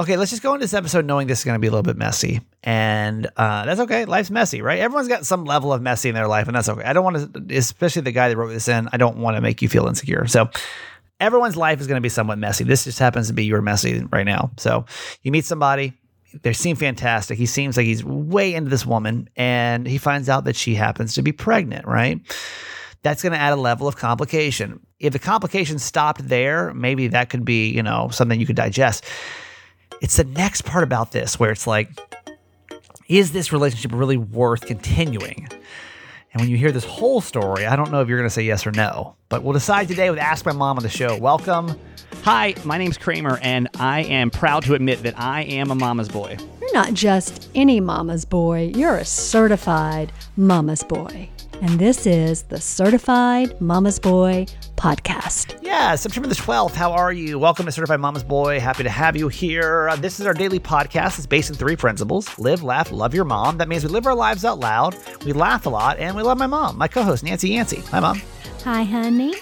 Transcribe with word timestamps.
Okay, 0.00 0.16
let's 0.16 0.30
just 0.30 0.42
go 0.42 0.54
into 0.54 0.64
this 0.64 0.72
episode 0.72 1.04
knowing 1.04 1.26
this 1.26 1.40
is 1.40 1.44
going 1.44 1.56
to 1.56 1.60
be 1.60 1.66
a 1.66 1.70
little 1.70 1.82
bit 1.82 1.98
messy, 1.98 2.40
and 2.62 3.26
uh, 3.36 3.66
that's 3.66 3.80
okay. 3.80 4.06
Life's 4.06 4.30
messy, 4.30 4.62
right? 4.62 4.78
Everyone's 4.78 5.08
got 5.08 5.26
some 5.26 5.44
level 5.44 5.74
of 5.74 5.82
messy 5.82 6.08
in 6.08 6.14
their 6.14 6.26
life, 6.26 6.46
and 6.46 6.56
that's 6.56 6.70
okay. 6.70 6.82
I 6.82 6.94
don't 6.94 7.04
want 7.04 7.34
to, 7.34 7.54
especially 7.54 8.00
the 8.00 8.10
guy 8.10 8.30
that 8.30 8.36
wrote 8.38 8.48
this 8.48 8.66
in. 8.66 8.88
I 8.94 8.96
don't 8.96 9.18
want 9.18 9.36
to 9.36 9.42
make 9.42 9.60
you 9.60 9.68
feel 9.68 9.86
insecure. 9.86 10.26
So, 10.26 10.48
everyone's 11.20 11.54
life 11.54 11.82
is 11.82 11.86
going 11.86 11.98
to 11.98 12.00
be 12.00 12.08
somewhat 12.08 12.38
messy. 12.38 12.64
This 12.64 12.84
just 12.84 12.98
happens 12.98 13.26
to 13.26 13.34
be 13.34 13.44
your 13.44 13.60
messy 13.60 14.02
right 14.10 14.24
now. 14.24 14.52
So, 14.56 14.86
you 15.22 15.32
meet 15.32 15.44
somebody, 15.44 15.92
they 16.40 16.54
seem 16.54 16.76
fantastic. 16.76 17.36
He 17.36 17.44
seems 17.44 17.76
like 17.76 17.84
he's 17.84 18.02
way 18.02 18.54
into 18.54 18.70
this 18.70 18.86
woman, 18.86 19.28
and 19.36 19.86
he 19.86 19.98
finds 19.98 20.30
out 20.30 20.44
that 20.44 20.56
she 20.56 20.76
happens 20.76 21.12
to 21.16 21.22
be 21.22 21.32
pregnant, 21.32 21.86
right? 21.86 22.18
That's 23.02 23.22
going 23.22 23.34
to 23.34 23.38
add 23.38 23.52
a 23.52 23.56
level 23.56 23.86
of 23.86 23.96
complication. 23.96 24.80
If 24.98 25.12
the 25.12 25.18
complication 25.18 25.78
stopped 25.78 26.26
there, 26.26 26.72
maybe 26.72 27.08
that 27.08 27.28
could 27.28 27.44
be, 27.44 27.68
you 27.68 27.82
know, 27.82 28.08
something 28.10 28.40
you 28.40 28.46
could 28.46 28.56
digest. 28.56 29.04
It's 30.00 30.16
the 30.16 30.24
next 30.24 30.62
part 30.62 30.82
about 30.82 31.12
this 31.12 31.38
where 31.38 31.50
it's 31.50 31.66
like, 31.66 31.90
is 33.08 33.32
this 33.32 33.52
relationship 33.52 33.92
really 33.92 34.16
worth 34.16 34.62
continuing? 34.62 35.46
And 36.32 36.40
when 36.40 36.48
you 36.48 36.56
hear 36.56 36.72
this 36.72 36.84
whole 36.86 37.20
story, 37.20 37.66
I 37.66 37.76
don't 37.76 37.90
know 37.90 38.00
if 38.00 38.08
you're 38.08 38.16
going 38.16 38.28
to 38.28 38.32
say 38.32 38.44
yes 38.44 38.66
or 38.66 38.70
no, 38.70 39.16
but 39.28 39.42
we'll 39.42 39.52
decide 39.52 39.88
today 39.88 40.08
with 40.08 40.18
Ask 40.18 40.46
My 40.46 40.52
Mom 40.52 40.78
on 40.78 40.82
the 40.82 40.88
show. 40.88 41.18
Welcome. 41.18 41.78
Hi, 42.22 42.54
my 42.64 42.78
name's 42.78 42.96
Kramer, 42.96 43.38
and 43.42 43.68
I 43.78 44.04
am 44.04 44.30
proud 44.30 44.64
to 44.64 44.74
admit 44.74 45.02
that 45.02 45.18
I 45.18 45.42
am 45.42 45.70
a 45.70 45.74
mama's 45.74 46.08
boy. 46.08 46.38
You're 46.62 46.72
not 46.72 46.94
just 46.94 47.50
any 47.54 47.78
mama's 47.78 48.24
boy, 48.24 48.72
you're 48.74 48.96
a 48.96 49.04
certified 49.04 50.12
mama's 50.34 50.82
boy. 50.82 51.28
And 51.62 51.78
this 51.78 52.06
is 52.06 52.44
the 52.44 52.58
Certified 52.58 53.60
Mama's 53.60 53.98
Boy 53.98 54.46
podcast. 54.76 55.58
Yeah, 55.60 55.94
September 55.94 56.26
the 56.26 56.34
12th. 56.34 56.72
How 56.72 56.90
are 56.90 57.12
you? 57.12 57.38
Welcome 57.38 57.66
to 57.66 57.72
Certified 57.72 58.00
Mama's 58.00 58.24
Boy. 58.24 58.58
Happy 58.58 58.82
to 58.82 58.88
have 58.88 59.14
you 59.14 59.28
here. 59.28 59.90
Uh, 59.90 59.96
this 59.96 60.18
is 60.18 60.26
our 60.26 60.32
daily 60.32 60.58
podcast. 60.58 61.18
It's 61.18 61.26
based 61.26 61.50
on 61.50 61.56
three 61.58 61.76
principles 61.76 62.38
live, 62.38 62.62
laugh, 62.62 62.90
love 62.90 63.12
your 63.12 63.26
mom. 63.26 63.58
That 63.58 63.68
means 63.68 63.84
we 63.84 63.90
live 63.90 64.06
our 64.06 64.14
lives 64.14 64.42
out 64.42 64.58
loud, 64.58 64.96
we 65.26 65.34
laugh 65.34 65.66
a 65.66 65.68
lot, 65.68 65.98
and 65.98 66.16
we 66.16 66.22
love 66.22 66.38
my 66.38 66.46
mom, 66.46 66.78
my 66.78 66.88
co 66.88 67.02
host, 67.02 67.24
Nancy 67.24 67.50
Yancey. 67.50 67.80
Hi, 67.90 68.00
mom. 68.00 68.22
Hi, 68.64 68.82
honey. 68.84 69.34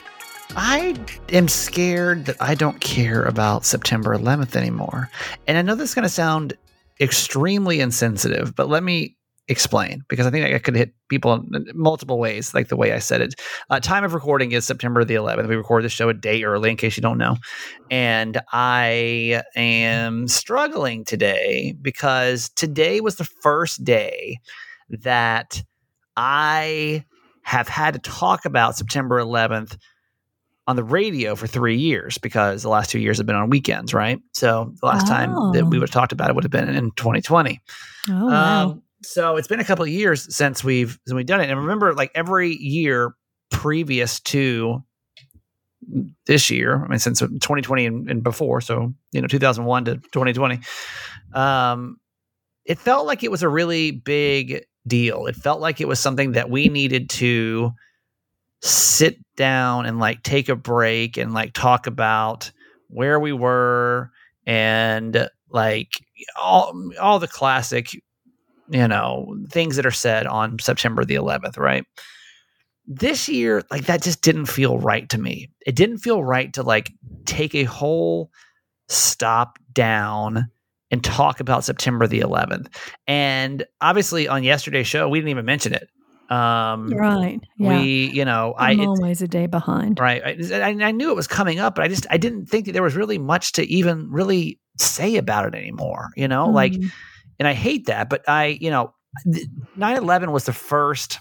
I 0.56 0.96
am 1.28 1.46
scared 1.46 2.26
that 2.26 2.36
I 2.40 2.56
don't 2.56 2.80
care 2.80 3.22
about 3.22 3.64
September 3.64 4.16
11th 4.18 4.56
anymore. 4.56 5.08
And 5.46 5.56
I 5.56 5.62
know 5.62 5.76
this 5.76 5.90
is 5.90 5.94
going 5.94 6.02
to 6.02 6.08
sound 6.08 6.54
extremely 7.00 7.78
insensitive, 7.78 8.56
but 8.56 8.68
let 8.68 8.82
me 8.82 9.14
explain 9.48 10.04
because 10.08 10.26
I 10.26 10.30
think 10.30 10.44
I 10.44 10.58
could 10.58 10.76
hit 10.76 10.92
people 11.08 11.32
in 11.32 11.66
multiple 11.74 12.18
ways, 12.18 12.54
like 12.54 12.68
the 12.68 12.76
way 12.76 12.92
I 12.92 12.98
said 12.98 13.20
it. 13.20 13.34
Uh, 13.70 13.80
time 13.80 14.04
of 14.04 14.14
recording 14.14 14.52
is 14.52 14.66
September 14.66 15.04
the 15.04 15.14
11th. 15.14 15.48
We 15.48 15.56
record 15.56 15.84
the 15.84 15.88
show 15.88 16.08
a 16.08 16.14
day 16.14 16.44
early, 16.44 16.70
in 16.70 16.76
case 16.76 16.96
you 16.96 17.00
don't 17.00 17.18
know. 17.18 17.36
And 17.90 18.40
I 18.52 19.42
am 19.56 20.28
struggling 20.28 21.04
today 21.04 21.74
because 21.80 22.50
today 22.50 23.00
was 23.00 23.16
the 23.16 23.24
first 23.24 23.84
day 23.84 24.38
that 24.90 25.62
I 26.16 27.04
have 27.42 27.68
had 27.68 27.94
to 27.94 28.00
talk 28.00 28.44
about 28.44 28.76
September 28.76 29.18
11th 29.20 29.78
on 30.66 30.76
the 30.76 30.84
radio 30.84 31.34
for 31.34 31.46
three 31.46 31.78
years 31.78 32.18
because 32.18 32.62
the 32.62 32.68
last 32.68 32.90
two 32.90 32.98
years 32.98 33.16
have 33.16 33.26
been 33.26 33.34
on 33.34 33.48
weekends, 33.48 33.94
right? 33.94 34.20
So 34.34 34.74
the 34.80 34.86
last 34.86 35.06
oh. 35.06 35.08
time 35.08 35.52
that 35.54 35.64
we 35.64 35.78
would 35.78 35.88
have 35.88 35.94
talked 35.94 36.12
about 36.12 36.28
it 36.28 36.34
would 36.34 36.44
have 36.44 36.50
been 36.50 36.68
in 36.68 36.90
2020. 36.90 37.58
Oh, 38.10 38.26
wow. 38.26 38.82
So 39.02 39.36
it's 39.36 39.48
been 39.48 39.60
a 39.60 39.64
couple 39.64 39.84
of 39.84 39.90
years 39.90 40.34
since 40.34 40.64
we've 40.64 40.98
since 41.06 41.14
we've 41.14 41.26
done 41.26 41.40
it. 41.40 41.50
And 41.50 41.60
remember, 41.60 41.94
like 41.94 42.10
every 42.14 42.56
year 42.56 43.14
previous 43.50 44.20
to 44.20 44.82
this 46.26 46.50
year, 46.50 46.84
I 46.84 46.88
mean, 46.88 46.98
since 46.98 47.20
2020 47.20 47.86
and, 47.86 48.10
and 48.10 48.22
before, 48.22 48.60
so 48.60 48.92
you 49.12 49.20
know, 49.20 49.28
2001 49.28 49.84
to 49.84 49.94
2020, 49.96 50.60
um, 51.32 51.98
it 52.64 52.78
felt 52.78 53.06
like 53.06 53.22
it 53.22 53.30
was 53.30 53.42
a 53.42 53.48
really 53.48 53.92
big 53.92 54.64
deal. 54.86 55.26
It 55.26 55.36
felt 55.36 55.60
like 55.60 55.80
it 55.80 55.88
was 55.88 56.00
something 56.00 56.32
that 56.32 56.50
we 56.50 56.68
needed 56.68 57.08
to 57.10 57.72
sit 58.60 59.18
down 59.36 59.86
and 59.86 60.00
like 60.00 60.22
take 60.22 60.48
a 60.48 60.56
break 60.56 61.16
and 61.16 61.32
like 61.32 61.52
talk 61.52 61.86
about 61.86 62.50
where 62.88 63.20
we 63.20 63.32
were 63.32 64.10
and 64.46 65.28
like 65.50 66.00
all 66.36 66.72
all 67.00 67.18
the 67.18 67.28
classic 67.28 67.90
you 68.70 68.88
know, 68.88 69.36
things 69.50 69.76
that 69.76 69.86
are 69.86 69.90
said 69.90 70.26
on 70.26 70.58
September 70.58 71.04
the 71.04 71.16
11th, 71.16 71.58
right? 71.58 71.84
This 72.86 73.28
year, 73.28 73.62
like 73.70 73.86
that 73.86 74.02
just 74.02 74.22
didn't 74.22 74.46
feel 74.46 74.78
right 74.78 75.08
to 75.10 75.18
me. 75.18 75.50
It 75.66 75.74
didn't 75.74 75.98
feel 75.98 76.22
right 76.22 76.52
to 76.54 76.62
like 76.62 76.92
take 77.26 77.54
a 77.54 77.64
whole 77.64 78.30
stop 78.88 79.58
down 79.72 80.50
and 80.90 81.04
talk 81.04 81.40
about 81.40 81.64
September 81.64 82.06
the 82.06 82.20
11th. 82.20 82.74
And 83.06 83.64
obviously 83.80 84.26
on 84.26 84.42
yesterday's 84.42 84.86
show, 84.86 85.08
we 85.08 85.18
didn't 85.18 85.30
even 85.30 85.44
mention 85.44 85.74
it. 85.74 85.88
Um, 86.30 86.88
right. 86.88 87.40
Yeah. 87.58 87.80
We, 87.80 88.10
you 88.10 88.24
know, 88.24 88.54
I'm 88.58 88.80
I, 88.80 88.84
always 88.84 89.22
a 89.22 89.28
day 89.28 89.46
behind. 89.46 89.98
Right. 89.98 90.22
I, 90.52 90.68
I, 90.68 90.90
knew 90.92 91.10
it 91.10 91.16
was 91.16 91.26
coming 91.26 91.58
up, 91.58 91.74
but 91.74 91.84
I 91.84 91.88
just, 91.88 92.06
I 92.10 92.18
didn't 92.18 92.46
think 92.46 92.66
that 92.66 92.72
there 92.72 92.82
was 92.82 92.96
really 92.96 93.16
much 93.16 93.52
to 93.52 93.66
even 93.66 94.10
really 94.10 94.60
say 94.78 95.16
about 95.16 95.46
it 95.46 95.54
anymore. 95.54 96.10
You 96.16 96.28
know, 96.28 96.48
mm. 96.48 96.52
like 96.52 96.74
and 97.38 97.48
I 97.48 97.54
hate 97.54 97.86
that. 97.86 98.08
But 98.08 98.28
I, 98.28 98.58
you 98.60 98.70
know, 98.70 98.94
9/11 99.76 100.32
was 100.32 100.44
the 100.44 100.52
first 100.52 101.20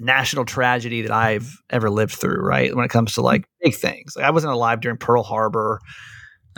national 0.00 0.44
tragedy 0.44 1.02
that 1.02 1.10
I've 1.10 1.60
ever 1.70 1.90
lived 1.90 2.14
through. 2.14 2.40
Right 2.40 2.74
when 2.74 2.84
it 2.84 2.90
comes 2.90 3.14
to 3.14 3.22
like 3.22 3.48
big 3.62 3.74
things, 3.74 4.14
like 4.16 4.24
I 4.24 4.30
wasn't 4.30 4.52
alive 4.52 4.80
during 4.80 4.98
Pearl 4.98 5.22
Harbor, 5.22 5.80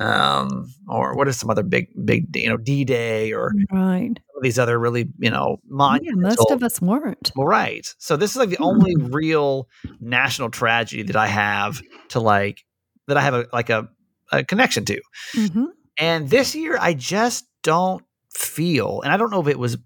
um, 0.01 0.73
or 0.89 1.15
what 1.15 1.29
are 1.29 1.33
some 1.33 1.51
other 1.51 1.63
big, 1.63 1.89
big, 2.05 2.35
you 2.35 2.49
know, 2.49 2.57
D 2.57 2.85
Day 2.85 3.33
or 3.33 3.53
right. 3.71 4.09
some 4.09 4.37
of 4.37 4.43
these 4.43 4.59
other 4.59 4.79
really, 4.79 5.09
you 5.19 5.31
know, 5.31 5.59
monumental. 5.69 6.23
Yeah, 6.23 6.29
most 6.37 6.51
of 6.51 6.63
us 6.63 6.81
weren't. 6.81 7.31
Well, 7.37 7.47
right. 7.47 7.87
So 7.99 8.17
this 8.17 8.31
is 8.31 8.39
like 8.39 8.49
the 8.49 8.57
mm-hmm. 8.57 8.65
only 8.65 8.97
real 8.97 9.69
national 10.01 10.51
tragedy 10.51 11.03
that 11.03 11.17
I 11.17 11.27
have 11.27 11.83
to 12.09 12.21
like 12.21 12.65
that 13.09 13.19
I 13.19 13.21
have 13.21 13.35
a 13.35 13.47
like 13.53 13.69
a, 13.69 13.89
a 14.33 14.43
connection 14.43 14.87
to. 14.87 15.01
Mm-hmm. 15.37 15.65
And 15.99 16.31
this 16.31 16.55
year, 16.55 16.79
I 16.81 16.95
just 16.95 17.47
don't 17.63 18.03
feel, 18.35 19.01
and 19.03 19.13
I 19.13 19.17
don't 19.17 19.31
know 19.31 19.41
if 19.41 19.49
it 19.49 19.59
was, 19.59 19.77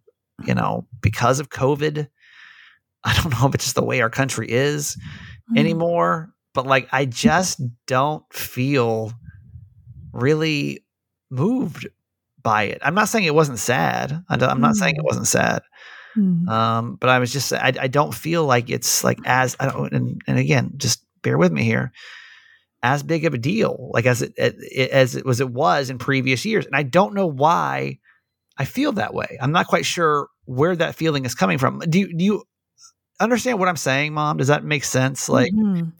you 0.44 0.54
know, 0.54 0.86
because 1.00 1.40
of 1.40 1.50
COVID. 1.50 2.08
I 3.06 3.20
don't 3.20 3.32
know 3.32 3.46
if 3.48 3.54
it's 3.54 3.64
just 3.64 3.76
the 3.76 3.84
way 3.84 4.00
our 4.00 4.08
country 4.08 4.50
is 4.50 4.96
mm-hmm. 4.96 5.58
anymore, 5.58 6.32
but 6.54 6.66
like 6.66 6.88
I 6.90 7.04
just 7.04 7.60
don't 7.86 8.24
feel 8.32 9.12
really 10.12 10.84
moved 11.30 11.86
by 12.42 12.64
it. 12.64 12.78
I'm 12.82 12.94
not 12.94 13.08
saying 13.08 13.24
it 13.24 13.34
wasn't 13.34 13.58
sad. 13.58 14.24
I 14.28 14.34
am 14.34 14.60
not 14.60 14.76
saying 14.76 14.94
it 14.94 14.98
mm-hmm. 14.98 15.06
wasn't 15.06 15.26
sad. 15.26 15.62
Mm-hmm. 16.16 16.48
Um, 16.48 16.96
but 17.00 17.10
I 17.10 17.18
was 17.18 17.32
just, 17.32 17.52
I, 17.52 17.72
I 17.80 17.88
don't 17.88 18.14
feel 18.14 18.46
like 18.46 18.70
it's 18.70 19.02
like 19.02 19.18
as, 19.24 19.56
I 19.58 19.66
don't, 19.66 19.92
and, 19.92 20.22
and 20.26 20.38
again, 20.38 20.72
just 20.76 21.04
bear 21.22 21.36
with 21.36 21.52
me 21.52 21.64
here, 21.64 21.92
as 22.82 23.02
big 23.02 23.24
of 23.24 23.34
a 23.34 23.38
deal, 23.38 23.90
like 23.92 24.06
as 24.06 24.22
it, 24.22 24.38
as 24.38 25.16
it 25.16 25.26
was, 25.26 25.40
it 25.40 25.50
was 25.50 25.90
in 25.90 25.98
previous 25.98 26.44
years. 26.44 26.66
And 26.66 26.76
I 26.76 26.84
don't 26.84 27.14
know 27.14 27.26
why 27.26 27.98
I 28.56 28.64
feel 28.64 28.92
that 28.92 29.14
way. 29.14 29.38
I'm 29.40 29.52
not 29.52 29.66
quite 29.66 29.84
sure 29.84 30.28
where 30.44 30.76
that 30.76 30.94
feeling 30.94 31.24
is 31.24 31.34
coming 31.34 31.58
from. 31.58 31.80
Do 31.80 31.98
you, 31.98 32.16
do 32.16 32.24
you 32.24 32.44
understand 33.20 33.58
what 33.58 33.68
I'm 33.68 33.76
saying, 33.76 34.12
Mom? 34.14 34.36
Does 34.36 34.48
that 34.48 34.64
make 34.64 34.84
sense? 34.84 35.28
Like, 35.28 35.52
mm-hmm. 35.52 35.90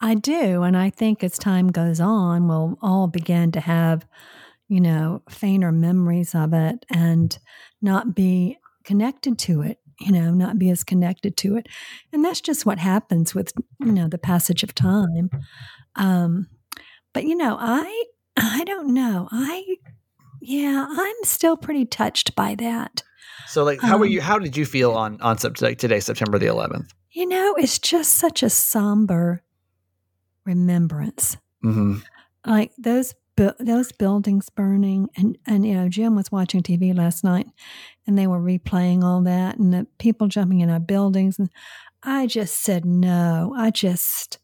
I 0.00 0.14
do, 0.14 0.62
and 0.62 0.76
I 0.76 0.90
think 0.90 1.22
as 1.22 1.38
time 1.38 1.68
goes 1.68 2.00
on, 2.00 2.48
we'll 2.48 2.78
all 2.80 3.06
begin 3.06 3.52
to 3.52 3.60
have, 3.60 4.06
you 4.68 4.80
know, 4.80 5.22
fainter 5.28 5.72
memories 5.72 6.34
of 6.34 6.54
it 6.54 6.86
and 6.90 7.38
not 7.82 8.14
be 8.14 8.58
connected 8.84 9.38
to 9.40 9.62
it. 9.62 9.78
You 10.00 10.12
know, 10.12 10.30
not 10.30 10.58
be 10.58 10.70
as 10.70 10.82
connected 10.82 11.36
to 11.38 11.56
it, 11.58 11.66
and 12.10 12.24
that's 12.24 12.40
just 12.40 12.64
what 12.64 12.78
happens 12.78 13.34
with 13.34 13.52
you 13.80 13.92
know 13.92 14.08
the 14.08 14.16
passage 14.16 14.62
of 14.62 14.74
time. 14.74 15.28
Um, 15.96 16.48
but 17.12 17.24
you 17.24 17.36
know, 17.36 17.58
I 17.60 18.04
I 18.34 18.64
don't 18.64 18.94
know. 18.94 19.28
I 19.30 19.76
yeah, 20.40 20.86
I'm 20.88 21.24
still 21.24 21.56
pretty 21.56 21.84
touched 21.84 22.34
by 22.34 22.54
that. 22.56 23.02
So, 23.46 23.64
like, 23.64 23.80
how 23.80 23.94
um, 23.94 24.00
were 24.00 24.06
you? 24.06 24.20
How 24.20 24.38
did 24.38 24.56
you 24.56 24.64
feel 24.64 24.92
on 24.92 25.20
on 25.20 25.36
like 25.60 25.78
today, 25.78 26.00
September 26.00 26.38
the 26.38 26.46
11th? 26.46 26.90
You 27.10 27.26
know, 27.26 27.54
it's 27.58 27.78
just 27.78 28.14
such 28.14 28.42
a 28.42 28.50
somber 28.50 29.42
remembrance. 30.44 31.36
Mm-hmm. 31.64 31.98
Like 32.46 32.72
those 32.78 33.14
bu- 33.36 33.52
those 33.58 33.92
buildings 33.92 34.48
burning, 34.50 35.08
and 35.16 35.36
and 35.46 35.66
you 35.66 35.74
know, 35.74 35.88
Jim 35.88 36.14
was 36.14 36.30
watching 36.30 36.62
TV 36.62 36.96
last 36.96 37.24
night, 37.24 37.46
and 38.06 38.16
they 38.16 38.26
were 38.26 38.40
replaying 38.40 39.02
all 39.02 39.22
that, 39.22 39.58
and 39.58 39.72
the 39.72 39.86
people 39.98 40.28
jumping 40.28 40.60
in 40.60 40.70
our 40.70 40.80
buildings, 40.80 41.38
and 41.38 41.50
I 42.02 42.26
just 42.26 42.60
said 42.60 42.84
no. 42.84 43.52
I 43.56 43.70
just, 43.70 44.38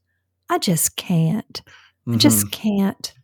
I 0.50 0.58
just 0.58 0.96
can't. 0.96 1.62
Mm-hmm. 2.06 2.14
I 2.14 2.16
just 2.16 2.50
can't 2.50 3.14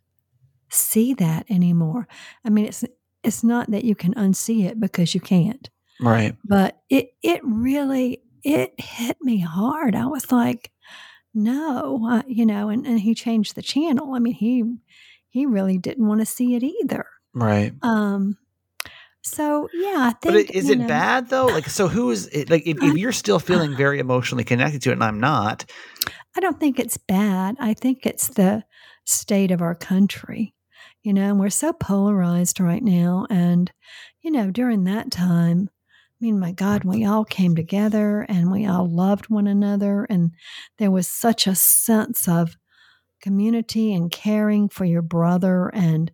see 0.73 1.13
that 1.15 1.45
anymore. 1.49 2.07
I 2.45 2.49
mean, 2.49 2.65
it's 2.65 2.83
it's 3.23 3.43
not 3.43 3.71
that 3.71 3.85
you 3.85 3.95
can 3.95 4.13
unsee 4.15 4.65
it 4.65 4.79
because 4.79 5.13
you 5.15 5.21
can't. 5.21 5.69
Right. 6.01 6.35
But 6.43 6.81
it 6.89 7.13
it 7.21 7.41
really 7.43 8.21
it 8.43 8.73
hit 8.79 9.17
me 9.21 9.39
hard. 9.39 9.95
I 9.95 10.05
was 10.05 10.31
like, 10.31 10.71
no, 11.33 12.05
I, 12.09 12.23
you 12.27 12.45
know, 12.45 12.69
and, 12.69 12.85
and 12.85 12.99
he 12.99 13.15
changed 13.15 13.55
the 13.55 13.61
channel. 13.61 14.13
I 14.13 14.19
mean, 14.19 14.33
he 14.33 14.63
he 15.29 15.45
really 15.45 15.77
didn't 15.77 16.07
want 16.07 16.21
to 16.21 16.25
see 16.25 16.55
it 16.55 16.63
either. 16.63 17.05
Right. 17.33 17.73
Um, 17.81 18.37
so 19.23 19.69
yeah, 19.73 20.11
I 20.11 20.15
think. 20.21 20.47
But 20.47 20.55
is 20.55 20.69
it 20.69 20.79
know, 20.79 20.87
bad 20.87 21.29
though? 21.29 21.47
Like, 21.47 21.69
so 21.69 21.87
who 21.87 22.11
is 22.11 22.27
it? 22.27 22.49
Like, 22.49 22.67
if, 22.67 22.77
if, 22.81 22.97
you're 22.97 23.13
still 23.13 23.39
feeling 23.39 23.75
very 23.77 23.99
emotionally 23.99 24.43
connected 24.43 24.81
to 24.83 24.89
it, 24.89 24.93
and 24.93 25.03
I'm 25.03 25.19
not, 25.19 25.65
I 26.35 26.39
don't 26.39 26.59
think 26.59 26.79
it's 26.79 26.97
bad. 26.97 27.55
I 27.59 27.73
think 27.73 28.05
it's 28.05 28.27
the 28.27 28.63
state 29.05 29.51
of 29.51 29.61
our 29.61 29.75
country, 29.75 30.53
you 31.03 31.13
know, 31.13 31.29
and 31.29 31.39
we're 31.39 31.49
so 31.49 31.73
polarized 31.73 32.59
right 32.59 32.83
now. 32.83 33.27
And 33.29 33.71
you 34.21 34.31
know, 34.31 34.51
during 34.51 34.85
that 34.85 35.11
time, 35.11 35.69
I 35.69 36.25
mean, 36.25 36.39
my 36.39 36.51
God, 36.51 36.83
we 36.83 37.05
all 37.05 37.25
came 37.25 37.55
together 37.55 38.25
and 38.29 38.51
we 38.51 38.65
all 38.65 38.89
loved 38.89 39.29
one 39.29 39.47
another, 39.47 40.05
and 40.09 40.31
there 40.77 40.91
was 40.91 41.07
such 41.07 41.47
a 41.47 41.55
sense 41.55 42.27
of 42.27 42.57
community 43.21 43.93
and 43.93 44.11
caring 44.11 44.67
for 44.67 44.83
your 44.83 45.01
brother 45.01 45.69
and 45.73 46.11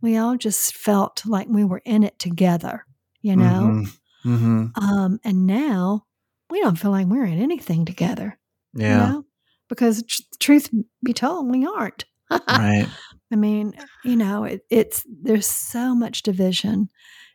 we 0.00 0.16
all 0.16 0.36
just 0.36 0.74
felt 0.74 1.22
like 1.26 1.48
we 1.48 1.64
were 1.64 1.82
in 1.84 2.02
it 2.02 2.18
together, 2.18 2.84
you 3.22 3.36
know? 3.36 3.84
Mm-hmm. 4.24 4.34
Mm-hmm. 4.34 4.84
Um, 4.84 5.20
and 5.24 5.46
now 5.46 6.04
we 6.50 6.60
don't 6.60 6.78
feel 6.78 6.90
like 6.90 7.06
we're 7.06 7.24
in 7.24 7.40
anything 7.40 7.84
together. 7.84 8.38
Yeah. 8.74 9.06
You 9.06 9.12
know? 9.12 9.24
Because 9.68 10.02
tr- 10.02 10.22
truth 10.38 10.70
be 11.02 11.12
told, 11.12 11.50
we 11.50 11.66
aren't. 11.66 12.04
right. 12.30 12.86
I 13.32 13.36
mean, 13.36 13.74
you 14.04 14.16
know, 14.16 14.44
it, 14.44 14.62
it's 14.70 15.04
there's 15.08 15.46
so 15.46 15.94
much 15.94 16.22
division 16.22 16.88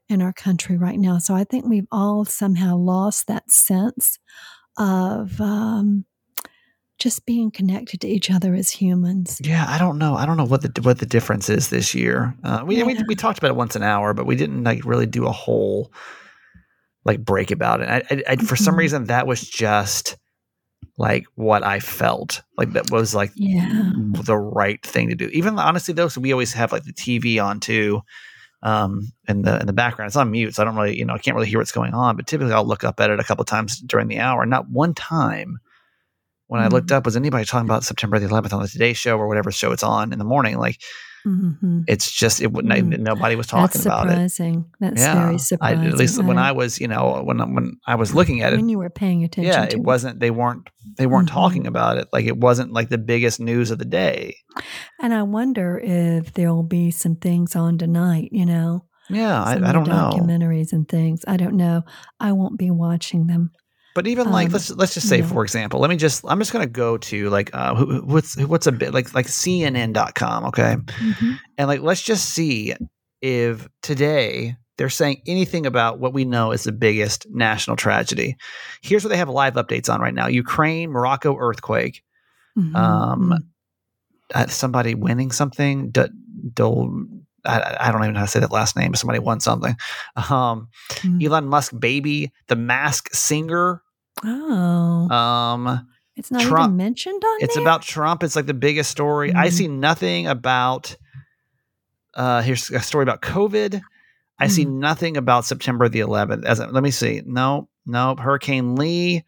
in 0.09 0.21
our 0.21 0.33
country 0.33 0.77
right 0.77 1.00
now. 1.00 1.18
So 1.18 1.33
I 1.33 1.44
think 1.44 1.65
we've 1.65 1.88
all 1.92 2.25
somehow 2.25 2.75
lost 2.75 3.27
that 3.27 3.50
sense 3.50 4.19
of 4.77 5.39
um, 5.39 6.06
just 7.00 7.25
being 7.25 7.51
connected 7.51 8.01
to 8.01 8.07
each 8.07 8.30
other 8.30 8.53
as 8.53 8.69
humans. 8.69 9.39
Yeah, 9.44 9.65
I 9.68 9.77
don't 9.77 9.97
know. 9.97 10.15
I 10.15 10.25
don't 10.25 10.38
know 10.38 10.45
what 10.45 10.62
the 10.62 10.81
what 10.81 11.00
the 11.00 11.06
difference 11.06 11.50
is 11.50 11.69
this 11.69 11.95
year. 11.95 12.36
Uh, 12.44 12.63
we, 12.65 12.77
yeah. 12.77 12.83
we 12.83 13.01
we 13.07 13.15
talked 13.15 13.38
about 13.38 13.51
it 13.51 13.56
once 13.56 13.75
an 13.75 13.83
hour, 13.83 14.13
but 14.13 14.25
we 14.25 14.36
didn't 14.36 14.63
like 14.63 14.86
really 14.86 15.06
do 15.06 15.25
a 15.25 15.31
whole 15.31 15.92
like 17.03 17.24
break 17.24 17.51
about 17.51 17.81
it. 17.81 17.89
I, 17.89 18.03
I, 18.09 18.24
I 18.30 18.36
for 18.38 18.56
some 18.56 18.74
mm-hmm. 18.74 18.80
reason 18.80 19.03
that 19.06 19.27
was 19.27 19.42
just 19.42 20.18
like 20.97 21.25
what 21.36 21.63
I 21.63 21.80
felt 21.80 22.42
like 22.57 22.74
that 22.74 22.89
was 22.89 23.13
like 23.13 23.31
yeah. 23.36 23.92
the 23.95 24.38
right 24.38 24.81
thing 24.86 25.09
to 25.09 25.15
do. 25.15 25.27
Even 25.27 25.59
honestly 25.59 25.94
though, 25.94 26.07
so 26.07 26.21
we 26.21 26.31
always 26.31 26.53
have 26.53 26.71
like 26.71 26.83
the 26.83 26.94
TV 26.94 27.44
on 27.44 27.59
too, 27.59 28.01
um, 28.63 29.12
in 29.27 29.42
the 29.42 29.59
in 29.59 29.68
the 29.68 29.74
background. 29.74 30.07
It's 30.07 30.15
on 30.15 30.31
mute, 30.31 30.56
so 30.56 30.63
I 30.63 30.65
don't 30.65 30.75
really 30.75 30.97
you 30.97 31.06
know 31.06 31.13
I 31.13 31.18
can't 31.18 31.36
really 31.36 31.50
hear 31.50 31.59
what's 31.59 31.71
going 31.71 31.94
on. 31.94 32.15
But 32.15 32.27
typically 32.27 32.53
I'll 32.53 32.65
look 32.65 32.83
up 32.83 33.00
at 33.00 33.09
it 33.09 33.19
a 33.19 33.24
couple 33.24 33.44
times 33.45 33.80
during 33.80 34.07
the 34.07 34.19
hour. 34.19 34.45
Not 34.45 34.69
one 34.69 34.94
time 34.94 35.59
when 36.47 36.62
mm-hmm. 36.62 36.74
I 36.74 36.75
looked 36.75 36.88
mm-hmm. 36.88 36.97
up, 36.97 37.06
was 37.06 37.15
anybody 37.15 37.45
talking 37.45 37.68
about 37.68 37.83
September 37.83 38.19
the 38.19 38.27
11th 38.27 38.53
on 38.53 38.62
the 38.62 38.68
Today 38.68 38.94
Show 38.94 39.18
or 39.18 39.27
whatever 39.27 39.51
show 39.51 39.71
it's 39.71 39.83
on 39.83 40.13
in 40.13 40.19
the 40.19 40.25
morning? 40.25 40.57
Like, 40.57 40.81
mm-hmm. 41.25 41.81
it's 41.88 42.12
just 42.12 42.42
it 42.42 42.51
wouldn't. 42.51 42.74
Mm. 42.74 43.00
Nobody 43.00 43.36
was 43.36 43.48
talking 43.48 43.63
That's 43.63 43.86
about 43.86 44.07
surprising. 44.07 44.60
it. 44.60 44.66
That's 44.80 45.01
yeah. 45.01 45.25
very 45.25 45.38
surprising. 45.38 45.80
I, 45.80 45.88
at 45.88 45.94
least 45.95 46.24
when 46.24 46.38
I 46.38 46.51
was, 46.51 46.80
you 46.80 46.88
know, 46.88 47.22
when 47.24 47.39
when 47.54 47.77
I 47.88 47.95
was 47.95 48.13
looking 48.13 48.42
at 48.42 48.54
it, 48.54 48.57
when 48.57 48.69
you 48.69 48.77
were 48.77 48.89
paying 48.89 49.24
attention. 49.24 49.51
Yeah, 49.51 49.63
it 49.63 49.80
wasn't. 49.80 50.19
They 50.19 50.31
weren't. 50.31 50.69
They 50.98 51.07
weren't 51.07 51.27
mm-hmm. 51.27 51.39
talking 51.39 51.68
about 51.68 51.98
it. 51.98 52.07
Like 52.13 52.25
it 52.25 52.38
wasn't 52.38 52.72
like 52.72 52.89
the 52.89 52.98
biggest 52.98 53.39
news 53.39 53.72
of 53.72 53.80
the 53.80 53.86
day. 53.86 54.38
And 55.01 55.13
I 55.13 55.24
wonder 55.24 55.80
if 55.83 56.33
there 56.33 56.54
will 56.54 56.63
be 56.63 56.92
some 56.92 57.16
things 57.16 57.56
on 57.56 57.78
tonight. 57.78 58.30
You 58.31 58.45
know. 58.45 58.86
Yeah, 59.10 59.44
I, 59.44 59.51
I, 59.51 59.71
don't 59.71 59.86
documentaries 59.86 59.88
know. 59.88 60.12
Documentaries 60.18 60.74
and 60.74 60.89
things. 60.89 61.24
I 61.28 61.38
don't 61.38 61.56
know. 61.56 61.83
I 62.19 62.31
won't 62.31 62.57
be 62.57 62.71
watching 62.71 63.28
them. 63.28 63.51
But 63.95 64.07
even 64.07 64.30
like 64.30 64.47
um, 64.47 64.53
let's 64.53 64.69
let's 64.71 64.94
just 64.94 65.07
say 65.07 65.19
yeah. 65.19 65.25
for 65.25 65.42
example, 65.42 65.80
let 65.80 65.89
me 65.89 65.95
just 65.95 66.25
I'm 66.27 66.38
just 66.38 66.51
gonna 66.51 66.68
go 66.68 66.97
to 66.97 67.30
like 67.30 67.50
uh 67.53 67.75
what's 68.03 68.38
what's 68.38 68.68
a 68.68 68.71
bit 68.74 68.94
like 68.94 69.15
like 69.15 69.25
CNN.com, 69.25 70.45
okay, 70.47 70.75
mm-hmm. 70.75 71.31
and 71.57 71.68
like 71.69 71.80
let's 71.80 72.01
just 72.01 72.30
see 72.30 72.75
if 73.21 73.69
today 73.81 74.57
they're 74.77 74.89
saying 74.89 75.21
anything 75.25 75.65
about 75.65 76.00
what 76.00 76.13
we 76.13 76.25
know 76.25 76.51
is 76.51 76.65
the 76.65 76.74
biggest 76.74 77.25
national 77.30 77.77
tragedy. 77.77 78.36
Here's 78.81 79.06
what 79.06 79.12
they 79.12 79.18
have 79.18 79.30
live 79.30 79.53
updates 79.53 79.92
on 79.92 80.01
right 80.01 80.13
now: 80.13 80.27
Ukraine, 80.27 80.92
Morocco 80.92 81.38
earthquake, 81.38 82.03
mm-hmm. 82.57 82.75
um, 82.75 83.30
mm-hmm. 83.30 83.38
uh, 84.38 84.47
somebody 84.47 84.94
winning 84.94 85.31
something, 85.31 85.94
i 87.45 87.92
don't 87.92 88.01
even 88.01 88.13
know 88.13 88.19
how 88.19 88.25
to 88.25 88.31
say 88.31 88.42
that 88.42 88.51
last 88.51 88.75
name. 88.75 88.94
Somebody 88.94 89.19
won 89.19 89.39
something. 89.39 89.77
Um, 90.18 90.68
mm. 90.89 91.24
Elon 91.24 91.45
Musk 91.45 91.71
baby, 91.80 92.33
the 92.47 92.56
Masked 92.56 93.15
Singer 93.15 93.81
Oh. 94.24 95.10
Um, 95.10 95.88
it's 96.16 96.32
not 96.32 96.42
Trump, 96.42 96.70
even 96.70 96.78
mentioned 96.78 97.24
on 97.24 97.38
It's 97.42 97.56
there? 97.56 97.64
about 97.64 97.82
Trump. 97.82 98.24
It's 98.24 98.36
like 98.36 98.46
the 98.46 98.54
biggest 98.54 98.90
story. 98.90 99.32
Mm. 99.32 99.36
I 99.36 99.50
see 99.50 99.68
nothing 99.68 100.28
about. 100.28 100.96
Uh, 102.14 102.42
here's 102.42 102.72
a 102.72 102.80
story 102.80 103.04
about 103.04 103.22
COVID. 103.22 103.82
I 104.40 104.48
mm. 104.48 104.52
see 104.52 104.66
nothing 104.66 105.18
about 105.18 105.46
September 105.46 105.90
the 105.90 106.00
11th. 106.00 106.46
As 106.46 106.60
let 106.60 106.84
me 106.84 106.92
see. 106.92 107.22
No, 107.26 107.68
no. 107.86 108.16
Hurricane 108.18 108.76
Lee, 108.76 109.24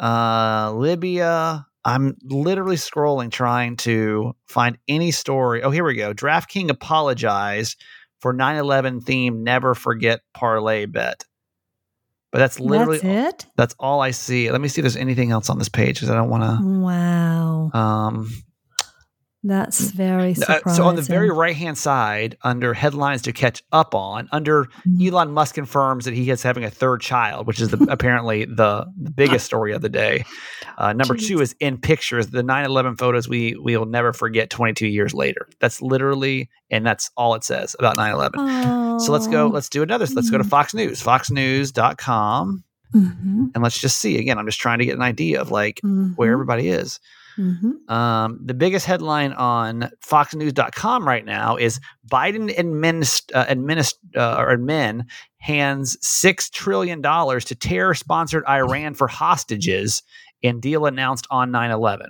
uh, 0.00 0.72
Libya. 0.74 1.64
I'm 1.84 2.16
literally 2.24 2.76
scrolling 2.76 3.30
trying 3.30 3.76
to 3.78 4.34
find 4.46 4.76
any 4.88 5.12
story. 5.12 5.62
Oh, 5.62 5.70
here 5.70 5.84
we 5.84 5.94
go. 5.94 6.12
DraftKings 6.12 6.70
apologized 6.70 7.80
for 8.20 8.34
9/11 8.34 9.04
theme 9.04 9.44
Never 9.44 9.74
Forget 9.74 10.20
parlay 10.34 10.86
bet. 10.86 11.24
But 12.30 12.38
that's 12.38 12.60
literally 12.60 12.98
that's 12.98 13.44
it. 13.44 13.50
That's 13.56 13.74
all 13.78 14.00
I 14.00 14.10
see. 14.10 14.50
Let 14.50 14.60
me 14.60 14.68
see 14.68 14.80
if 14.80 14.84
there's 14.84 14.96
anything 14.96 15.30
else 15.30 15.48
on 15.48 15.58
this 15.58 15.68
page 15.68 15.96
because 15.96 16.10
I 16.10 16.14
don't 16.14 16.28
want 16.28 16.42
to. 16.42 16.58
Wow. 16.62 17.70
Um, 17.72 18.30
that's 19.44 19.90
very 19.92 20.34
surprising. 20.34 20.68
Uh, 20.68 20.74
so 20.74 20.84
on 20.84 20.96
the 20.96 21.02
very 21.02 21.30
right 21.30 21.54
hand 21.54 21.78
side, 21.78 22.36
under 22.42 22.74
headlines 22.74 23.22
to 23.22 23.32
catch 23.32 23.62
up 23.70 23.94
on, 23.94 24.28
under 24.32 24.64
mm-hmm. 24.64 25.06
Elon 25.14 25.30
Musk 25.30 25.54
confirms 25.54 26.06
that 26.06 26.14
he 26.14 26.28
is 26.28 26.42
having 26.42 26.64
a 26.64 26.70
third 26.70 27.00
child, 27.00 27.46
which 27.46 27.60
is 27.60 27.68
the, 27.68 27.78
apparently 27.90 28.44
the, 28.44 28.86
the, 29.00 29.10
biggest 29.10 29.46
story 29.46 29.72
of 29.72 29.80
the 29.80 29.88
day. 29.88 30.24
Uh, 30.76 30.92
number 30.92 31.14
Jeez. 31.14 31.28
two 31.28 31.40
is 31.40 31.54
in 31.60 31.78
pictures, 31.78 32.28
the 32.28 32.42
9-11 32.42 32.98
photos 32.98 33.28
we 33.28 33.54
we'll 33.56 33.86
never 33.86 34.12
forget 34.12 34.50
22 34.50 34.88
years 34.88 35.14
later. 35.14 35.48
That's 35.60 35.80
literally, 35.80 36.50
and 36.70 36.84
that's 36.84 37.10
all 37.16 37.34
it 37.34 37.44
says 37.44 37.76
about 37.78 37.96
9-11. 37.96 38.30
Oh. 38.36 38.98
So 38.98 39.12
let's 39.12 39.28
go, 39.28 39.46
let's 39.46 39.68
do 39.68 39.82
another. 39.82 40.06
Let's 40.06 40.30
go 40.30 40.38
to 40.38 40.42
mm-hmm. 40.42 40.50
Fox 40.50 40.74
News, 40.74 41.02
foxnews.com. 41.02 42.64
Mm-hmm. 42.94 43.46
And 43.54 43.62
let's 43.62 43.78
just 43.78 43.98
see 43.98 44.18
again. 44.18 44.38
I'm 44.38 44.46
just 44.46 44.60
trying 44.60 44.78
to 44.78 44.84
get 44.84 44.96
an 44.96 45.02
idea 45.02 45.40
of 45.40 45.50
like 45.50 45.76
mm-hmm. 45.76 46.14
where 46.14 46.32
everybody 46.32 46.68
is. 46.68 46.98
Mm-hmm. 47.38 47.92
Um, 47.92 48.40
the 48.44 48.54
biggest 48.54 48.84
headline 48.84 49.32
on 49.32 49.90
FoxNews.com 50.04 51.06
right 51.06 51.24
now 51.24 51.56
is 51.56 51.80
Biden 52.10 52.54
administ- 52.56 53.30
uh, 53.34 53.46
administ- 53.46 53.94
uh, 54.16 54.36
or 54.38 54.56
admin 54.56 55.04
hands 55.38 55.96
six 56.00 56.50
trillion 56.50 57.00
dollars 57.00 57.44
to 57.46 57.54
terror-sponsored 57.54 58.44
Iran 58.48 58.94
for 58.94 59.06
hostages 59.06 60.02
in 60.42 60.60
deal 60.60 60.86
announced 60.86 61.26
on 61.30 61.50
9/11. 61.50 62.06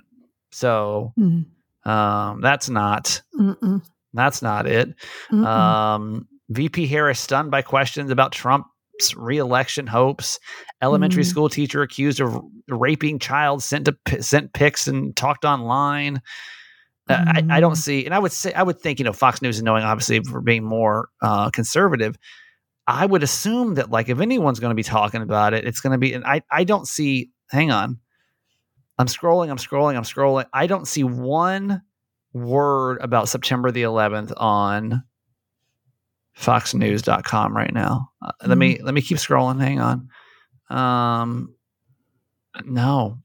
So 0.51 1.13
mm-hmm. 1.17 1.89
um, 1.89 2.41
that's 2.41 2.69
not 2.69 3.21
Mm-mm. 3.39 3.83
that's 4.13 4.41
not 4.41 4.65
it. 4.65 4.95
Um, 5.31 6.27
VP 6.49 6.87
Harris 6.87 7.19
stunned 7.19 7.51
by 7.51 7.61
questions 7.61 8.09
about 8.09 8.31
Trump 8.31 8.65
reelection 9.15 9.87
hopes. 9.87 10.39
Elementary 10.81 11.23
mm. 11.23 11.27
school 11.27 11.49
teacher 11.49 11.81
accused 11.81 12.19
of 12.19 12.39
raping 12.67 13.19
child 13.19 13.63
sent 13.63 13.85
to 13.85 14.21
sent 14.21 14.53
pics 14.53 14.87
and 14.87 15.15
talked 15.15 15.45
online. 15.45 16.21
Mm. 17.09 17.51
I, 17.51 17.57
I, 17.57 17.59
don't 17.59 17.73
mm. 17.73 17.77
see, 17.77 18.05
and 18.05 18.13
I 18.13 18.19
would 18.19 18.31
say 18.31 18.53
I 18.53 18.63
would 18.63 18.79
think 18.79 18.99
you 18.99 19.05
know 19.05 19.13
Fox 19.13 19.41
News, 19.41 19.57
and 19.57 19.65
knowing 19.65 19.83
obviously 19.83 20.21
for 20.21 20.41
being 20.41 20.63
more 20.63 21.09
uh, 21.21 21.49
conservative, 21.49 22.17
I 22.87 23.05
would 23.05 23.23
assume 23.23 23.75
that 23.75 23.89
like 23.89 24.09
if 24.09 24.19
anyone's 24.19 24.59
going 24.59 24.71
to 24.71 24.75
be 24.75 24.83
talking 24.83 25.21
about 25.21 25.53
it, 25.53 25.65
it's 25.65 25.81
going 25.81 25.91
to 25.91 25.97
be. 25.97 26.13
And 26.13 26.23
I 26.25 26.41
I 26.51 26.63
don't 26.63 26.87
see. 26.87 27.31
Hang 27.49 27.71
on, 27.71 27.99
I'm 28.99 29.07
scrolling. 29.07 29.49
I'm 29.49 29.57
scrolling. 29.57 29.95
I'm 29.95 30.03
scrolling. 30.03 30.45
I 30.53 30.67
don't 30.67 30.87
see 30.87 31.03
one 31.03 31.81
word 32.33 32.99
about 33.01 33.29
September 33.29 33.71
the 33.71 33.83
11th 33.83 34.33
on 34.37 35.03
foxnews.com 36.39 37.55
right 37.55 37.73
now. 37.73 38.09
Uh, 38.21 38.27
mm-hmm. 38.27 38.49
Let 38.49 38.57
me 38.57 38.75
mm-hmm. 38.75 38.85
let 38.85 38.93
me 38.93 39.01
keep 39.01 39.17
scrolling. 39.17 39.59
Hang 39.61 39.79
on. 39.79 40.09
Um 40.69 41.55
no. 42.65 43.19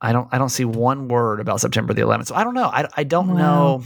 I 0.00 0.12
don't 0.12 0.28
I 0.32 0.38
don't 0.38 0.50
see 0.50 0.64
one 0.64 1.08
word 1.08 1.40
about 1.40 1.60
September 1.60 1.94
the 1.94 2.02
11th. 2.02 2.26
So 2.28 2.34
I 2.34 2.44
don't 2.44 2.54
know. 2.54 2.68
I 2.68 2.88
I 2.96 3.04
don't 3.04 3.28
wow. 3.28 3.36
know 3.36 3.84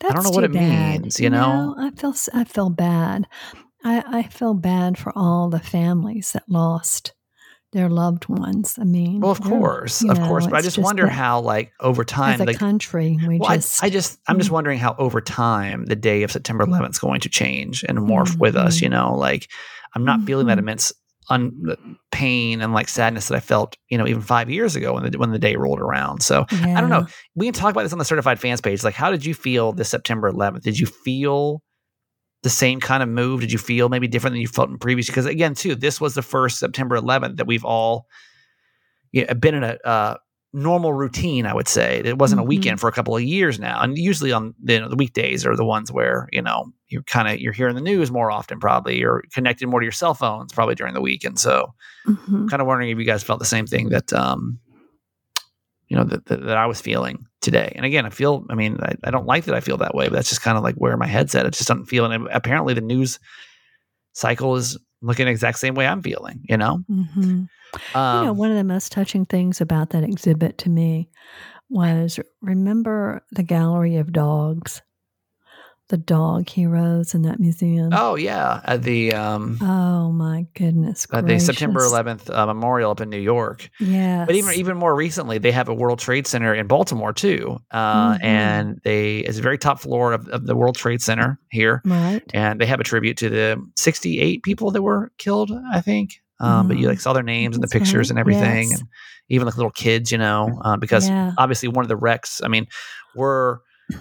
That's 0.00 0.12
I 0.12 0.14
don't 0.14 0.24
know 0.24 0.30
what 0.30 0.44
it 0.44 0.52
bad. 0.52 1.02
means, 1.02 1.20
you 1.20 1.30
know? 1.30 1.74
I 1.78 1.90
feel 1.90 2.14
I 2.32 2.44
feel 2.44 2.70
bad. 2.70 3.26
I, 3.84 4.02
I 4.06 4.22
feel 4.24 4.54
bad 4.54 4.96
for 4.96 5.12
all 5.14 5.50
the 5.50 5.60
families 5.60 6.32
that 6.32 6.44
lost 6.48 7.12
their 7.74 7.90
loved 7.90 8.28
ones. 8.28 8.78
I 8.80 8.84
mean, 8.84 9.20
well, 9.20 9.32
of 9.32 9.40
course, 9.40 10.02
of 10.02 10.18
know, 10.18 10.26
course, 10.26 10.46
but 10.46 10.54
I 10.54 10.62
just, 10.62 10.76
just 10.76 10.84
wonder 10.84 11.06
how, 11.06 11.40
like, 11.40 11.72
over 11.80 12.04
time, 12.04 12.34
as 12.34 12.40
a 12.40 12.44
like, 12.44 12.58
country, 12.58 13.18
we 13.26 13.38
well, 13.38 13.50
just, 13.54 13.82
I, 13.82 13.88
I, 13.88 13.90
just, 13.90 14.18
I'm 14.26 14.38
just 14.38 14.46
mm-hmm. 14.46 14.54
wondering 14.54 14.78
how 14.78 14.94
over 14.98 15.20
time 15.20 15.84
the 15.84 15.96
day 15.96 16.22
of 16.22 16.32
September 16.32 16.64
11th 16.64 16.90
is 16.90 16.98
going 16.98 17.20
to 17.20 17.28
change 17.28 17.84
and 17.86 17.98
morph 17.98 18.28
mm-hmm. 18.28 18.38
with 18.38 18.56
us. 18.56 18.80
You 18.80 18.88
mm-hmm. 18.88 18.94
know, 18.94 19.16
like, 19.16 19.50
I'm 19.94 20.04
not 20.04 20.18
mm-hmm. 20.18 20.26
feeling 20.26 20.46
that 20.46 20.52
mm-hmm. 20.52 20.60
immense 20.60 20.92
un- 21.30 21.98
pain 22.12 22.60
and 22.60 22.72
like 22.72 22.88
sadness 22.88 23.28
that 23.28 23.36
I 23.36 23.40
felt, 23.40 23.76
you 23.88 23.98
know, 23.98 24.06
even 24.06 24.22
five 24.22 24.48
years 24.50 24.76
ago 24.76 24.94
when 24.94 25.10
the 25.10 25.18
when 25.18 25.32
the 25.32 25.38
day 25.38 25.56
rolled 25.56 25.80
around. 25.80 26.22
So 26.22 26.46
yeah. 26.52 26.78
I 26.78 26.80
don't 26.80 26.90
know. 26.90 27.06
We 27.34 27.46
can 27.46 27.54
talk 27.54 27.72
about 27.72 27.82
this 27.82 27.92
on 27.92 27.98
the 27.98 28.04
certified 28.04 28.40
fans 28.40 28.60
page. 28.60 28.84
Like, 28.84 28.94
how 28.94 29.10
did 29.10 29.26
you 29.26 29.34
feel 29.34 29.72
this 29.72 29.88
September 29.88 30.30
11th? 30.30 30.62
Did 30.62 30.78
you 30.78 30.86
feel 30.86 31.62
the 32.44 32.50
same 32.50 32.78
kind 32.78 33.02
of 33.02 33.08
move? 33.08 33.40
Did 33.40 33.50
you 33.50 33.58
feel 33.58 33.88
maybe 33.88 34.06
different 34.06 34.34
than 34.34 34.42
you 34.42 34.46
felt 34.46 34.68
in 34.68 34.78
previous? 34.78 35.06
Because 35.06 35.26
again, 35.26 35.54
too, 35.54 35.74
this 35.74 36.00
was 36.00 36.14
the 36.14 36.22
first 36.22 36.58
September 36.58 36.96
11th 36.96 37.38
that 37.38 37.46
we've 37.46 37.64
all 37.64 38.06
you 39.12 39.24
know, 39.26 39.34
been 39.34 39.54
in 39.54 39.64
a 39.64 39.78
uh, 39.84 40.16
normal 40.52 40.92
routine. 40.92 41.46
I 41.46 41.54
would 41.54 41.66
say 41.68 42.02
it 42.04 42.18
wasn't 42.18 42.40
mm-hmm. 42.40 42.46
a 42.46 42.48
weekend 42.48 42.80
for 42.80 42.88
a 42.88 42.92
couple 42.92 43.16
of 43.16 43.22
years 43.22 43.58
now, 43.58 43.80
and 43.80 43.96
usually 43.96 44.30
on 44.30 44.54
you 44.62 44.78
know, 44.78 44.88
the 44.90 44.96
weekdays 44.96 45.46
are 45.46 45.56
the 45.56 45.64
ones 45.64 45.90
where 45.90 46.28
you 46.32 46.42
know 46.42 46.70
you're 46.88 47.02
kind 47.04 47.28
of 47.28 47.40
you're 47.40 47.54
hearing 47.54 47.74
the 47.74 47.80
news 47.80 48.10
more 48.10 48.30
often, 48.30 48.60
probably, 48.60 49.02
or 49.02 49.24
connected 49.32 49.66
more 49.66 49.80
to 49.80 49.84
your 49.84 49.92
cell 49.92 50.12
phones, 50.14 50.52
probably 50.52 50.74
during 50.74 50.92
the 50.92 51.00
week. 51.00 51.24
And 51.24 51.38
so, 51.38 51.74
mm-hmm. 52.06 52.48
kind 52.48 52.60
of 52.60 52.68
wondering 52.68 52.90
if 52.90 52.98
you 52.98 53.04
guys 53.04 53.22
felt 53.22 53.38
the 53.38 53.46
same 53.46 53.66
thing 53.66 53.88
that 53.88 54.12
um, 54.12 54.58
you 55.88 55.96
know 55.96 56.04
that, 56.04 56.26
that, 56.26 56.42
that 56.42 56.56
I 56.58 56.66
was 56.66 56.80
feeling 56.80 57.26
today. 57.44 57.72
And 57.76 57.86
again, 57.86 58.06
I 58.06 58.10
feel, 58.10 58.44
I 58.50 58.54
mean, 58.54 58.78
I, 58.82 58.94
I 59.04 59.10
don't 59.10 59.26
like 59.26 59.44
that 59.44 59.54
I 59.54 59.60
feel 59.60 59.76
that 59.78 59.94
way, 59.94 60.08
but 60.08 60.14
that's 60.14 60.28
just 60.28 60.42
kind 60.42 60.56
of 60.56 60.64
like 60.64 60.74
where 60.76 60.96
my 60.96 61.06
head's 61.06 61.34
at. 61.34 61.46
It 61.46 61.52
just 61.52 61.68
doesn't 61.68 61.86
feel, 61.86 62.04
and 62.04 62.28
apparently 62.32 62.74
the 62.74 62.80
news 62.80 63.20
cycle 64.14 64.56
is 64.56 64.78
looking 65.02 65.26
the 65.26 65.30
exact 65.30 65.58
same 65.58 65.74
way 65.74 65.86
I'm 65.86 66.02
feeling, 66.02 66.40
you 66.48 66.56
know? 66.56 66.82
Mm-hmm. 66.90 67.44
Um, 67.96 68.20
you 68.20 68.26
know, 68.26 68.32
one 68.32 68.50
of 68.50 68.56
the 68.56 68.64
most 68.64 68.90
touching 68.90 69.26
things 69.26 69.60
about 69.60 69.90
that 69.90 70.02
exhibit 70.02 70.58
to 70.58 70.70
me 70.70 71.10
was 71.68 72.18
remember 72.40 73.24
the 73.32 73.42
gallery 73.42 73.96
of 73.96 74.12
dogs 74.12 74.82
the 75.88 75.96
dog 75.98 76.48
heroes 76.48 77.14
in 77.14 77.22
that 77.22 77.38
museum. 77.38 77.90
Oh 77.92 78.14
yeah, 78.14 78.60
at 78.64 78.82
the 78.82 79.12
um, 79.12 79.58
oh 79.60 80.12
my 80.12 80.46
goodness, 80.54 81.06
at 81.12 81.26
the 81.26 81.38
September 81.38 81.80
11th 81.80 82.34
uh, 82.34 82.46
memorial 82.46 82.90
up 82.90 83.00
in 83.00 83.10
New 83.10 83.20
York. 83.20 83.68
Yeah, 83.78 84.24
but 84.24 84.34
even 84.34 84.54
even 84.54 84.76
more 84.76 84.94
recently, 84.94 85.38
they 85.38 85.52
have 85.52 85.68
a 85.68 85.74
World 85.74 85.98
Trade 85.98 86.26
Center 86.26 86.54
in 86.54 86.66
Baltimore 86.66 87.12
too, 87.12 87.58
uh, 87.70 88.14
mm-hmm. 88.14 88.24
and 88.24 88.80
they 88.84 89.18
it's 89.18 89.38
a 89.38 89.42
very 89.42 89.58
top 89.58 89.80
floor 89.80 90.12
of, 90.12 90.26
of 90.28 90.46
the 90.46 90.56
World 90.56 90.76
Trade 90.76 91.02
Center 91.02 91.38
here, 91.50 91.82
right? 91.84 92.22
And 92.32 92.60
they 92.60 92.66
have 92.66 92.80
a 92.80 92.84
tribute 92.84 93.18
to 93.18 93.28
the 93.28 93.62
68 93.76 94.42
people 94.42 94.70
that 94.70 94.82
were 94.82 95.12
killed, 95.18 95.50
I 95.72 95.80
think. 95.80 96.14
Um, 96.40 96.50
mm-hmm. 96.50 96.68
But 96.68 96.78
you 96.78 96.88
like 96.88 97.00
saw 97.00 97.12
their 97.12 97.22
names 97.22 97.56
and 97.56 97.62
the 97.62 97.68
pictures 97.68 98.08
right. 98.08 98.10
and 98.10 98.18
everything, 98.18 98.70
yes. 98.70 98.80
and 98.80 98.88
even 99.28 99.46
like 99.46 99.56
little 99.56 99.70
kids, 99.70 100.10
you 100.10 100.18
know, 100.18 100.58
uh, 100.64 100.76
because 100.76 101.08
yeah. 101.08 101.32
obviously 101.38 101.68
one 101.68 101.84
of 101.84 101.88
the 101.88 101.96
wrecks. 101.96 102.40
I 102.42 102.48
mean, 102.48 102.66
we're 103.14 103.58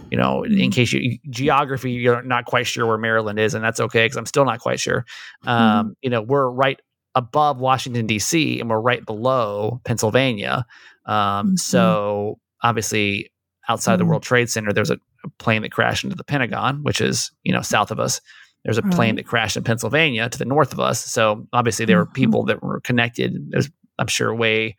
you 0.09 0.17
know, 0.17 0.43
in 0.43 0.51
mm-hmm. 0.53 0.69
case 0.69 0.93
you 0.93 1.17
geography, 1.29 1.91
you're 1.91 2.21
not 2.21 2.45
quite 2.45 2.67
sure 2.67 2.85
where 2.85 2.97
Maryland 2.97 3.39
is, 3.39 3.53
and 3.53 3.63
that's 3.63 3.79
okay 3.79 4.05
because 4.05 4.17
I'm 4.17 4.25
still 4.25 4.45
not 4.45 4.59
quite 4.59 4.79
sure. 4.79 5.05
Mm-hmm. 5.43 5.49
Um, 5.49 5.89
mm. 5.89 5.95
You 6.01 6.09
know, 6.09 6.21
we're 6.21 6.49
right 6.49 6.79
above 7.15 7.59
Washington 7.59 8.07
D.C. 8.07 8.59
and 8.59 8.69
we're 8.69 8.79
right 8.79 9.05
below 9.05 9.81
Pennsylvania. 9.83 10.65
Um, 11.05 11.15
mm-hmm. 11.15 11.55
So 11.57 12.39
obviously, 12.61 13.31
outside 13.67 13.95
mm. 13.95 13.99
the 13.99 14.05
World 14.05 14.23
Trade 14.23 14.49
Center, 14.49 14.73
there's 14.73 14.89
a, 14.89 14.99
a, 15.23 15.29
plane 15.37 15.61
that 15.63 15.71
crashed 15.71 16.03
into 16.03 16.15
the 16.15 16.23
Pentagon, 16.23 16.83
which 16.83 17.01
is 17.01 17.31
you 17.43 17.51
know 17.51 17.61
south 17.61 17.91
of 17.91 17.99
us. 17.99 18.21
There's 18.63 18.77
a 18.77 18.81
right. 18.81 18.93
plane 18.93 19.15
that 19.15 19.25
crashed 19.25 19.57
in 19.57 19.63
Pennsylvania 19.63 20.29
to 20.29 20.37
the 20.37 20.45
north 20.45 20.71
of 20.71 20.79
us. 20.79 21.03
So 21.03 21.45
obviously, 21.51 21.85
there 21.85 21.97
were 21.97 22.05
mm-hmm. 22.05 22.13
people 22.13 22.45
that 22.45 22.63
were 22.63 22.79
connected. 22.79 23.35
There's, 23.49 23.69
I'm 23.99 24.07
sure, 24.07 24.33
way 24.33 24.77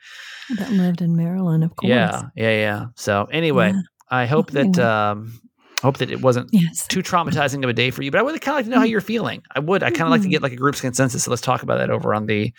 that 0.56 0.70
lived 0.72 1.00
in 1.02 1.16
Maryland, 1.16 1.64
of 1.64 1.76
course. 1.76 1.90
Yeah, 1.90 2.22
yeah, 2.34 2.50
yeah. 2.50 2.86
So 2.96 3.26
anyway, 3.30 3.72
yeah. 3.72 3.80
I 4.14 4.26
hope 4.26 4.50
that 4.52 4.78
um, 4.78 5.40
hope 5.82 5.98
that 5.98 6.10
it 6.10 6.20
wasn't 6.22 6.48
yes. 6.52 6.86
too 6.86 7.02
traumatizing 7.02 7.62
of 7.62 7.70
a 7.70 7.72
day 7.72 7.90
for 7.90 8.02
you. 8.02 8.10
But 8.10 8.20
I 8.20 8.22
would 8.22 8.40
kind 8.40 8.54
of 8.54 8.58
like 8.58 8.64
to 8.66 8.70
know 8.70 8.78
how 8.78 8.86
mm. 8.86 8.90
you're 8.90 9.00
feeling. 9.00 9.42
I 9.54 9.60
would. 9.60 9.82
I 9.82 9.90
kind 9.90 10.02
of 10.02 10.10
like 10.10 10.22
to 10.22 10.24
mm-hmm. 10.24 10.32
get 10.32 10.42
like 10.42 10.52
a 10.52 10.56
group's 10.56 10.80
consensus. 10.80 11.24
So 11.24 11.30
let's 11.30 11.42
talk 11.42 11.62
about 11.62 11.78
that 11.78 11.90
over 11.90 12.14
on 12.14 12.26
the 12.26 12.52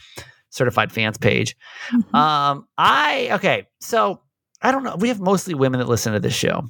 certified 0.50 0.91
fans 0.91 1.17
page. 1.17 1.55
Mm-hmm. 1.89 2.15
Um, 2.15 2.67
I 2.77 3.29
okay. 3.33 3.67
So 3.79 4.21
I 4.62 4.71
don't 4.71 4.83
know. 4.83 4.95
We 4.97 5.09
have 5.09 5.19
mostly 5.19 5.53
women 5.53 5.79
that 5.79 5.88
listen 5.88 6.13
to 6.13 6.19
this 6.19 6.35
show, 6.35 6.63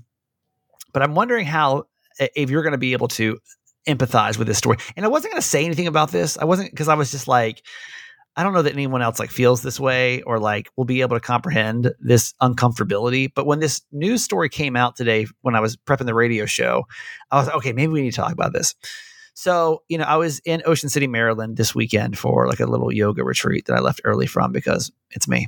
but 0.93 1.03
I'm 1.03 1.15
wondering 1.15 1.45
how 1.45 1.85
if 2.19 2.49
you're 2.49 2.63
going 2.63 2.71
to 2.71 2.77
be 2.77 2.93
able 2.93 3.09
to 3.09 3.37
empathize 3.87 4.37
with 4.37 4.47
this 4.47 4.57
story. 4.57 4.77
And 4.95 5.05
I 5.05 5.09
wasn't 5.09 5.33
going 5.33 5.41
to 5.41 5.47
say 5.47 5.65
anything 5.65 5.87
about 5.87 6.11
this. 6.11 6.37
I 6.37 6.45
wasn't 6.45 6.71
because 6.71 6.87
I 6.87 6.95
was 6.95 7.11
just 7.11 7.27
like, 7.27 7.61
I 8.35 8.43
don't 8.43 8.53
know 8.53 8.61
that 8.63 8.73
anyone 8.73 9.01
else 9.01 9.19
like 9.19 9.31
feels 9.31 9.61
this 9.61 9.79
way 9.79 10.21
or 10.23 10.39
like 10.39 10.69
will 10.75 10.85
be 10.85 11.01
able 11.01 11.15
to 11.15 11.21
comprehend 11.21 11.93
this 11.99 12.33
uncomfortability. 12.41 13.31
But 13.33 13.45
when 13.45 13.59
this 13.59 13.81
news 13.91 14.23
story 14.23 14.49
came 14.49 14.75
out 14.75 14.95
today, 14.95 15.27
when 15.41 15.55
I 15.55 15.61
was 15.61 15.77
prepping 15.77 16.05
the 16.05 16.13
radio 16.13 16.45
show, 16.45 16.83
I 17.31 17.37
was 17.37 17.49
okay. 17.49 17.71
Maybe 17.71 17.93
we 17.93 18.01
need 18.01 18.11
to 18.11 18.17
talk 18.17 18.33
about 18.33 18.53
this. 18.53 18.75
So 19.37 19.83
you 19.89 19.97
know, 19.97 20.05
I 20.05 20.15
was 20.15 20.39
in 20.39 20.63
Ocean 20.65 20.89
City, 20.89 21.07
Maryland 21.07 21.57
this 21.57 21.75
weekend 21.75 22.17
for 22.17 22.47
like 22.47 22.61
a 22.61 22.65
little 22.65 22.91
yoga 22.91 23.23
retreat 23.23 23.65
that 23.65 23.75
I 23.75 23.81
left 23.81 24.01
early 24.05 24.27
from 24.27 24.51
because 24.53 24.91
it's 25.11 25.27
me. 25.27 25.47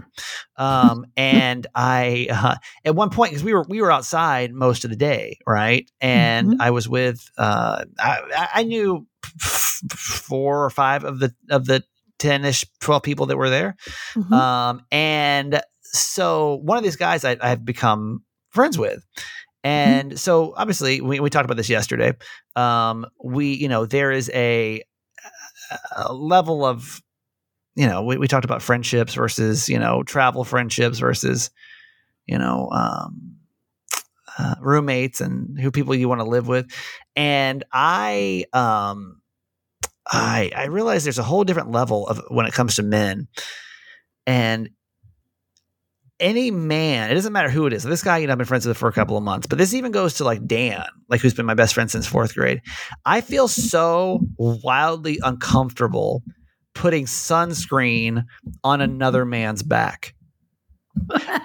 Um, 0.58 1.06
and 1.18 1.66
I 1.74 2.28
uh, 2.30 2.56
at 2.86 2.96
one 2.96 3.10
point 3.10 3.32
because 3.32 3.44
we 3.44 3.54
were 3.54 3.66
we 3.68 3.82
were 3.82 3.92
outside 3.92 4.54
most 4.54 4.84
of 4.84 4.90
the 4.90 4.98
day, 4.98 5.40
right? 5.48 5.90
And 6.02 6.52
mm-hmm. 6.52 6.62
I 6.62 6.72
was 6.72 6.88
with 6.88 7.32
uh, 7.38 7.86
I, 7.98 8.50
I 8.56 8.64
knew 8.64 9.08
four 9.40 10.66
or 10.66 10.70
five 10.70 11.04
of 11.04 11.20
the 11.20 11.34
of 11.50 11.66
the 11.66 11.84
10 12.20 12.46
ish, 12.46 12.66
12 12.82 13.04
people 13.04 13.26
that 13.28 13.38
were 13.38 13.50
there. 13.50 13.76
Mm-hmm. 14.16 14.34
Um, 14.34 14.86
and 14.92 15.62
so 15.84 16.56
one 16.64 16.78
of 16.78 16.84
these 16.84 16.96
guys 16.96 17.24
I, 17.24 17.38
have 17.48 17.66
become 17.66 18.24
friends 18.50 18.78
with. 18.78 18.98
Mm-hmm. 18.98 19.24
And 19.64 20.10
mm-hmm. 20.12 20.18
so 20.18 20.54
obviously 20.56 21.02
we, 21.02 21.20
we 21.20 21.30
talked 21.30 21.46
about 21.46 21.58
this 21.58 21.70
yesterday. 21.70 22.14
Um, 22.56 23.06
we, 23.24 23.54
you 23.54 23.68
know, 23.68 23.86
there 23.86 24.12
is 24.12 24.30
a, 24.34 24.84
a 25.96 26.14
level 26.14 26.66
of, 26.66 27.02
you 27.76 27.88
know, 27.88 28.04
we, 28.04 28.18
we 28.18 28.28
talked 28.28 28.46
about 28.46 28.62
friendships 28.62 29.14
versus, 29.14 29.70
you 29.70 29.78
know, 29.78 30.04
travel 30.04 30.44
friendships 30.44 31.00
versus, 31.00 31.52
you 32.26 32.38
know, 32.38 32.70
um, 32.72 33.36
uh, 34.40 34.56
roommates 34.62 35.22
and 35.22 35.60
who 35.60 35.72
people 35.72 35.96
you 35.96 36.10
want 36.10 36.22
to 36.22 36.28
live 36.28 36.48
with. 36.48 36.68
And 37.16 37.64
I, 37.72 38.46
um, 38.54 39.22
I 40.10 40.52
I 40.56 40.66
realize 40.66 41.04
there's 41.04 41.20
a 41.20 41.24
whole 41.24 41.44
different 41.44 41.72
level 41.72 42.08
of 42.08 42.22
when 42.30 42.46
it 42.46 42.54
comes 42.54 42.76
to 42.76 42.84
men, 42.84 43.28
and 44.26 44.70
any 46.20 46.50
man, 46.52 47.12
it 47.12 47.14
doesn't 47.14 47.34
matter 47.34 47.50
who 47.50 47.68
it 47.68 47.74
is. 47.74 47.84
This 47.84 48.04
guy, 48.04 48.18
you 48.18 48.28
know, 48.28 48.34
I've 48.34 48.38
been 48.40 48.48
friends 48.48 48.66
with 48.66 48.78
for 48.78 48.90
a 48.90 48.94
couple 48.94 49.18
of 49.18 49.24
months, 49.24 49.48
but 49.48 49.58
this 49.58 49.74
even 49.74 49.92
goes 49.92 50.16
to 50.16 50.24
like 50.24 50.46
Dan, 50.46 50.86
like 51.10 51.22
who's 51.22 51.34
been 51.34 51.46
my 51.46 51.54
best 51.54 51.74
friend 51.74 51.92
since 51.92 52.08
fourth 52.08 52.34
grade. 52.34 52.62
I 53.06 53.22
feel 53.22 53.48
so 53.48 54.22
wildly 54.38 55.20
uncomfortable 55.24 56.24
putting 56.74 57.06
sunscreen 57.06 58.26
on 58.64 58.82
another 58.82 59.26
man's 59.26 59.64
back. 59.64 60.14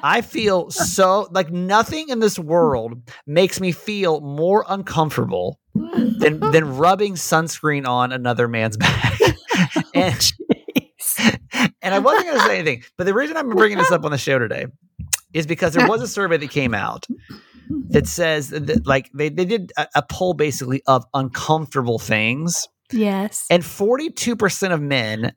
I 0.03 0.23
feel 0.23 0.71
so 0.71 1.29
like 1.31 1.51
nothing 1.51 2.09
in 2.09 2.21
this 2.21 2.39
world 2.39 2.95
makes 3.27 3.61
me 3.61 3.73
feel 3.73 4.21
more 4.21 4.65
uncomfortable 4.69 5.59
than 5.75 6.41
than 6.53 6.77
rubbing 6.77 7.15
sunscreen 7.15 7.87
on 7.87 8.13
another 8.13 8.49
man's 8.49 8.77
back. 8.77 9.21
and, 9.95 10.33
and 11.83 11.95
I 11.95 11.99
wasn't 11.99 12.27
going 12.27 12.39
to 12.39 12.47
say 12.47 12.59
anything, 12.59 12.83
but 12.97 13.05
the 13.05 13.15
reason 13.15 13.37
I'm 13.37 13.51
bringing 13.51 13.79
this 13.79 13.93
up 13.93 14.05
on 14.05 14.11
the 14.11 14.19
show 14.19 14.39
today 14.39 14.67
is 15.33 15.47
because 15.47 15.75
there 15.75 15.89
was 15.89 16.03
a 16.03 16.09
survey 16.09 16.37
that 16.37 16.51
came 16.51 16.75
out 16.75 17.07
that 17.89 18.07
says 18.07 18.51
that 18.51 18.87
like 18.87 19.11
they, 19.15 19.29
they 19.29 19.45
did 19.45 19.73
a, 19.77 19.87
a 19.97 20.03
poll 20.03 20.35
basically 20.35 20.83
of 20.87 21.05
uncomfortable 21.15 21.99
things. 21.99 22.69
Yes. 22.91 23.47
And 23.49 23.63
42% 23.63 24.73
of 24.73 24.83
men 24.83 25.33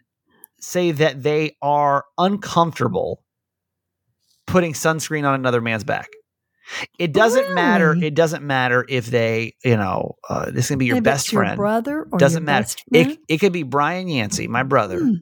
say 0.60 0.92
that 0.92 1.24
they 1.24 1.56
are 1.62 2.06
uncomfortable 2.18 3.24
putting 4.48 4.74
sunscreen 4.74 5.25
on 5.25 5.36
another 5.36 5.62
man's 5.62 5.84
back. 5.84 6.10
It 6.98 7.13
doesn't 7.13 7.41
really? 7.41 7.55
matter. 7.55 7.95
It 7.95 8.15
doesn't 8.15 8.43
matter 8.43 8.86
if 8.88 9.07
they, 9.07 9.55
you 9.63 9.77
know, 9.77 10.15
uh, 10.29 10.51
this 10.51 10.67
can 10.69 10.77
be 10.77 10.86
your 10.86 11.01
best 11.01 11.31
your 11.31 11.43
friend, 11.43 11.57
brother, 11.57 12.07
or 12.12 12.17
doesn't 12.17 12.43
matter. 12.43 12.75
It 12.91 13.19
it 13.27 13.38
could 13.38 13.53
be 13.53 13.63
Brian 13.63 14.07
Yancey, 14.07 14.48
my 14.48 14.63
brother. 14.63 15.00
Hmm. 15.00 15.13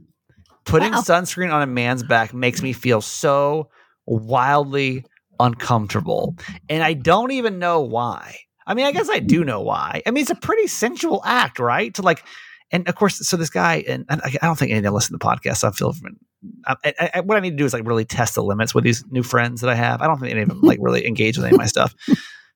Putting 0.66 0.94
wow. 0.94 1.00
sunscreen 1.00 1.54
on 1.54 1.62
a 1.62 1.68
man's 1.68 2.04
back 2.04 2.34
makes 2.34 2.62
me 2.62 2.72
feel 2.72 3.02
so 3.02 3.70
wildly 4.06 5.06
uncomfortable, 5.40 6.36
and 6.70 6.82
I 6.82 6.94
don't 6.94 7.32
even 7.32 7.60
know 7.60 7.82
why. 7.82 8.38
I 8.66 8.74
mean, 8.74 8.86
I 8.86 8.92
guess 8.92 9.10
I 9.10 9.20
do 9.20 9.44
know 9.44 9.62
why. 9.62 10.02
I 10.06 10.12
mean, 10.12 10.22
it's 10.22 10.32
a 10.32 10.36
pretty 10.36 10.68
sensual 10.68 11.22
act, 11.26 11.60
right? 11.60 11.94
To 11.96 12.02
like, 12.02 12.24
and 12.74 12.90
of 12.90 12.96
course, 12.96 13.26
so 13.26 13.38
this 13.38 13.52
guy, 13.52 13.86
and, 13.88 14.06
and 14.10 14.20
I, 14.24 14.36
I, 14.42 14.48
don't 14.48 14.58
think 14.58 14.72
any 14.72 14.80
of 14.80 14.84
them 14.84 14.96
listen 14.96 15.18
to 15.18 15.20
the 15.20 15.26
podcast. 15.26 15.58
So 15.58 15.68
I 15.68 15.72
feel 15.72 15.94
I, 16.66 17.12
I, 17.14 17.20
what 17.22 17.38
I 17.38 17.40
need 17.40 17.52
to 17.52 17.56
do 17.56 17.66
is 17.66 17.72
like 17.72 17.86
really 17.86 18.04
test 18.04 18.34
the 18.34 18.44
limits 18.44 18.74
with 18.74 18.84
these 18.84 19.06
new 19.12 19.22
friends 19.22 19.62
that 19.62 19.70
I 19.70 19.76
have. 19.76 20.02
I 20.02 20.08
don't 20.08 20.20
think 20.20 20.32
any 20.32 20.42
of 20.42 20.50
them 20.50 20.60
like 20.62 20.80
really 20.82 21.06
engage 21.08 21.38
with 21.38 21.46
any 21.46 21.54
of 21.54 21.60
my 21.60 21.68
stuff. 21.68 21.96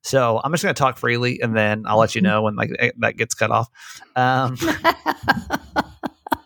So 0.01 0.41
I'm 0.43 0.51
just 0.51 0.63
going 0.63 0.73
to 0.73 0.79
talk 0.79 0.97
freely, 0.97 1.39
and 1.41 1.55
then 1.55 1.83
I'll 1.85 1.99
let 1.99 2.15
you 2.15 2.21
know 2.21 2.41
when 2.41 2.55
like 2.55 2.71
eh, 2.79 2.91
that 2.97 3.15
gets 3.17 3.35
cut 3.35 3.51
off. 3.51 3.69
Um, 4.15 4.57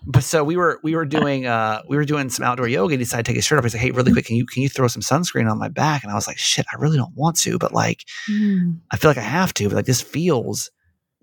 but 0.05 0.23
so 0.23 0.43
we 0.43 0.57
were 0.57 0.79
we 0.83 0.95
were 0.95 1.05
doing 1.05 1.45
uh, 1.45 1.81
we 1.87 1.95
were 1.95 2.05
doing 2.05 2.29
some 2.29 2.45
outdoor 2.45 2.67
yoga. 2.67 2.93
He 2.93 2.97
decided 2.97 3.25
to 3.25 3.29
take 3.29 3.37
his 3.37 3.45
shirt 3.45 3.57
off. 3.57 3.63
He's 3.63 3.73
like, 3.73 3.81
"Hey, 3.81 3.91
really 3.91 4.11
quick, 4.11 4.25
can 4.25 4.35
you 4.35 4.45
can 4.45 4.63
you 4.63 4.69
throw 4.69 4.87
some 4.87 5.01
sunscreen 5.01 5.49
on 5.49 5.57
my 5.59 5.69
back?" 5.69 6.03
And 6.03 6.11
I 6.11 6.15
was 6.15 6.27
like, 6.27 6.37
"Shit, 6.37 6.65
I 6.73 6.77
really 6.77 6.97
don't 6.97 7.15
want 7.15 7.37
to, 7.37 7.57
but 7.57 7.71
like, 7.71 8.03
mm. 8.29 8.77
I 8.91 8.97
feel 8.97 9.09
like 9.09 9.17
I 9.17 9.21
have 9.21 9.53
to. 9.55 9.69
But 9.69 9.75
like, 9.75 9.85
this 9.85 10.01
feels, 10.01 10.71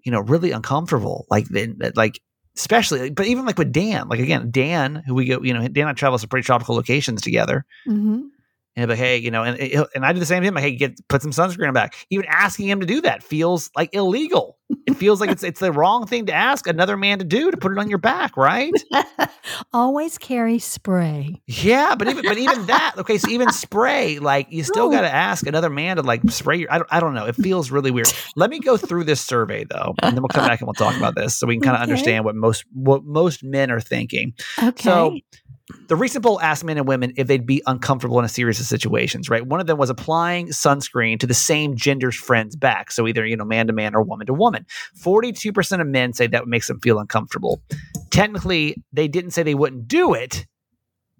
you 0.04 0.12
know, 0.12 0.20
really 0.20 0.52
uncomfortable. 0.52 1.26
Like, 1.30 1.48
then 1.48 1.78
like 1.96 2.20
especially 2.58 3.10
but 3.10 3.26
even 3.26 3.46
like 3.46 3.56
with 3.56 3.72
dan 3.72 4.08
like 4.08 4.18
again 4.20 4.50
dan 4.50 4.96
who 5.06 5.14
we 5.14 5.24
go 5.24 5.40
you 5.42 5.54
know 5.54 5.60
dan 5.60 5.82
and 5.82 5.88
i 5.90 5.92
travel 5.92 6.18
some 6.18 6.28
pretty 6.28 6.44
tropical 6.44 6.74
locations 6.74 7.22
together 7.22 7.64
mm-hmm. 7.86 8.22
And 8.78 8.88
like, 8.88 8.98
hey, 8.98 9.16
you 9.16 9.32
know, 9.32 9.42
and 9.42 9.58
and 9.92 10.06
I 10.06 10.12
do 10.12 10.20
the 10.20 10.26
same 10.26 10.44
thing. 10.44 10.54
Like, 10.54 10.62
hey, 10.62 10.76
get 10.76 11.08
put 11.08 11.20
some 11.20 11.32
sunscreen 11.32 11.66
on 11.66 11.74
back. 11.74 11.96
Even 12.10 12.26
asking 12.28 12.68
him 12.68 12.78
to 12.78 12.86
do 12.86 13.00
that 13.00 13.24
feels 13.24 13.70
like 13.74 13.92
illegal. 13.92 14.56
It 14.86 14.94
feels 14.94 15.20
like 15.20 15.30
it's 15.30 15.42
it's 15.42 15.58
the 15.58 15.72
wrong 15.72 16.06
thing 16.06 16.26
to 16.26 16.32
ask 16.32 16.68
another 16.68 16.96
man 16.96 17.18
to 17.18 17.24
do 17.24 17.50
to 17.50 17.56
put 17.56 17.72
it 17.72 17.78
on 17.78 17.88
your 17.88 17.98
back, 17.98 18.36
right? 18.36 18.72
Always 19.72 20.16
carry 20.16 20.60
spray. 20.60 21.40
Yeah, 21.48 21.96
but 21.96 22.06
even 22.06 22.24
but 22.24 22.38
even 22.38 22.66
that, 22.66 22.94
okay, 22.98 23.18
so 23.18 23.28
even 23.30 23.50
spray, 23.52 24.20
like 24.20 24.52
you 24.52 24.62
still 24.62 24.90
got 24.90 25.00
to 25.00 25.12
ask 25.12 25.44
another 25.46 25.70
man 25.70 25.96
to 25.96 26.02
like 26.02 26.22
spray 26.30 26.58
your. 26.58 26.72
I 26.72 26.78
don't, 26.78 26.88
I 26.92 27.00
don't 27.00 27.14
know. 27.14 27.26
It 27.26 27.34
feels 27.34 27.72
really 27.72 27.90
weird. 27.90 28.12
Let 28.36 28.50
me 28.50 28.60
go 28.60 28.76
through 28.76 29.04
this 29.04 29.20
survey 29.20 29.64
though, 29.64 29.94
and 30.02 30.14
then 30.14 30.22
we'll 30.22 30.28
come 30.28 30.46
back 30.46 30.60
and 30.60 30.68
we'll 30.68 30.74
talk 30.74 30.96
about 30.96 31.16
this 31.16 31.34
so 31.34 31.48
we 31.48 31.56
can 31.56 31.62
kind 31.62 31.76
of 31.76 31.82
okay. 31.82 31.90
understand 31.90 32.24
what 32.24 32.36
most 32.36 32.64
what 32.72 33.02
most 33.02 33.42
men 33.42 33.72
are 33.72 33.80
thinking. 33.80 34.34
Okay. 34.62 34.82
So 34.82 35.18
the 35.88 35.96
recent 35.96 36.24
poll 36.24 36.40
asked 36.40 36.64
men 36.64 36.78
and 36.78 36.88
women 36.88 37.12
if 37.16 37.26
they'd 37.26 37.46
be 37.46 37.62
uncomfortable 37.66 38.18
in 38.18 38.24
a 38.24 38.28
series 38.28 38.58
of 38.58 38.66
situations, 38.66 39.28
right? 39.28 39.46
One 39.46 39.60
of 39.60 39.66
them 39.66 39.76
was 39.76 39.90
applying 39.90 40.48
sunscreen 40.48 41.20
to 41.20 41.26
the 41.26 41.34
same 41.34 41.76
gender's 41.76 42.16
friend's 42.16 42.56
back. 42.56 42.90
So 42.90 43.06
either, 43.06 43.26
you 43.26 43.36
know, 43.36 43.44
man 43.44 43.66
to 43.66 43.72
man 43.72 43.94
or 43.94 44.02
woman 44.02 44.26
to 44.28 44.34
woman. 44.34 44.66
42% 44.98 45.80
of 45.80 45.86
men 45.86 46.12
say 46.14 46.26
that 46.26 46.46
makes 46.46 46.68
them 46.68 46.80
feel 46.80 46.98
uncomfortable. 46.98 47.60
Technically, 48.10 48.82
they 48.92 49.08
didn't 49.08 49.32
say 49.32 49.42
they 49.42 49.54
wouldn't 49.54 49.88
do 49.88 50.14
it. 50.14 50.46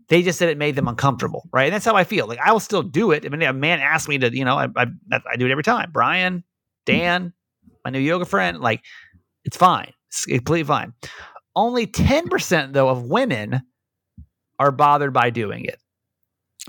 They 0.09 0.23
just 0.23 0.39
said 0.39 0.49
it 0.49 0.57
made 0.57 0.77
them 0.77 0.89
uncomfortable, 0.89 1.47
right? 1.53 1.65
And 1.65 1.75
that's 1.75 1.85
how 1.85 1.95
I 1.95 2.05
feel. 2.05 2.27
Like 2.27 2.39
I 2.39 2.53
will 2.53 2.61
still 2.61 2.83
do 2.83 3.11
it. 3.11 3.27
I 3.27 3.29
mean, 3.29 3.43
a 3.43 3.53
man 3.53 3.81
asked 3.81 4.09
me 4.09 4.17
to, 4.19 4.35
you 4.35 4.47
know, 4.47 4.57
I, 4.57 4.69
I, 4.75 4.87
I 5.31 5.37
do 5.37 5.45
it 5.45 5.51
every 5.51 5.63
time. 5.63 5.91
Brian, 5.93 6.43
Dan, 6.87 7.35
my 7.85 7.91
new 7.91 7.99
yoga 7.99 8.25
friend, 8.25 8.61
like 8.61 8.83
it's 9.45 9.59
fine. 9.59 9.93
It's 10.09 10.25
completely 10.25 10.65
fine. 10.65 10.95
Only 11.55 11.87
10% 11.87 12.73
though 12.73 12.89
of 12.89 13.03
women 13.03 13.63
are 14.59 14.73
bothered 14.73 15.13
by 15.13 15.31
doing 15.31 15.65
it. 15.65 15.79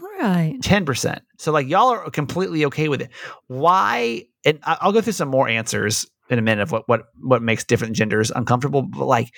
Right. 0.01 0.57
10%. 0.61 1.19
So 1.37 1.51
like 1.51 1.67
y'all 1.67 1.89
are 1.89 2.09
completely 2.09 2.65
okay 2.65 2.89
with 2.89 3.01
it. 3.01 3.09
Why 3.47 4.25
and 4.45 4.59
I'll 4.63 4.91
go 4.91 5.01
through 5.01 5.13
some 5.13 5.29
more 5.29 5.47
answers 5.47 6.05
in 6.29 6.39
a 6.39 6.41
minute 6.41 6.61
of 6.61 6.71
what 6.71 6.87
what 6.87 7.07
what 7.21 7.41
makes 7.41 7.63
different 7.63 7.95
genders 7.95 8.31
uncomfortable, 8.31 8.83
but 8.83 9.05
like 9.05 9.33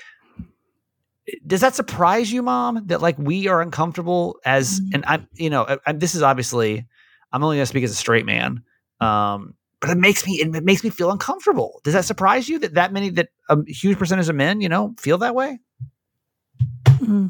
does 1.45 1.61
that 1.61 1.75
surprise 1.75 2.31
you, 2.31 2.41
mom, 2.41 2.87
that 2.87 3.01
like 3.01 3.17
we 3.17 3.47
are 3.47 3.61
uncomfortable 3.61 4.39
as 4.45 4.79
mm-hmm. 4.79 4.95
and 4.95 5.05
I'm 5.07 5.27
you 5.33 5.49
know, 5.49 5.63
I, 5.63 5.77
I, 5.85 5.93
this 5.93 6.15
is 6.15 6.21
obviously 6.21 6.85
I'm 7.31 7.43
only 7.43 7.57
going 7.57 7.63
to 7.63 7.67
speak 7.67 7.83
as 7.83 7.91
a 7.91 7.95
straight 7.95 8.25
man. 8.25 8.63
Um 8.99 9.55
but 9.79 9.89
it 9.89 9.97
makes 9.97 10.25
me 10.27 10.33
it 10.33 10.63
makes 10.63 10.83
me 10.83 10.89
feel 10.89 11.11
uncomfortable. 11.11 11.81
Does 11.83 11.93
that 11.93 12.05
surprise 12.05 12.47
you 12.47 12.59
that 12.59 12.75
that 12.75 12.93
many 12.93 13.09
that 13.11 13.29
a 13.49 13.57
huge 13.65 13.97
percentage 13.97 14.29
of 14.29 14.35
men, 14.35 14.61
you 14.61 14.69
know, 14.69 14.93
feel 14.99 15.17
that 15.19 15.33
way? 15.33 15.59
Mm-hmm. 16.85 17.27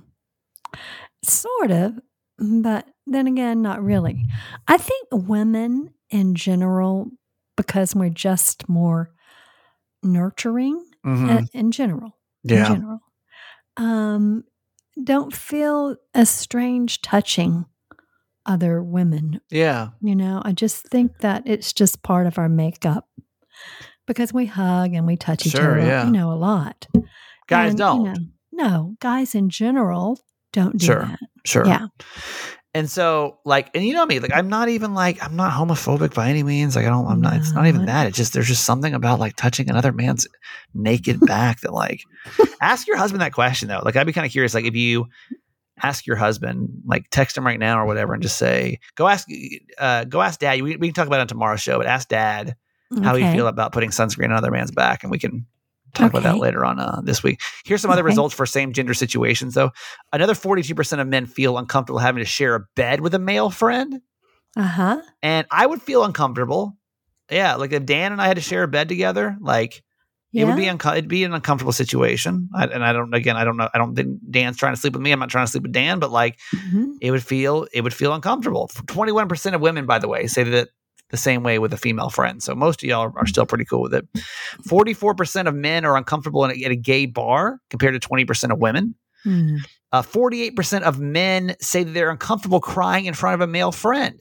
Sort 1.24 1.72
of, 1.72 2.00
but 2.40 2.88
then 3.06 3.28
again, 3.28 3.62
not 3.62 3.84
really. 3.84 4.26
I 4.68 4.78
think 4.78 5.08
women 5.12 5.94
in 6.10 6.36
general, 6.36 7.12
because 7.56 7.96
we're 7.96 8.10
just 8.10 8.68
more 8.68 9.12
nurturing 10.04 10.84
mm-hmm. 11.06 11.46
in 11.54 11.72
general, 11.72 12.18
yeah. 12.44 12.68
in 12.68 12.74
general, 12.74 13.00
um, 13.78 14.44
don't 15.04 15.34
feel 15.34 15.96
a 16.14 16.26
strange 16.26 17.02
touching 17.02 17.66
other 18.46 18.82
women. 18.82 19.40
Yeah. 19.50 19.90
You 20.02 20.16
know, 20.16 20.42
I 20.44 20.52
just 20.54 20.88
think 20.88 21.20
that 21.20 21.44
it's 21.46 21.74
just 21.74 22.04
part 22.04 22.28
of 22.28 22.38
our 22.38 22.50
makeup 22.50 23.08
because 24.08 24.34
we 24.34 24.48
hug 24.48 24.94
and 24.94 25.06
we 25.06 25.16
touch 25.16 25.46
each 25.46 25.56
other, 25.56 25.80
yeah. 25.80 26.06
you 26.06 26.12
know, 26.12 26.32
a 26.32 26.36
lot. 26.36 26.88
Guys 27.48 27.72
and, 27.72 27.78
don't. 27.78 28.06
You 28.06 28.14
know, 28.14 28.20
no, 28.52 28.96
guys 29.00 29.36
in 29.36 29.50
general 29.50 30.20
don't 30.52 30.78
do 30.78 30.86
sure. 30.86 31.02
that. 31.02 31.20
Sure. 31.46 31.66
Yeah. 31.66 31.88
And 32.74 32.90
so, 32.90 33.40
like, 33.44 33.70
and 33.76 33.86
you 33.86 33.94
know 33.94 34.06
me, 34.06 34.20
like, 34.20 34.32
I'm 34.34 34.48
not 34.48 34.70
even 34.70 34.94
like, 34.94 35.22
I'm 35.22 35.36
not 35.36 35.52
homophobic 35.52 36.14
by 36.14 36.30
any 36.30 36.42
means. 36.42 36.76
Like, 36.76 36.86
I 36.86 36.90
don't, 36.90 37.06
I'm 37.06 37.20
not, 37.20 37.36
it's 37.36 37.52
not 37.52 37.68
even 37.68 37.86
that. 37.86 38.08
It's 38.08 38.16
just, 38.16 38.32
there's 38.32 38.48
just 38.48 38.64
something 38.64 38.94
about 38.94 39.20
like 39.20 39.36
touching 39.36 39.70
another 39.70 39.92
man's 39.92 40.26
naked 40.74 41.20
back 41.20 41.60
that, 41.62 41.74
like, 41.74 42.04
ask 42.62 42.88
your 42.88 42.96
husband 42.96 43.22
that 43.22 43.34
question 43.34 43.68
though. 43.68 43.82
Like, 43.84 43.98
I'd 43.98 44.08
be 44.08 44.14
kind 44.14 44.26
of 44.26 44.32
curious, 44.32 44.54
like, 44.54 44.64
if 44.64 44.76
you 44.76 45.08
ask 45.84 46.08
your 46.08 46.16
husband, 46.16 46.70
like, 46.86 47.10
text 47.12 47.36
him 47.36 47.46
right 47.46 47.60
now 47.60 47.78
or 47.78 47.86
whatever 47.86 48.14
and 48.14 48.24
just 48.24 48.38
say, 48.38 48.80
go 48.96 49.06
ask, 49.06 49.28
uh, 49.78 50.06
go 50.06 50.22
ask 50.22 50.40
dad. 50.40 50.62
We, 50.62 50.78
we 50.78 50.88
can 50.88 50.94
talk 50.94 51.08
about 51.08 51.18
it 51.18 51.22
on 51.22 51.28
tomorrow's 51.28 51.62
show, 51.62 51.78
but 51.78 51.88
ask 51.88 52.08
dad 52.08 52.56
how 53.04 53.16
okay. 53.16 53.26
he 53.26 53.36
feel 53.36 53.48
about 53.48 53.72
putting 53.74 53.90
sunscreen 53.90 54.26
on 54.26 54.32
another 54.32 54.52
man's 54.52 54.72
back 54.72 55.04
and 55.04 55.12
we 55.12 55.20
can 55.20 55.46
talk 55.94 56.08
okay. 56.08 56.18
about 56.20 56.24
that 56.24 56.40
later 56.40 56.66
on 56.66 56.80
uh, 56.80 57.02
this 57.04 57.24
week. 57.24 57.42
Here's 57.66 57.82
some 57.82 57.92
other 57.92 58.02
okay. 58.02 58.08
results 58.08 58.34
for 58.34 58.46
same 58.46 58.74
gender 58.74 58.94
situations, 58.94 59.54
though. 59.54 59.72
Another 60.14 60.34
42% 60.34 61.00
of 61.00 61.08
men 61.08 61.26
feel 61.26 61.58
uncomfortable 61.58 62.00
having 62.00 62.20
to 62.20 62.26
share 62.26 62.56
a 62.56 62.62
bed 62.76 63.02
with 63.02 63.14
a 63.14 63.20
male 63.20 63.50
friend. 63.50 64.02
Uh 64.56 64.64
huh. 64.64 65.02
And 65.22 65.48
I 65.52 65.66
would 65.66 65.82
feel 65.82 66.04
uncomfortable. 66.04 66.78
Yeah, 67.30 67.56
like 67.56 67.72
if 67.72 67.86
Dan 67.86 68.12
and 68.12 68.22
I 68.22 68.28
had 68.28 68.36
to 68.36 68.42
share 68.42 68.64
a 68.64 68.68
bed 68.68 68.90
together, 68.90 69.38
like 69.40 69.84
yeah. 70.34 70.44
it 70.44 70.48
would 70.48 70.58
be 70.58 70.68
unco- 70.68 70.92
it'd 70.92 71.08
be 71.08 71.24
an 71.24 71.34
uncomfortable 71.34 71.72
situation. 71.72 72.50
I, 72.54 72.66
and 72.66 72.84
I 72.84 72.92
don't 72.92 73.14
again, 73.14 73.38
I 73.38 73.46
don't 73.46 73.56
know. 73.56 73.70
I 73.74 73.78
don't 73.78 73.96
think 73.96 74.20
Dan's 74.30 74.58
trying 74.58 74.74
to 74.74 74.80
sleep 74.80 74.94
with 74.94 75.02
me. 75.02 75.14
I'm 75.14 75.20
not 75.20 75.30
trying 75.30 75.46
to 75.46 75.52
sleep 75.52 75.64
with 75.64 75.72
Dan, 75.72 76.00
but 76.00 76.12
like 76.12 76.40
mm-hmm. 76.54 76.92
it 77.00 77.12
would 77.12 77.24
feel 77.24 77.68
it 77.74 77.82
would 77.82 77.94
feel 77.94 78.14
uncomfortable. 78.14 78.70
21 78.88 79.30
percent 79.30 79.56
of 79.56 79.62
women, 79.62 79.86
by 79.86 80.00
the 80.00 80.10
way, 80.10 80.28
say 80.28 80.44
that 80.44 80.70
the 81.12 81.18
same 81.18 81.44
way 81.44 81.60
with 81.60 81.74
a 81.74 81.78
female 81.78 82.10
friend. 82.10 82.42
So 82.42 82.56
most 82.56 82.82
of 82.82 82.90
y'all 82.90 83.02
are, 83.02 83.20
are 83.20 83.28
still 83.28 83.46
pretty 83.46 83.66
cool 83.66 83.82
with 83.82 83.94
it. 83.94 84.08
44% 84.68 85.48
of 85.48 85.54
men 85.54 85.86
are 85.86 85.96
uncomfortable 85.96 86.46
a, 86.46 86.50
at 86.50 86.72
a 86.72 86.76
gay 86.76 87.06
bar 87.06 87.60
compared 87.70 88.00
to 88.02 88.10
20% 88.10 88.52
of 88.52 88.60
women. 88.60 88.96
Mm. 89.26 89.60
Uh, 89.92 90.02
48% 90.02 90.82
of 90.82 91.00
men 91.00 91.56
say 91.60 91.84
that 91.84 91.92
they're 91.92 92.10
uncomfortable 92.10 92.62
crying 92.62 93.06
in 93.06 93.14
front 93.14 93.36
of 93.36 93.42
a 93.42 93.48
male 93.48 93.72
friend 93.72 94.20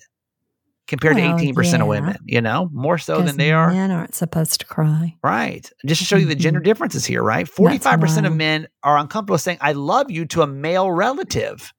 compared 0.91 1.15
well, 1.15 1.39
to 1.39 1.45
18% 1.45 1.73
yeah. 1.73 1.81
of 1.81 1.87
women, 1.87 2.17
you 2.27 2.41
know, 2.41 2.69
more 2.73 2.99
so 2.99 3.23
than 3.23 3.37
they 3.37 3.53
are. 3.53 3.71
Men 3.71 3.93
aren't 3.93 4.17
supposed 4.17 4.59
to 4.59 4.67
cry. 4.67 5.15
Right. 5.23 5.71
Just 5.87 6.01
to 6.01 6.05
show 6.05 6.17
you 6.17 6.27
the 6.27 6.35
gender 6.35 6.59
differences 6.59 7.07
here, 7.07 7.23
right? 7.23 7.47
45% 7.47 8.27
of 8.27 8.35
men 8.35 8.67
are 8.83 8.99
uncomfortable 8.99 9.39
saying, 9.39 9.59
I 9.61 9.73
love 9.73 10.11
you 10.11 10.27
to 10.27 10.43
a 10.43 10.49
male 10.49 10.91
relative 10.91 11.73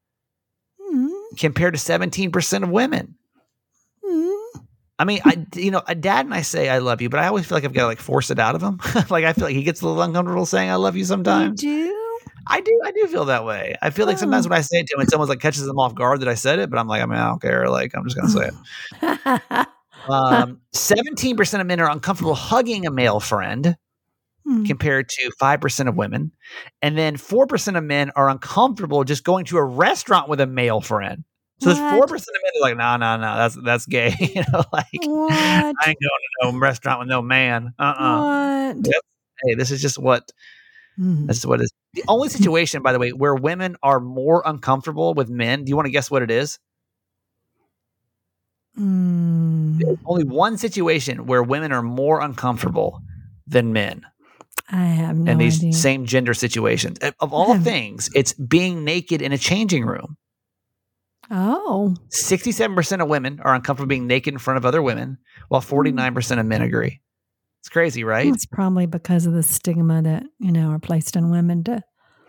mm. 0.80 1.10
compared 1.38 1.74
to 1.74 1.80
17% 1.80 2.64
of 2.64 2.70
women. 2.70 3.16
I 5.02 5.04
mean, 5.04 5.20
I 5.26 5.48
you 5.56 5.72
know, 5.72 5.82
a 5.88 5.96
dad 5.96 6.28
and 6.28 6.34
I 6.34 6.44
say 6.44 6.70
I 6.70 6.78
love 6.78 7.02
you, 7.02 7.10
but 7.10 7.20
I 7.20 7.26
always 7.26 7.48
feel 7.48 7.56
like 7.56 7.66
I've 7.66 7.74
got 7.74 7.82
to 7.82 7.88
like 7.88 8.00
force 8.00 8.30
it 8.30 8.38
out 8.38 8.54
of 8.54 8.62
him. 8.62 8.80
like 9.10 9.26
I 9.26 9.34
feel 9.34 9.46
like 9.46 9.56
he 9.56 9.64
gets 9.64 9.82
a 9.82 9.88
little 9.88 10.00
uncomfortable 10.00 10.46
saying 10.46 10.70
I 10.70 10.76
love 10.76 10.96
you 10.96 11.06
sometimes. 11.06 11.64
You 11.64 11.88
do? 11.88 12.20
I 12.46 12.62
do. 12.62 12.82
I 12.86 12.92
do 12.92 13.08
feel 13.08 13.26
that 13.26 13.44
way. 13.44 13.76
I 13.82 13.90
feel 13.90 14.06
like 14.06 14.20
sometimes 14.20 14.46
oh. 14.46 14.50
when 14.50 14.60
I 14.60 14.62
say 14.62 14.78
it 14.78 14.88
to 14.88 14.94
him, 14.94 15.00
and 15.00 15.10
someone 15.10 15.28
like 15.28 15.40
catches 15.40 15.66
them 15.66 15.80
off 15.80 15.96
guard 15.96 16.20
that 16.20 16.28
I 16.28 16.36
said 16.36 16.60
it, 16.60 16.70
but 16.70 16.78
I'm 16.78 16.88
like, 16.88 17.02
I 17.02 17.08
mean, 17.08 17.18
I 17.18 17.30
don't 17.30 17.42
care. 17.42 17.68
Like 17.68 17.94
I'm 17.96 18.08
just 18.08 18.16
gonna 18.16 18.30
say 18.30 18.50
it. 19.02 19.68
um, 20.08 20.62
Seventeen 20.72 21.36
percent 21.36 21.62
of 21.62 21.68
men 21.68 21.80
are 21.80 21.90
uncomfortable 21.90 22.36
hugging 22.36 22.86
a 22.86 22.92
male 22.92 23.20
friend. 23.20 23.76
Hmm. 24.44 24.66
Compared 24.66 25.08
to 25.08 25.32
5% 25.40 25.88
of 25.88 25.96
women. 25.96 26.32
And 26.82 26.98
then 26.98 27.16
4% 27.16 27.78
of 27.78 27.84
men 27.84 28.12
are 28.16 28.28
uncomfortable 28.28 29.04
just 29.04 29.24
going 29.24 29.46
to 29.46 29.58
a 29.58 29.64
restaurant 29.64 30.30
with 30.30 30.42
a 30.42 30.48
male 30.48 30.82
friend. 30.82 31.26
So 31.62 31.70
what? 31.70 31.76
there's 31.76 31.94
four 31.94 32.08
percent 32.08 32.36
of 32.36 32.42
men 32.44 32.52
are 32.56 32.70
like, 32.70 32.78
no, 32.78 32.98
no, 32.98 33.18
no, 33.18 33.38
that's 33.38 33.58
that's 33.64 33.86
gay. 33.86 34.16
you 34.20 34.44
know, 34.52 34.64
like 34.74 34.88
what? 35.04 35.32
I 35.32 35.68
ain't 35.88 35.98
going 36.00 36.52
to 36.52 36.52
no 36.52 36.60
restaurant 36.60 37.00
with 37.00 37.08
no 37.08 37.22
man. 37.22 37.74
Uh 37.78 37.84
uh-uh. 37.84 38.72
uh 38.72 38.74
Hey, 39.44 39.56
this 39.56 39.72
is 39.72 39.82
just 39.82 39.98
what 39.98 40.32
mm. 41.00 41.28
this 41.28 41.38
is 41.38 41.48
what 41.48 41.62
is 41.62 41.72
the 41.94 42.04
only 42.08 42.30
situation, 42.30 42.82
by 42.82 42.94
the 42.94 43.00
way, 43.00 43.12
where 43.12 43.36
women 43.36 43.76
are 43.84 44.00
more 44.00 44.44
uncomfortable 44.46 45.14
with 45.14 45.30
men. 45.30 45.64
Do 45.64 45.70
you 45.70 45.76
want 45.76 45.86
to 45.86 45.92
guess 45.92 46.10
what 46.10 46.22
it 46.22 46.32
is? 46.32 46.60
Mm. 48.80 50.00
Only 50.06 50.24
one 50.24 50.58
situation 50.58 51.26
where 51.26 51.44
women 51.44 51.72
are 51.72 51.82
more 51.82 52.22
uncomfortable 52.22 53.02
than 53.48 53.74
men. 53.74 54.04
I 54.70 54.86
have 54.86 55.18
no 55.18 55.24
idea. 55.24 55.32
in 55.32 55.38
these 55.38 55.60
idea. 55.60 55.74
same 55.74 56.06
gender 56.06 56.34
situations. 56.34 56.98
Of 57.20 57.34
all 57.34 57.60
things, 57.60 58.10
it's 58.16 58.34
being 58.34 58.84
naked 58.86 59.22
in 59.22 59.32
a 59.32 59.38
changing 59.38 59.86
room. 59.86 60.18
Oh. 61.32 61.96
67% 62.10 63.02
of 63.02 63.08
women 63.08 63.40
are 63.40 63.56
uncomfortable 63.56 63.88
being 63.88 64.06
naked 64.06 64.34
in 64.34 64.38
front 64.38 64.58
of 64.58 64.66
other 64.66 64.82
women, 64.82 65.18
while 65.48 65.62
49% 65.62 66.40
of 66.40 66.46
men 66.46 66.62
agree. 66.62 67.02
It's 67.62 67.70
crazy, 67.70 68.04
right? 68.04 68.28
It's 68.28 68.46
probably 68.46 68.86
because 68.86 69.26
of 69.26 69.34
the 69.34 69.44
stigma 69.44 70.02
that, 70.02 70.24
you 70.40 70.52
know, 70.52 70.72
are 70.72 70.80
placed 70.80 71.16
on 71.16 71.32
women 71.32 71.64
to 71.66 71.84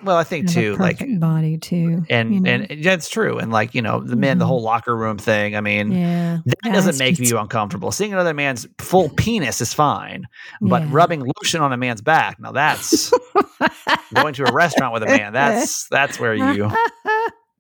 well, 0.05 0.17
I 0.17 0.25
think 0.25 0.51
too, 0.51 0.77
like 0.77 1.01
body 1.21 1.59
too, 1.59 2.05
and 2.11 2.35
you 2.35 2.41
know? 2.41 2.51
and 2.51 2.85
that's 2.85 3.09
true. 3.09 3.39
And 3.39 3.53
like 3.53 3.75
you 3.75 3.83
know, 3.83 4.01
the 4.01 4.17
men, 4.17 4.33
mm-hmm. 4.33 4.39
the 4.41 4.47
whole 4.47 4.63
locker 4.63 4.97
room 4.97 5.19
thing. 5.19 5.55
I 5.55 5.61
mean, 5.61 5.93
yeah, 5.93 6.39
that 6.45 6.57
yeah, 6.65 6.73
doesn't 6.73 6.99
make 6.99 7.17
just... 7.17 7.31
you 7.31 7.39
uncomfortable. 7.39 7.93
Seeing 7.93 8.13
another 8.13 8.35
man's 8.35 8.67
full 8.79 9.11
penis 9.11 9.61
is 9.61 9.73
fine, 9.73 10.27
but 10.61 10.83
yeah. 10.83 10.89
rubbing 10.91 11.21
lotion 11.21 11.61
on 11.61 11.73
a 11.73 11.77
man's 11.77 12.03
back, 12.03 12.41
now 12.41 12.53
that's 12.53 13.13
going 14.15 14.35
to 14.35 14.49
a 14.49 14.53
restaurant 14.53 14.93
with 14.93 15.05
a 15.05 15.07
man. 15.07 15.33
That's 15.33 15.87
that's 15.89 16.19
where 16.19 16.35
you 16.55 16.71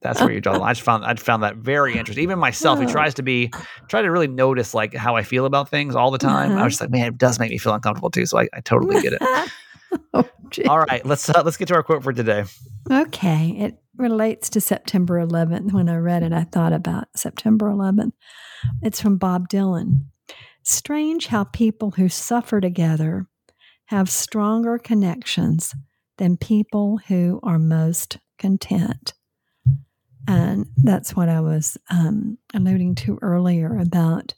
that's 0.03 0.21
where 0.21 0.33
you 0.33 0.41
draw 0.41 0.55
the 0.55 0.59
line. 0.59 0.71
I 0.71 0.73
just 0.73 0.85
found 0.85 1.05
I 1.05 1.15
found 1.15 1.43
that 1.43 1.57
very 1.57 1.97
interesting. 1.97 2.25
Even 2.25 2.39
myself, 2.39 2.79
who 2.79 2.87
tries 2.87 3.15
to 3.15 3.23
be 3.23 3.51
try 3.89 4.03
to 4.03 4.11
really 4.11 4.29
notice 4.29 4.75
like 4.75 4.95
how 4.95 5.17
I 5.17 5.23
feel 5.23 5.47
about 5.47 5.69
things 5.69 5.95
all 5.95 6.11
the 6.11 6.19
time. 6.19 6.53
Uh-huh. 6.53 6.61
I 6.61 6.65
was 6.65 6.75
just 6.75 6.81
like, 6.81 6.91
man, 6.91 7.07
it 7.07 7.19
does 7.19 7.39
make 7.39 7.51
me 7.51 7.59
feel 7.59 7.75
uncomfortable 7.75 8.11
too. 8.11 8.27
So 8.27 8.39
I, 8.39 8.49
I 8.53 8.61
totally 8.61 9.01
get 9.01 9.15
it. 9.15 9.23
oh, 10.15 10.29
all 10.69 10.81
right, 10.81 11.05
let's 11.07 11.29
uh, 11.29 11.43
let's 11.45 11.57
get 11.57 11.69
to 11.69 11.75
our 11.75 11.83
quote 11.83 12.03
for 12.03 12.13
today. 12.13 12.45
Okay, 12.91 13.55
it 13.59 13.79
relates 13.97 14.51
to 14.51 14.61
September 14.61 15.25
11th. 15.25 15.73
When 15.73 15.89
I 15.89 15.97
read 15.97 16.23
it, 16.23 16.33
I 16.33 16.45
thought 16.45 16.73
about 16.73 17.09
September 17.15 17.67
11th. 17.67 18.13
It's 18.83 19.01
from 19.01 19.17
Bob 19.19 19.49
Dylan. 19.49 20.07
Strange 20.65 21.27
how 21.27 21.45
people 21.45 21.93
who 21.93 22.09
suffer 22.09 22.61
together 22.61 23.27
have 23.87 24.09
stronger 24.09 24.79
connections 24.79 25.75
than 26.19 26.37
people 26.37 27.01
who 27.09 27.41
are 27.43 27.59
most 27.59 28.19
content. 28.39 29.13
And 30.29 30.67
that's 30.77 31.17
what 31.17 31.29
I 31.29 31.41
was 31.41 31.77
um, 31.91 32.39
alluding 32.55 32.95
to 32.97 33.19
earlier 33.23 33.79
about 33.79 34.35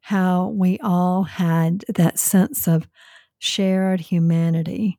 how 0.00 0.48
we 0.48 0.78
all 0.82 1.24
had 1.24 1.84
that 1.88 2.18
sense 2.18 2.66
of 2.66 2.88
shared 3.38 4.00
humanity 4.00 4.98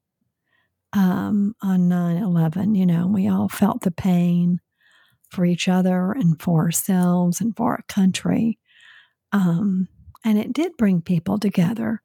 um, 0.94 1.56
on 1.62 1.88
9 1.88 2.18
11. 2.18 2.76
You 2.76 2.86
know, 2.86 3.08
we 3.08 3.28
all 3.28 3.50
felt 3.50 3.82
the 3.82 3.92
pain 3.92 4.60
for 5.30 5.46
each 5.46 5.68
other 5.68 6.12
and 6.12 6.42
for 6.42 6.62
ourselves 6.62 7.42
and 7.42 7.56
for 7.56 7.72
our 7.72 7.84
country. 7.88 8.60
Um, 9.32 9.88
and 10.26 10.38
it 10.38 10.54
did 10.54 10.78
bring 10.78 11.02
people 11.02 11.40
together. 11.40 12.02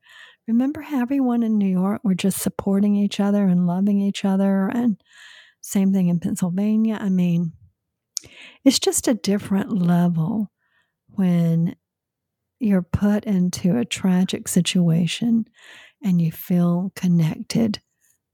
Remember 0.46 0.80
how 0.80 1.02
everyone 1.02 1.42
in 1.42 1.58
New 1.58 1.68
York 1.68 2.02
were 2.04 2.14
just 2.14 2.38
supporting 2.38 2.94
each 2.94 3.18
other 3.18 3.46
and 3.46 3.66
loving 3.66 4.00
each 4.00 4.24
other? 4.24 4.68
And 4.72 5.00
same 5.60 5.92
thing 5.92 6.08
in 6.08 6.20
Pennsylvania. 6.20 6.98
I 7.00 7.08
mean, 7.08 7.52
it's 8.64 8.78
just 8.78 9.08
a 9.08 9.14
different 9.14 9.72
level 9.72 10.50
when 11.08 11.76
you're 12.58 12.82
put 12.82 13.24
into 13.24 13.76
a 13.76 13.84
tragic 13.84 14.48
situation 14.48 15.46
and 16.02 16.20
you 16.20 16.32
feel 16.32 16.92
connected 16.94 17.80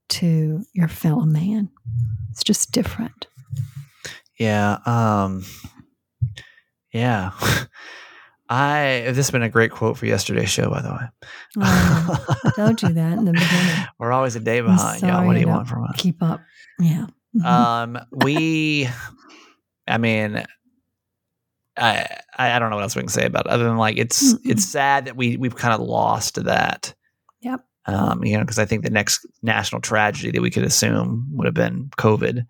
to 0.09 0.63
your 0.73 0.87
fellow 0.87 1.25
man. 1.25 1.69
It's 2.31 2.43
just 2.43 2.71
different. 2.71 3.27
Yeah. 4.39 4.77
Um, 4.85 5.43
yeah. 6.91 7.31
I 8.49 9.03
this 9.07 9.17
has 9.17 9.31
been 9.31 9.41
a 9.41 9.49
great 9.49 9.71
quote 9.71 9.97
for 9.97 10.05
yesterday's 10.05 10.49
show, 10.49 10.69
by 10.69 10.81
the 10.81 10.89
way. 10.89 11.07
Oh, 11.57 12.37
I 12.43 12.51
told 12.55 12.81
you 12.83 12.89
that 12.89 13.17
in 13.17 13.25
the 13.25 13.31
beginning. 13.31 13.85
We're 13.99 14.11
always 14.11 14.35
a 14.35 14.39
day 14.39 14.61
behind. 14.61 15.01
Yeah, 15.01 15.25
what 15.25 15.33
do 15.33 15.39
you 15.39 15.47
want 15.47 15.67
from 15.67 15.85
us? 15.85 15.95
Keep 15.97 16.21
up. 16.21 16.41
Yeah. 16.77 17.07
Mm-hmm. 17.35 17.45
Um, 17.45 17.99
we, 18.11 18.87
I 19.87 19.97
mean, 19.97 20.43
I 21.77 22.07
I 22.37 22.59
don't 22.59 22.69
know 22.69 22.77
what 22.77 22.83
else 22.83 22.95
we 22.95 23.01
can 23.01 23.09
say 23.09 23.25
about 23.25 23.45
it 23.45 23.51
other 23.51 23.63
than 23.63 23.77
like 23.77 23.97
it's 23.97 24.33
mm-hmm. 24.33 24.51
it's 24.51 24.65
sad 24.65 25.05
that 25.05 25.15
we 25.15 25.37
we've 25.37 25.55
kind 25.55 25.73
of 25.73 25.81
lost 25.81 26.43
that. 26.43 26.93
Yep. 27.41 27.65
Um, 27.85 28.23
you 28.23 28.37
know, 28.37 28.43
because 28.43 28.59
I 28.59 28.65
think 28.65 28.83
the 28.83 28.89
next 28.89 29.25
national 29.41 29.81
tragedy 29.81 30.31
that 30.31 30.41
we 30.41 30.51
could 30.51 30.63
assume 30.63 31.27
would 31.33 31.45
have 31.45 31.53
been 31.53 31.89
COVID. 31.97 32.45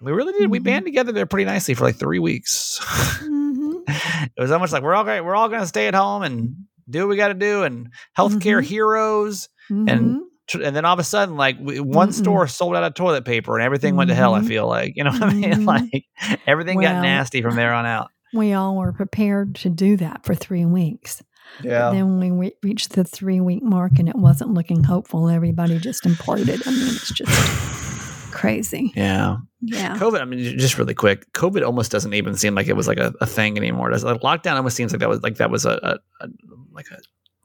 We 0.00 0.12
really 0.12 0.32
did. 0.32 0.42
Mm-hmm. 0.42 0.50
We 0.50 0.58
band 0.58 0.84
together 0.84 1.12
there 1.12 1.26
pretty 1.26 1.44
nicely 1.44 1.74
for 1.74 1.84
like 1.84 1.96
three 1.96 2.18
weeks. 2.18 2.80
Mm-hmm. 3.22 3.76
it 4.36 4.40
was 4.40 4.50
almost 4.50 4.72
like 4.72 4.82
we're 4.82 4.94
all 4.94 5.04
great. 5.04 5.20
we're 5.20 5.36
all 5.36 5.48
going 5.48 5.60
to 5.60 5.66
stay 5.66 5.86
at 5.86 5.94
home 5.94 6.22
and 6.22 6.56
do 6.90 7.00
what 7.00 7.08
we 7.08 7.16
got 7.16 7.28
to 7.28 7.34
do, 7.34 7.62
and 7.62 7.90
healthcare 8.18 8.58
mm-hmm. 8.58 8.66
heroes, 8.68 9.48
and 9.68 9.88
mm-hmm. 9.88 10.18
And 10.52 10.76
then 10.76 10.84
all 10.84 10.92
of 10.92 10.98
a 10.98 11.04
sudden, 11.04 11.36
like 11.36 11.56
one 11.60 12.12
store 12.12 12.46
sold 12.46 12.76
out 12.76 12.84
of 12.84 12.94
toilet 12.94 13.24
paper, 13.24 13.56
and 13.56 13.64
everything 13.64 13.96
went 13.96 14.08
to 14.08 14.14
hell. 14.14 14.34
I 14.34 14.40
mm-hmm. 14.40 14.48
feel 14.48 14.66
like 14.66 14.92
you 14.96 15.04
know 15.04 15.10
what 15.10 15.22
I 15.22 15.32
mean. 15.32 15.44
Mm-hmm. 15.54 15.64
Like 15.66 16.04
everything 16.46 16.78
well, 16.78 16.92
got 16.92 17.02
nasty 17.02 17.42
from 17.42 17.56
there 17.56 17.72
on 17.72 17.86
out. 17.86 18.10
We 18.32 18.52
all 18.52 18.76
were 18.76 18.92
prepared 18.92 19.54
to 19.56 19.70
do 19.70 19.96
that 19.98 20.24
for 20.24 20.34
three 20.34 20.64
weeks. 20.64 21.22
Yeah. 21.62 21.90
But 21.90 21.92
then 21.92 22.18
when 22.18 22.38
we 22.38 22.52
reached 22.62 22.90
the 22.90 23.04
three 23.04 23.40
week 23.40 23.62
mark 23.62 23.92
and 23.98 24.08
it 24.08 24.16
wasn't 24.16 24.54
looking 24.54 24.82
hopeful, 24.84 25.28
everybody 25.28 25.78
just 25.78 26.04
imploded. 26.04 26.66
I 26.66 26.70
mean, 26.70 26.88
it's 26.88 27.12
just 27.12 27.30
crazy. 28.32 28.92
Yeah. 28.96 29.36
Yeah. 29.60 29.96
COVID, 29.96 30.20
I 30.20 30.24
mean, 30.24 30.58
just 30.58 30.78
really 30.78 30.94
quick, 30.94 31.30
COVID 31.32 31.64
almost 31.64 31.92
doesn't 31.92 32.12
even 32.12 32.34
seem 32.34 32.54
like 32.54 32.66
it 32.66 32.76
was 32.76 32.88
like 32.88 32.98
a, 32.98 33.12
a 33.20 33.26
thing 33.26 33.56
anymore. 33.56 33.90
Does 33.90 34.04
like 34.04 34.20
lockdown 34.22 34.56
almost 34.56 34.76
seems 34.76 34.92
like 34.92 35.00
that 35.00 35.08
was 35.08 35.22
like 35.22 35.36
that 35.36 35.50
was 35.50 35.64
a, 35.64 35.78
a, 36.20 36.24
a 36.24 36.28
like 36.72 36.86
a 36.90 36.98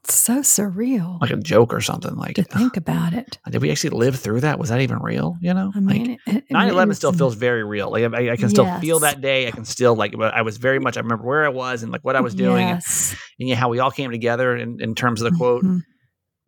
so 0.04 0.40
surreal. 0.40 1.20
Like 1.20 1.30
a 1.30 1.36
joke 1.36 1.72
or 1.72 1.80
something. 1.80 2.14
Like 2.14 2.36
to 2.36 2.42
think 2.42 2.76
about 2.76 3.12
it. 3.12 3.38
Did 3.50 3.62
we 3.62 3.70
actually 3.70 3.90
live 3.90 4.16
through 4.16 4.40
that? 4.40 4.58
Was 4.58 4.70
that 4.70 4.80
even 4.80 4.98
real? 4.98 5.36
You 5.40 5.54
know, 5.54 5.72
I 5.74 5.80
mean, 5.80 6.18
like, 6.26 6.48
9-11 6.48 6.96
still 6.96 7.12
feels 7.12 7.34
very 7.34 7.64
real. 7.64 7.90
Like 7.90 8.12
I, 8.12 8.32
I 8.32 8.36
can 8.36 8.48
still 8.48 8.64
yes. 8.64 8.80
feel 8.80 9.00
that 9.00 9.20
day. 9.20 9.48
I 9.48 9.50
can 9.50 9.64
still 9.64 9.94
like, 9.94 10.14
I 10.18 10.42
was 10.42 10.56
very 10.56 10.78
much, 10.78 10.96
I 10.96 11.00
remember 11.00 11.24
where 11.24 11.44
I 11.44 11.50
was 11.50 11.82
and 11.82 11.92
like 11.92 12.02
what 12.02 12.16
I 12.16 12.20
was 12.20 12.34
doing 12.34 12.68
yes. 12.68 13.10
and, 13.10 13.20
and 13.40 13.48
yeah, 13.50 13.56
how 13.56 13.68
we 13.68 13.78
all 13.78 13.90
came 13.90 14.10
together 14.10 14.56
in, 14.56 14.80
in 14.80 14.94
terms 14.94 15.22
of 15.22 15.30
the 15.32 15.36
quote. 15.36 15.64
Mm-hmm. 15.64 15.78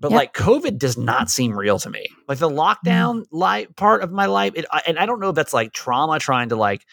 But 0.00 0.10
yep. 0.10 0.18
like 0.18 0.34
COVID 0.34 0.78
does 0.78 0.98
not 0.98 1.30
seem 1.30 1.56
real 1.56 1.78
to 1.78 1.88
me. 1.88 2.06
Like 2.26 2.38
the 2.38 2.50
lockdown 2.50 3.20
mm-hmm. 3.20 3.36
life 3.36 3.68
part 3.76 4.02
of 4.02 4.10
my 4.10 4.26
life, 4.26 4.54
it, 4.56 4.64
I, 4.70 4.82
and 4.86 4.98
I 4.98 5.06
don't 5.06 5.20
know 5.20 5.28
if 5.28 5.36
that's 5.36 5.52
like 5.52 5.72
trauma 5.72 6.18
trying 6.18 6.48
to 6.48 6.56
like 6.56 6.84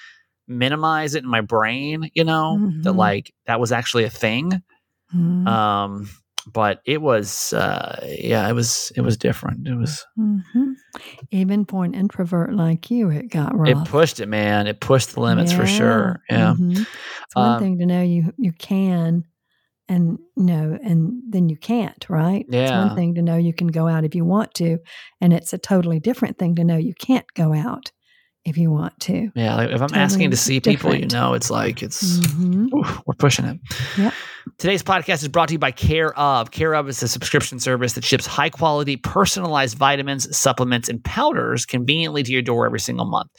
minimize 0.48 1.16
it 1.16 1.24
in 1.24 1.30
my 1.30 1.42
brain, 1.42 2.12
you 2.14 2.24
know, 2.24 2.58
mm-hmm. 2.60 2.82
that 2.84 2.94
like 2.94 3.34
that 3.48 3.60
was 3.60 3.72
actually 3.72 4.04
a 4.04 4.10
thing. 4.10 4.62
Mm-hmm. 5.16 5.48
Um, 5.48 6.10
but 6.54 6.82
it 6.86 7.02
was 7.02 7.54
uh, 7.54 8.00
yeah 8.04 8.48
it 8.48 8.54
was 8.54 8.92
it 8.96 9.02
was 9.02 9.18
different. 9.18 9.68
It 9.68 9.76
was 9.76 10.06
mm-hmm. 10.18 10.72
even 11.32 11.66
for 11.66 11.86
an 11.86 11.94
introvert 11.94 12.54
like 12.54 12.90
you 12.92 13.10
it 13.10 13.30
got 13.30 13.58
rough. 13.58 13.70
it 13.70 13.90
pushed 13.90 14.20
it 14.20 14.28
man. 14.28 14.68
It 14.68 14.80
pushed 14.80 15.14
the 15.14 15.22
limits 15.22 15.52
yeah. 15.52 15.58
for 15.58 15.68
sure. 15.68 16.22
Yeah. 16.30 16.54
mm-hmm. 16.54 16.72
it's 16.72 17.36
one 17.36 17.54
um, 17.54 17.60
thing 17.60 17.80
to 17.80 17.86
know 17.86 18.02
you 18.02 18.34
you 18.38 18.52
can 18.52 19.24
and 19.88 20.20
you 20.38 20.44
know 20.44 20.78
and 20.84 21.22
then 21.28 21.50
you 21.50 21.58
can't 21.58 22.06
right? 22.10 22.46
Yeah 22.50 22.62
it's 22.62 22.72
one 22.72 22.96
thing 22.96 23.16
to 23.16 23.22
know 23.22 23.38
you 23.38 23.54
can 23.54 23.68
go 23.68 23.88
out 23.88 24.06
if 24.06 24.16
you 24.16 24.26
want 24.26 24.54
to 24.56 24.78
and 25.22 25.34
it's 25.34 25.54
a 25.54 25.58
totally 25.58 26.00
different 26.00 26.38
thing 26.38 26.56
to 26.56 26.64
know 26.64 26.78
you 26.78 26.94
can't 26.94 27.28
go 27.34 27.54
out 27.54 27.92
if 28.46 28.58
you 28.58 28.72
want 28.72 29.00
to. 29.02 29.32
Yeah, 29.36 29.56
like 29.56 29.70
if 29.70 29.82
I'm 29.82 29.90
totally 29.90 30.00
asking 30.00 30.32
to 30.32 30.38
see 30.38 30.60
different. 30.60 30.80
people, 30.80 30.96
you 30.96 31.08
know, 31.08 31.34
it's 31.34 31.50
like 31.50 31.84
it's 31.84 32.20
mm-hmm. 32.20 32.74
ooh, 32.74 33.02
we're 33.06 33.16
pushing 33.16 33.46
it. 33.46 33.60
Yep. 33.98 34.14
Today's 34.58 34.82
podcast 34.82 35.22
is 35.22 35.28
brought 35.28 35.50
to 35.50 35.54
you 35.54 35.60
by 35.60 35.72
Care 35.72 36.18
of. 36.18 36.52
Care 36.52 36.74
of 36.74 36.90
is 36.90 37.04
a 37.04 37.08
subscription 37.08 37.60
service 37.60 37.94
that 37.94 38.04
ships 38.04 38.26
high 38.26 38.50
quality, 38.50 38.98
personalized 38.98 39.78
vitamins, 39.78 40.36
supplements, 40.36 40.90
and 40.90 41.04
powders 41.04 41.66
conveniently 41.66 42.24
to 42.24 42.32
your 42.32 42.42
door 42.42 42.66
every 42.66 42.80
single 42.80 43.06
month. 43.06 43.30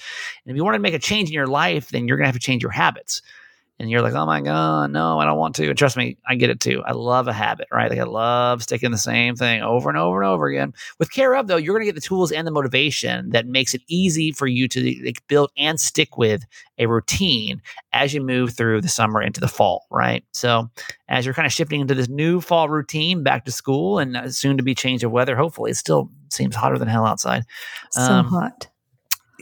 And 0.45 0.53
if 0.53 0.57
you 0.57 0.65
want 0.65 0.75
to 0.75 0.81
make 0.81 0.95
a 0.95 0.99
change 0.99 1.29
in 1.29 1.35
your 1.35 1.49
life, 1.49 1.89
then 1.89 2.07
you're 2.07 2.17
gonna 2.17 2.29
have 2.29 2.35
to 2.35 2.41
change 2.41 2.63
your 2.63 2.73
habits 2.73 3.23
and 3.81 3.91
you're 3.91 4.03
like, 4.03 4.13
oh 4.13 4.27
my 4.27 4.43
God, 4.43 4.91
no, 4.91 5.19
I 5.19 5.25
don't 5.25 5.39
want 5.39 5.55
to. 5.55 5.67
And 5.67 5.79
trust 5.79 5.97
me, 5.97 6.19
I 6.29 6.35
get 6.35 6.51
it 6.51 6.61
too. 6.61 6.83
I 6.85 6.93
love 6.93 7.29
a 7.29 7.33
habit, 7.33 7.67
right? 7.73 7.89
Like 7.89 7.99
I 7.99 8.05
love 8.05 8.63
sticking 8.63 8.91
the 8.91 8.99
same 8.99 9.37
thing 9.37 9.63
over 9.63 9.89
and 9.89 9.97
over 9.97 10.21
and 10.21 10.31
over 10.31 10.49
again. 10.49 10.75
With 10.99 11.11
Care 11.11 11.35
of, 11.35 11.47
though, 11.47 11.57
you're 11.57 11.73
going 11.73 11.81
to 11.81 11.91
get 11.91 11.95
the 11.95 12.07
tools 12.07 12.31
and 12.31 12.47
the 12.47 12.51
motivation 12.51 13.31
that 13.31 13.47
makes 13.47 13.73
it 13.73 13.81
easy 13.89 14.33
for 14.33 14.47
you 14.47 14.69
to 14.69 15.03
like, 15.03 15.27
build 15.29 15.51
and 15.57 15.81
stick 15.81 16.19
with 16.19 16.45
a 16.77 16.85
routine 16.85 17.63
as 17.95 18.13
you 18.13 18.21
move 18.21 18.53
through 18.53 18.83
the 18.83 18.89
summer 18.89 19.23
into 19.23 19.41
the 19.41 19.49
fall, 19.49 19.87
right? 19.91 20.25
So 20.33 20.69
as 21.09 21.25
you're 21.25 21.35
kind 21.35 21.47
of 21.47 21.53
shifting 21.53 21.81
into 21.81 21.95
this 21.95 22.09
new 22.11 22.43
fall 22.43 22.69
routine, 22.69 23.23
back 23.23 23.47
to 23.47 23.51
school, 23.51 23.99
and 23.99 24.15
uh, 24.15 24.29
soon 24.29 24.59
to 24.59 24.63
be 24.63 24.75
change 24.75 25.03
of 25.05 25.11
weather, 25.11 25.37
hopefully 25.37 25.71
it 25.71 25.77
still 25.77 26.11
seems 26.29 26.55
hotter 26.55 26.77
than 26.77 26.89
hell 26.89 27.07
outside. 27.07 27.45
So 27.93 28.03
um, 28.03 28.27
hot 28.27 28.70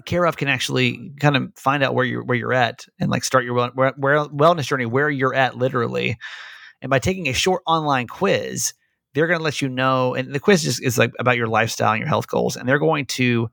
care 0.05 0.25
of 0.25 0.37
can 0.37 0.49
actually 0.49 1.13
kind 1.21 1.37
of 1.37 1.53
find 1.57 1.83
out 1.83 1.95
where 1.95 2.05
you're 2.05 2.25
where 2.25 2.37
you're 2.37 2.53
at 2.53 2.87
and 3.01 3.11
like 3.11 3.25
start 3.25 3.45
your 3.45 3.55
wellness 3.55 4.67
journey 4.67 4.87
where 4.87 5.11
you're 5.11 5.35
at 5.35 5.57
literally 5.57 6.17
and 6.81 6.91
by 6.91 6.99
taking 6.99 7.29
a 7.29 7.33
short 7.33 7.63
online 7.67 8.07
quiz 8.07 8.75
they're 9.15 9.27
going 9.27 9.39
to 9.39 9.45
let 9.45 9.63
you 9.63 9.69
know 9.69 10.15
and 10.15 10.35
the 10.35 10.41
quiz 10.41 10.67
is, 10.67 10.81
is 10.81 10.99
like 10.99 11.13
about 11.19 11.37
your 11.37 11.49
lifestyle 11.49 11.93
and 11.93 12.01
your 12.01 12.09
health 12.09 12.29
goals 12.29 12.57
and 12.57 12.69
they're 12.69 12.79
going 12.79 13.07
to 13.07 13.49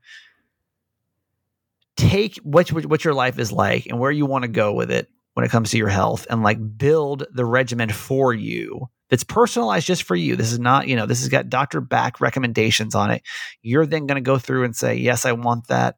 take 1.96 2.36
what 2.38 2.68
what 2.68 3.04
your 3.04 3.14
life 3.14 3.38
is 3.38 3.52
like 3.52 3.86
and 3.86 3.98
where 3.98 4.10
you 4.10 4.26
want 4.26 4.42
to 4.42 4.48
go 4.48 4.72
with 4.72 4.90
it 4.90 5.08
when 5.34 5.44
it 5.44 5.50
comes 5.50 5.70
to 5.70 5.78
your 5.78 5.88
health 5.88 6.26
and 6.30 6.42
like 6.42 6.58
build 6.78 7.26
the 7.32 7.44
regimen 7.44 7.90
for 7.90 8.32
you 8.34 8.88
that's 9.08 9.24
personalized 9.24 9.86
just 9.86 10.02
for 10.02 10.16
you. 10.16 10.36
This 10.36 10.52
is 10.52 10.58
not, 10.58 10.88
you 10.88 10.96
know, 10.96 11.06
this 11.06 11.20
has 11.20 11.28
got 11.28 11.48
doctor 11.48 11.80
back 11.80 12.20
recommendations 12.20 12.94
on 12.94 13.10
it. 13.10 13.22
You're 13.62 13.86
then 13.86 14.06
going 14.06 14.16
to 14.16 14.26
go 14.26 14.38
through 14.38 14.64
and 14.64 14.74
say, 14.74 14.96
yes, 14.96 15.24
I 15.24 15.32
want 15.32 15.68
that 15.68 15.96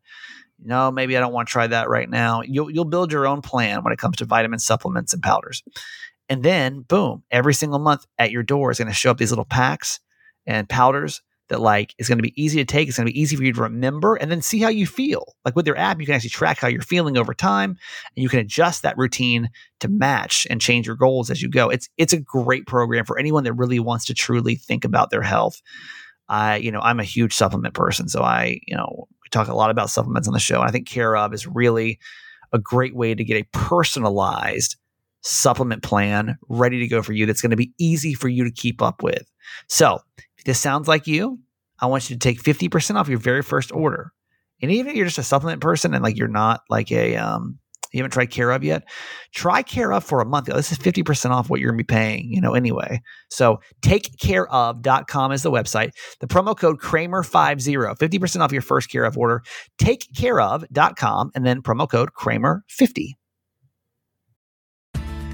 no, 0.63 0.91
maybe 0.91 1.17
I 1.17 1.21
don't 1.21 1.33
want 1.33 1.49
to 1.49 1.53
try 1.53 1.67
that 1.67 1.89
right 1.89 2.09
now. 2.09 2.43
You'll 2.43 2.71
you'll 2.71 2.85
build 2.85 3.13
your 3.13 3.27
own 3.27 3.43
plan 3.43 3.83
when 3.85 3.93
it 3.93 3.99
comes 3.99 4.17
to 4.17 4.25
vitamin 4.25 4.59
supplements 4.59 5.13
and 5.13 5.23
powders. 5.23 5.63
And 6.29 6.43
then 6.43 6.81
boom, 6.81 7.23
every 7.31 7.55
single 7.55 7.79
month 7.79 8.07
at 8.19 8.31
your 8.31 8.43
door 8.43 8.71
is 8.71 8.79
going 8.79 8.89
to 8.89 8.95
show 8.95 9.11
up 9.11 9.19
these 9.19 9.31
little 9.31 9.45
packs 9.45 10.01
and 10.47 10.69
powders 10.69 11.23
that 11.49 11.61
like 11.61 11.95
is 11.99 12.09
going 12.09 12.19
to 12.19 12.23
be 12.23 12.43
easy 12.43 12.59
to 12.59 12.65
take. 12.65 12.89
It's 12.89 12.97
going 12.97 13.07
to 13.07 13.13
be 13.13 13.21
easy 13.21 13.37
for 13.37 13.43
you 13.43 13.53
to 13.53 13.63
remember 13.63 14.17
and 14.17 14.31
then 14.31 14.43
see 14.43 14.61
how 14.61 14.69
you 14.69 14.87
feel. 14.87 15.35
Like 15.45 15.57
with 15.57 15.65
their 15.65 15.77
app, 15.77 15.99
you 15.99 16.07
can 16.07 16.15
actually 16.15 16.31
track 16.31 16.59
how 16.59 16.69
you're 16.69 16.83
feeling 16.83 17.17
over 17.17 17.35
time 17.35 17.71
and 18.17 18.23
you 18.23 18.29
can 18.29 18.41
adjust 18.41 18.83
that 18.83 18.99
routine 18.99 19.51
to 19.81 19.89
match 19.89 20.47
and 20.51 20.61
change 20.61 20.87
your 20.87 20.97
goals 20.97 21.31
as 21.31 21.43
you 21.43 21.49
go. 21.49 21.71
It's 21.71 21.89
it's 21.97 22.13
a 22.13 22.21
great 22.21 22.67
program 22.67 23.05
for 23.05 23.19
anyone 23.19 23.45
that 23.45 23.55
really 23.55 23.81
wants 23.81 24.07
to 24.07 24.15
truly 24.15 24.57
think 24.57 24.85
about 24.85 25.11
their 25.11 25.23
health. 25.23 25.63
I, 26.29 26.57
you 26.57 26.71
know, 26.71 26.81
I'm 26.81 27.01
a 27.01 27.05
huge 27.05 27.33
supplement 27.33 27.73
person, 27.73 28.09
so 28.09 28.21
I, 28.23 28.61
you 28.67 28.77
know, 28.77 29.09
we 29.29 29.39
talk 29.39 29.49
a 29.49 29.55
lot 29.55 29.71
about 29.71 29.91
supplements 29.91 30.29
on 30.29 30.35
the 30.35 30.41
show. 30.41 30.61
And 30.61 30.69
I 30.69 30.73
think 30.73 30.89
Care 30.89 31.17
of 31.17 31.35
is 31.35 31.47
really 31.47 31.99
a 32.53 32.59
great 32.59 32.95
way 32.95 33.15
to 33.15 33.25
get 33.25 33.37
a 33.37 33.49
personalized 33.53 34.77
supplement 35.21 35.83
plan 35.83 36.39
ready 36.49 36.79
to 36.79 36.89
go 36.89 37.03
for 37.03 37.13
you 37.13 37.27
that's 37.27 37.43
going 37.43 37.51
to 37.51 37.57
be 37.57 37.73
easy 37.79 38.15
for 38.15 38.29
you 38.29 38.45
to 38.45 38.51
keep 38.51 38.81
up 38.81 39.03
with. 39.03 39.31
So, 39.67 40.01
if 40.39 40.45
this 40.45 40.59
sounds 40.59 40.89
like 40.89 41.07
you, 41.07 41.39
I 41.81 41.87
want 41.87 42.09
you 42.09 42.17
to 42.17 42.21
take 42.21 42.43
50% 42.43 42.97
off 42.97 43.09
your 43.09 43.19
very 43.19 43.43
first 43.43 43.73
order. 43.73 44.13
And 44.63 44.71
even 44.71 44.91
if 44.91 44.97
you're 44.97 45.07
just 45.07 45.19
a 45.19 45.23
supplement 45.23 45.61
person 45.61 45.95
and 45.95 46.03
like 46.03 46.17
you're 46.17 46.29
not 46.29 46.63
like 46.69 46.91
a 46.91 47.17
um 47.17 47.59
you 47.93 47.99
haven't 47.99 48.13
tried 48.13 48.31
Care 48.31 48.51
of 48.51 48.65
yet, 48.65 48.85
try 49.35 49.63
Care 49.63 49.93
of 49.93 50.05
for 50.05 50.21
a 50.21 50.25
month. 50.25 50.47
This 50.47 50.73
is 50.73 50.79
50% 50.79 51.31
off 51.31 51.51
what 51.51 51.61
you're 51.61 51.71
going 51.71 51.79
to 51.79 51.85
be 51.85 51.95
paying, 51.95 52.33
you 52.33 52.41
know, 52.41 52.55
anyway. 52.55 53.01
So 53.31 53.61
takecareof.com 53.83 55.33
is 55.33 55.43
the 55.43 55.51
website. 55.51 55.91
The 56.21 56.27
promo 56.27 56.57
code 56.57 56.79
Kramer50, 56.79 57.97
50% 57.97 58.41
off 58.41 58.53
your 58.53 58.63
first 58.63 58.91
Care 58.91 59.05
of 59.05 59.17
order. 59.17 59.43
Takecareof.com 59.81 61.31
and 61.35 61.47
then 61.47 61.63
promo 61.63 61.89
code 61.89 62.11
Kramer50. 62.19 63.15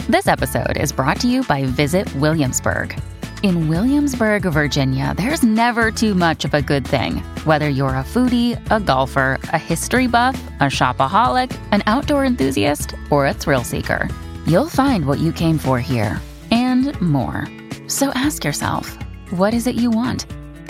This 0.09 0.29
episode 0.29 0.77
is 0.77 0.93
brought 0.93 1.19
to 1.21 1.29
you 1.29 1.45
by 1.45 1.65
Visit 1.65 2.15
Williamsburg. 2.17 2.95
In 3.45 3.69
Williamsburg, 3.69 4.45
Virginia, 4.45 5.13
there's 5.19 5.43
never 5.43 5.91
too 5.91 6.15
much 6.15 6.47
of 6.47 6.55
a 6.55 6.63
good 6.63 6.87
thing. 6.87 7.19
Whether 7.45 7.69
you're 7.69 7.91
a 7.91 8.03
foodie, 8.03 8.59
a 8.71 8.81
golfer, 8.81 9.39
a 9.53 9.59
history 9.59 10.07
buff, 10.07 10.43
a 10.61 10.71
shopaholic, 10.71 11.55
an 11.71 11.83
outdoor 11.87 12.25
enthusiast, 12.25 12.95
or 13.11 13.27
a 13.27 13.35
thrill 13.35 13.63
seeker, 13.63 14.09
you'll 14.47 14.71
find 14.71 15.05
what 15.05 15.19
you 15.19 15.31
came 15.31 15.59
for 15.59 15.79
here 15.79 16.23
and 16.51 16.99
more. 17.03 17.47
So 17.87 18.09
ask 18.15 18.45
yourself, 18.45 18.97
what 19.29 19.53
is 19.53 19.67
it 19.67 19.75
you 19.75 19.91
want? 19.91 20.25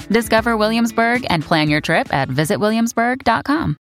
Discover 0.08 0.56
Williamsburg 0.56 1.24
and 1.30 1.44
plan 1.44 1.70
your 1.70 1.80
trip 1.80 2.12
at 2.12 2.28
visitwilliamsburg.com. 2.28 3.76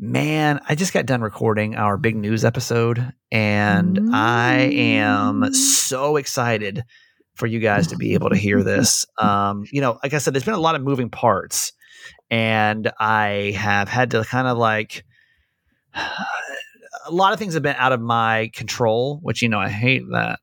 Man, 0.00 0.60
I 0.66 0.74
just 0.74 0.94
got 0.94 1.04
done 1.04 1.20
recording 1.20 1.76
our 1.76 1.98
big 1.98 2.16
news 2.16 2.42
episode, 2.42 3.12
and 3.30 3.98
mm. 3.98 4.14
I 4.14 4.54
am 4.72 5.52
so 5.52 6.16
excited 6.16 6.84
for 7.38 7.46
you 7.46 7.60
guys 7.60 7.86
to 7.88 7.96
be 7.96 8.14
able 8.14 8.30
to 8.30 8.36
hear 8.36 8.62
this. 8.62 9.06
Um, 9.16 9.64
you 9.70 9.80
know, 9.80 9.98
like 10.02 10.12
I 10.12 10.18
said, 10.18 10.34
there's 10.34 10.44
been 10.44 10.54
a 10.54 10.60
lot 10.60 10.74
of 10.74 10.82
moving 10.82 11.08
parts, 11.08 11.72
and 12.30 12.90
I 12.98 13.54
have 13.56 13.88
had 13.88 14.10
to 14.10 14.24
kind 14.24 14.48
of 14.48 14.58
like 14.58 15.04
a 15.94 17.12
lot 17.12 17.32
of 17.32 17.38
things 17.38 17.54
have 17.54 17.62
been 17.62 17.76
out 17.76 17.92
of 17.92 18.00
my 18.00 18.50
control, 18.54 19.18
which 19.22 19.40
you 19.40 19.48
know 19.48 19.58
I 19.58 19.68
hate 19.68 20.02
that. 20.10 20.40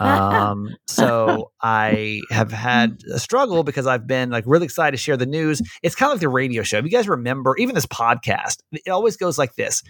Um, 0.00 0.76
so 0.86 1.50
I 1.60 2.20
have 2.30 2.52
had 2.52 3.00
a 3.12 3.18
struggle 3.18 3.62
because 3.62 3.86
I've 3.86 4.06
been 4.06 4.30
like 4.30 4.44
really 4.46 4.64
excited 4.64 4.96
to 4.96 5.02
share 5.02 5.16
the 5.16 5.26
news. 5.26 5.60
It's 5.82 5.94
kind 5.94 6.10
of 6.10 6.16
like 6.16 6.20
the 6.20 6.28
radio 6.28 6.62
show. 6.62 6.78
If 6.78 6.84
you 6.84 6.90
guys 6.90 7.08
remember, 7.08 7.56
even 7.58 7.74
this 7.74 7.86
podcast, 7.86 8.58
it 8.72 8.90
always 8.90 9.16
goes 9.16 9.38
like 9.38 9.54
this. 9.56 9.82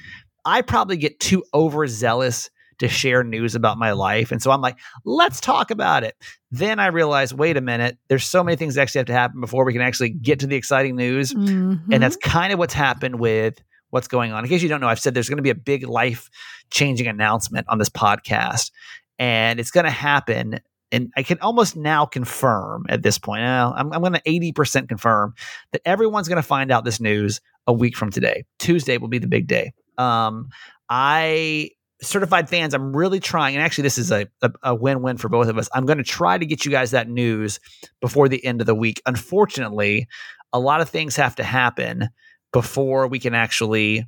I 0.45 0.63
probably 0.63 0.97
get 0.97 1.21
too 1.21 1.45
overzealous 1.53 2.51
to 2.79 2.89
share 2.89 3.25
news 3.25 3.55
about 3.55 3.79
my 3.79 3.93
life. 3.93 4.31
And 4.33 4.43
so 4.43 4.51
I'm 4.51 4.61
like, 4.61 4.79
let's 5.05 5.41
talk 5.41 5.71
about 5.71 6.05
it. 6.05 6.17
Then 6.51 6.79
I 6.79 6.87
realize, 6.87 7.35
wait 7.35 7.57
a 7.57 7.61
minute, 7.61 7.99
there's 8.09 8.25
so 8.25 8.43
many 8.43 8.57
things 8.57 8.75
that 8.75 8.83
actually 8.83 9.01
have 9.01 9.07
to 9.07 9.13
happen 9.13 9.41
before 9.41 9.65
we 9.65 9.73
can 9.73 9.83
actually 9.83 10.11
get 10.11 10.41
to 10.41 10.47
the 10.47 10.57
exciting 10.57 10.97
news. 10.97 11.33
Mm-hmm. 11.33 11.93
And 11.93 12.03
that's 12.03 12.17
kind 12.17 12.53
of 12.53 12.59
what's 12.59 12.75
happened 12.75 13.19
with 13.19 13.61
what's 13.91 14.09
going 14.09 14.33
on. 14.33 14.45
In 14.45 14.51
case 14.51 14.63
you 14.63 14.69
don't 14.69 14.81
know, 14.81 14.89
I've 14.89 15.01
said 15.01 15.15
there's 15.15 15.29
going 15.29 15.39
to 15.39 15.43
be 15.43 15.51
a 15.51 15.55
big 15.55 15.87
life 15.87 16.31
changing 16.71 17.07
announcement 17.07 17.67
on 17.69 17.79
this 17.79 17.89
podcast. 17.89 18.71
And 19.19 19.59
it's 19.59 19.71
going 19.71 19.85
to 19.85 19.91
happen 19.91 20.61
and 20.91 21.13
I 21.17 21.23
can 21.23 21.39
almost 21.41 21.77
now 21.77 22.07
confirm 22.07 22.87
at 22.89 23.03
this 23.03 23.19
point. 23.19 23.43
I'm, 23.43 23.93
I'm 23.93 24.01
going 24.01 24.15
to 24.15 24.23
80% 24.23 24.89
confirm 24.89 25.35
that 25.73 25.83
everyone's 25.85 26.29
going 26.29 26.37
to 26.37 26.43
find 26.43 26.71
out 26.71 26.85
this 26.85 27.01
news 27.01 27.41
a 27.67 27.73
week 27.73 27.97
from 27.97 28.11
today. 28.11 28.45
Tuesday 28.59 28.97
will 28.97 29.09
be 29.09 29.19
the 29.19 29.27
big 29.27 29.47
day. 29.47 29.73
Um, 29.99 30.49
I 30.89 31.71
certified 32.03 32.49
fans, 32.49 32.75
I'm 32.75 32.95
really 32.95 33.21
trying, 33.21 33.57
and 33.57 33.65
actually, 33.65 33.83
this 33.83 33.99
is 33.99 34.11
a, 34.11 34.27
a, 34.43 34.51
a 34.63 34.75
win 34.75 35.03
win 35.03 35.17
for 35.17 35.29
both 35.29 35.49
of 35.49 35.59
us. 35.59 35.69
I'm 35.75 35.87
going 35.87 35.99
to 35.99 36.05
try 36.05 36.39
to 36.39 36.47
get 36.47 36.65
you 36.65 36.71
guys 36.71 36.93
that 36.93 37.09
news 37.09 37.61
before 38.01 38.29
the 38.29 38.45
end 38.45 38.61
of 38.61 38.67
the 38.67 38.75
week. 38.75 39.03
Unfortunately, 39.07 40.07
a 40.53 40.61
lot 40.61 40.81
of 40.81 40.89
things 40.89 41.17
have 41.17 41.37
to 41.37 41.45
happen 41.45 42.09
before 42.53 43.07
we 43.09 43.19
can 43.19 43.35
actually 43.35 44.07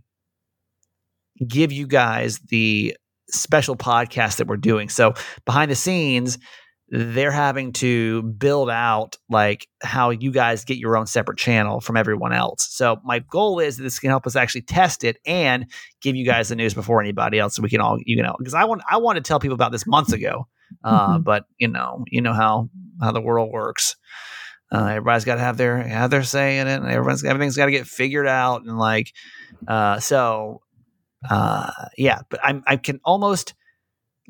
give 1.47 1.73
you 1.73 1.87
guys 1.87 2.39
the 2.49 2.97
special 3.29 3.77
podcast 3.77 4.37
that 4.37 4.47
we're 4.47 4.57
doing. 4.57 4.89
So, 4.89 5.15
behind 5.45 5.71
the 5.71 5.77
scenes, 5.77 6.39
they're 6.91 7.31
having 7.31 7.73
to 7.73 8.23
build 8.23 8.69
out 8.69 9.17
like 9.29 9.69
how 9.81 10.11
you 10.11 10.33
guys 10.33 10.65
get 10.65 10.77
your 10.77 10.97
own 10.97 11.07
separate 11.07 11.39
channel 11.39 11.81
from 11.81 11.97
everyone 11.97 12.33
else. 12.33 12.67
So 12.71 13.01
my 13.05 13.21
goal 13.21 13.61
is 13.61 13.77
that 13.77 13.85
this 13.85 14.01
can 14.01 14.11
help 14.11 14.27
us 14.27 14.35
actually 14.35 14.63
test 14.63 15.05
it 15.05 15.19
and 15.25 15.67
give 16.03 16.17
you 16.17 16.25
guys 16.25 16.49
the 16.49 16.57
news 16.57 16.75
before 16.75 17.01
anybody 17.01 17.39
else, 17.39 17.55
so 17.55 17.63
we 17.63 17.71
can 17.71 17.81
all 17.81 17.99
you 18.05 18.23
know 18.23 18.35
because 18.39 18.55
I 18.55 18.65
want 18.65 18.83
I 18.91 18.97
want 18.97 19.17
to 19.17 19.23
tell 19.23 19.39
people 19.39 19.55
about 19.55 19.71
this 19.71 19.87
months 19.87 20.13
ago, 20.13 20.49
uh, 20.83 21.15
mm-hmm. 21.15 21.23
but 21.23 21.45
you 21.59 21.69
know 21.69 22.05
you 22.09 22.21
know 22.21 22.33
how 22.33 22.69
how 23.01 23.13
the 23.13 23.21
world 23.21 23.51
works. 23.53 23.97
Uh, 24.73 24.87
everybody's 24.87 25.25
got 25.25 25.35
to 25.35 25.41
have 25.41 25.57
their 25.57 25.79
have 25.79 26.11
their 26.11 26.25
say 26.25 26.59
in 26.59 26.67
it, 26.67 26.81
and 26.81 26.91
everyone's 26.91 27.25
everything's 27.25 27.57
got 27.57 27.67
to 27.67 27.73
get 27.73 27.87
figured 27.87 28.27
out, 28.27 28.63
and 28.63 28.79
like 28.79 29.13
uh, 29.69 30.01
so 30.01 30.61
uh, 31.29 31.71
yeah. 31.97 32.21
But 32.29 32.41
I'm 32.43 32.65
I 32.67 32.77
can 32.77 33.01
almost 33.05 33.55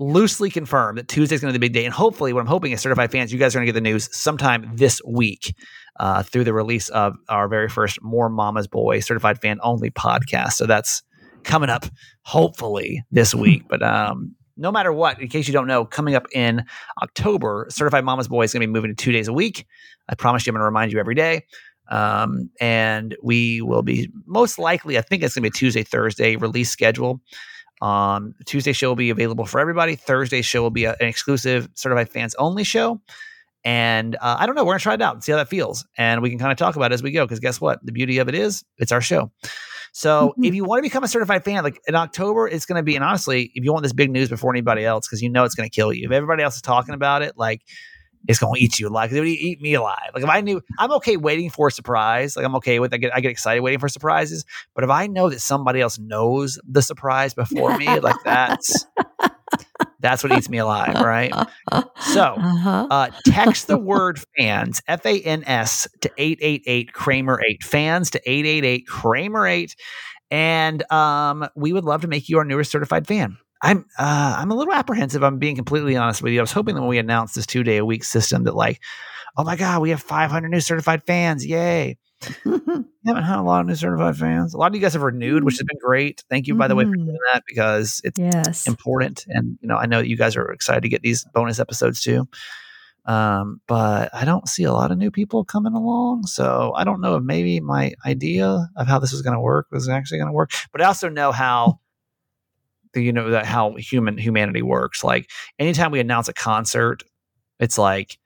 loosely 0.00 0.50
confirmed 0.50 0.98
that 0.98 1.06
Tuesday's 1.06 1.40
going 1.40 1.52
to 1.52 1.58
be 1.58 1.66
the 1.66 1.70
big 1.70 1.74
day. 1.74 1.84
And 1.84 1.94
hopefully, 1.94 2.32
what 2.32 2.40
I'm 2.40 2.46
hoping 2.46 2.72
is 2.72 2.80
certified 2.80 3.12
fans, 3.12 3.32
you 3.32 3.38
guys 3.38 3.54
are 3.54 3.58
going 3.58 3.66
to 3.66 3.72
get 3.72 3.74
the 3.74 3.88
news 3.88 4.08
sometime 4.16 4.72
this 4.74 5.00
week 5.06 5.54
uh, 6.00 6.22
through 6.22 6.44
the 6.44 6.54
release 6.54 6.88
of 6.88 7.14
our 7.28 7.46
very 7.46 7.68
first 7.68 8.02
More 8.02 8.28
Mama's 8.28 8.66
Boy 8.66 9.00
certified 9.00 9.40
fan 9.40 9.60
only 9.62 9.90
podcast. 9.90 10.54
So 10.54 10.66
that's 10.66 11.02
coming 11.44 11.70
up 11.70 11.86
hopefully 12.22 13.04
this 13.10 13.34
week. 13.34 13.64
But 13.68 13.82
um, 13.82 14.34
no 14.56 14.72
matter 14.72 14.92
what, 14.92 15.20
in 15.20 15.28
case 15.28 15.46
you 15.46 15.52
don't 15.52 15.66
know, 15.66 15.84
coming 15.84 16.14
up 16.14 16.26
in 16.32 16.64
October, 17.02 17.66
Certified 17.70 18.04
Mama's 18.04 18.28
Boy 18.28 18.42
is 18.42 18.52
going 18.52 18.62
to 18.62 18.66
be 18.66 18.72
moving 18.72 18.90
to 18.90 18.94
two 18.94 19.12
days 19.12 19.28
a 19.28 19.32
week. 19.32 19.66
I 20.08 20.14
promise 20.14 20.46
you, 20.46 20.50
I'm 20.50 20.54
going 20.54 20.60
to 20.60 20.66
remind 20.66 20.92
you 20.92 20.98
every 20.98 21.14
day. 21.14 21.46
Um, 21.90 22.50
and 22.60 23.16
we 23.22 23.62
will 23.62 23.82
be 23.82 24.10
most 24.26 24.58
likely, 24.58 24.96
I 24.96 25.02
think 25.02 25.22
it's 25.22 25.34
going 25.34 25.42
to 25.42 25.50
be 25.50 25.56
a 25.56 25.58
Tuesday, 25.58 25.82
Thursday 25.82 26.36
release 26.36 26.70
schedule. 26.70 27.20
Um, 27.80 28.34
Tuesday 28.46 28.72
show 28.72 28.88
will 28.88 28.96
be 28.96 29.10
available 29.10 29.46
for 29.46 29.60
everybody. 29.60 29.96
Thursday 29.96 30.42
show 30.42 30.62
will 30.62 30.70
be 30.70 30.84
a, 30.84 30.92
an 31.00 31.08
exclusive 31.08 31.68
certified 31.74 32.08
fans 32.08 32.34
only 32.36 32.64
show. 32.64 33.00
And 33.64 34.16
uh, 34.16 34.36
I 34.38 34.46
don't 34.46 34.54
know. 34.54 34.64
We're 34.64 34.72
gonna 34.72 34.80
try 34.80 34.94
it 34.94 35.02
out 35.02 35.14
and 35.14 35.24
see 35.24 35.32
how 35.32 35.38
that 35.38 35.48
feels, 35.48 35.86
and 35.98 36.22
we 36.22 36.30
can 36.30 36.38
kind 36.38 36.50
of 36.50 36.58
talk 36.58 36.76
about 36.76 36.92
it 36.92 36.94
as 36.94 37.02
we 37.02 37.12
go. 37.12 37.24
Because 37.24 37.40
guess 37.40 37.60
what? 37.60 37.84
The 37.84 37.92
beauty 37.92 38.18
of 38.18 38.28
it 38.28 38.34
is, 38.34 38.64
it's 38.78 38.92
our 38.92 39.02
show. 39.02 39.30
So 39.92 40.28
mm-hmm. 40.28 40.44
if 40.44 40.54
you 40.54 40.64
want 40.64 40.78
to 40.78 40.82
become 40.82 41.04
a 41.04 41.08
certified 41.08 41.44
fan, 41.44 41.64
like 41.64 41.80
in 41.86 41.94
October, 41.94 42.48
it's 42.48 42.64
going 42.64 42.78
to 42.78 42.82
be. 42.82 42.94
And 42.94 43.04
honestly, 43.04 43.50
if 43.54 43.64
you 43.64 43.72
want 43.72 43.82
this 43.82 43.92
big 43.92 44.10
news 44.10 44.28
before 44.28 44.52
anybody 44.52 44.84
else, 44.84 45.06
because 45.06 45.22
you 45.22 45.28
know 45.28 45.44
it's 45.44 45.54
going 45.54 45.68
to 45.68 45.74
kill 45.74 45.92
you. 45.92 46.06
If 46.06 46.12
everybody 46.12 46.42
else 46.42 46.56
is 46.56 46.62
talking 46.62 46.94
about 46.94 47.22
it, 47.22 47.36
like 47.36 47.62
it's 48.28 48.38
going 48.38 48.54
to 48.54 48.60
eat 48.62 48.78
you 48.78 48.88
alive. 48.88 49.12
It 49.12 49.18
would 49.18 49.28
eat 49.28 49.60
me 49.60 49.74
alive. 49.74 50.10
Like 50.14 50.22
if 50.22 50.28
I 50.28 50.40
knew, 50.40 50.60
I'm 50.78 50.92
okay 50.92 51.16
waiting 51.16 51.50
for 51.50 51.68
a 51.68 51.70
surprise. 51.70 52.36
Like 52.36 52.44
I'm 52.44 52.54
okay 52.56 52.78
with. 52.78 52.92
I 52.92 52.98
get 52.98 53.14
I 53.14 53.20
get 53.20 53.30
excited 53.30 53.60
waiting 53.62 53.78
for 53.78 53.88
surprises. 53.88 54.44
But 54.74 54.84
if 54.84 54.90
I 54.90 55.06
know 55.06 55.30
that 55.30 55.40
somebody 55.40 55.80
else 55.80 55.98
knows 55.98 56.58
the 56.68 56.82
surprise 56.82 57.34
before 57.34 57.76
me, 57.78 58.00
like 58.00 58.16
that's 58.24 58.86
that's 60.00 60.22
what 60.22 60.32
eats 60.32 60.48
me 60.48 60.58
alive, 60.58 60.94
right? 60.94 61.32
So 62.00 62.22
uh-huh. 62.22 62.86
uh, 62.90 63.10
text 63.26 63.66
the 63.66 63.78
word 63.78 64.20
fans 64.36 64.82
F 64.86 65.04
A 65.06 65.20
N 65.20 65.44
S 65.46 65.88
to 66.00 66.10
eight 66.18 66.38
eight 66.42 66.62
eight 66.66 66.92
Kramer 66.92 67.40
eight 67.46 67.62
fans 67.62 68.10
to 68.10 68.20
eight 68.30 68.46
eight 68.46 68.64
eight 68.64 68.86
Kramer 68.86 69.46
eight, 69.46 69.76
and 70.30 70.90
um, 70.92 71.48
we 71.56 71.72
would 71.72 71.84
love 71.84 72.02
to 72.02 72.08
make 72.08 72.28
you 72.28 72.38
our 72.38 72.44
newest 72.44 72.70
certified 72.70 73.06
fan. 73.06 73.38
I'm 73.62 73.86
uh, 73.98 74.36
I'm 74.38 74.50
a 74.50 74.54
little 74.54 74.72
apprehensive. 74.72 75.22
I'm 75.22 75.38
being 75.38 75.56
completely 75.56 75.96
honest 75.96 76.22
with 76.22 76.32
you. 76.32 76.40
I 76.40 76.42
was 76.42 76.52
hoping 76.52 76.74
that 76.74 76.80
when 76.80 76.90
we 76.90 76.98
announced 76.98 77.34
this 77.34 77.46
two 77.46 77.62
day 77.62 77.76
a 77.76 77.84
week 77.84 78.04
system 78.04 78.44
that 78.44 78.54
like, 78.54 78.80
oh 79.36 79.44
my 79.44 79.56
god, 79.56 79.82
we 79.82 79.90
have 79.90 80.00
500 80.00 80.48
new 80.48 80.60
certified 80.60 81.02
fans! 81.04 81.44
Yay! 81.44 81.98
haven't 82.44 83.22
had 83.22 83.38
a 83.38 83.42
lot 83.42 83.60
of 83.60 83.66
new 83.66 83.74
certified 83.74 84.16
fans. 84.16 84.54
A 84.54 84.58
lot 84.58 84.70
of 84.70 84.74
you 84.74 84.80
guys 84.80 84.92
have 84.92 85.02
renewed, 85.02 85.44
which 85.44 85.54
has 85.54 85.64
been 85.64 85.78
great. 85.82 86.22
Thank 86.28 86.46
you, 86.46 86.54
by 86.54 86.68
the 86.68 86.74
way, 86.74 86.84
for 86.84 86.90
mm-hmm. 86.90 87.06
doing 87.06 87.18
that 87.32 87.44
because 87.46 88.00
it's 88.04 88.18
yes. 88.18 88.66
important. 88.66 89.24
And 89.28 89.58
you 89.60 89.68
know, 89.68 89.76
I 89.76 89.86
know 89.86 90.00
you 90.00 90.16
guys 90.16 90.36
are 90.36 90.50
excited 90.50 90.82
to 90.82 90.88
get 90.88 91.02
these 91.02 91.24
bonus 91.34 91.58
episodes 91.58 92.00
too. 92.00 92.28
Um, 93.06 93.60
but 93.66 94.10
I 94.14 94.24
don't 94.24 94.48
see 94.48 94.64
a 94.64 94.72
lot 94.72 94.90
of 94.90 94.98
new 94.98 95.10
people 95.10 95.44
coming 95.44 95.72
along. 95.72 96.26
So 96.26 96.72
I 96.76 96.84
don't 96.84 97.00
know 97.00 97.16
if 97.16 97.22
maybe 97.22 97.60
my 97.60 97.92
idea 98.04 98.68
of 98.76 98.86
how 98.86 98.98
this 98.98 99.12
was 99.12 99.22
going 99.22 99.34
to 99.34 99.40
work 99.40 99.66
was 99.70 99.88
actually 99.88 100.18
going 100.18 100.28
to 100.28 100.34
work. 100.34 100.50
But 100.70 100.82
I 100.82 100.84
also 100.84 101.08
know 101.08 101.32
how 101.32 101.80
you 102.94 103.12
know 103.12 103.30
that 103.30 103.46
how 103.46 103.74
human 103.76 104.18
humanity 104.18 104.62
works. 104.62 105.04
Like 105.04 105.30
anytime 105.58 105.90
we 105.90 106.00
announce 106.00 106.28
a 106.28 106.32
concert, 106.32 107.02
it's 107.58 107.78
like, 107.78 108.18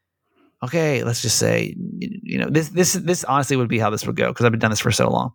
okay, 0.63 1.05
let's 1.05 1.23
just 1.23 1.39
say, 1.39 1.75
you 1.99 2.39
know, 2.39 2.49
this 2.49 2.69
this 2.71 2.95
this 2.95 3.25
honestly 3.25 3.57
would 3.57 3.69
be 3.69 3.79
how 3.79 3.91
this 3.91 4.07
would 4.07 4.17
go 4.17 4.29
because 4.29 4.47
I've 4.47 4.53
been 4.53 4.61
done 4.61 4.71
this 4.71 4.81
for 4.81 4.93
so 4.93 5.11
long. 5.11 5.33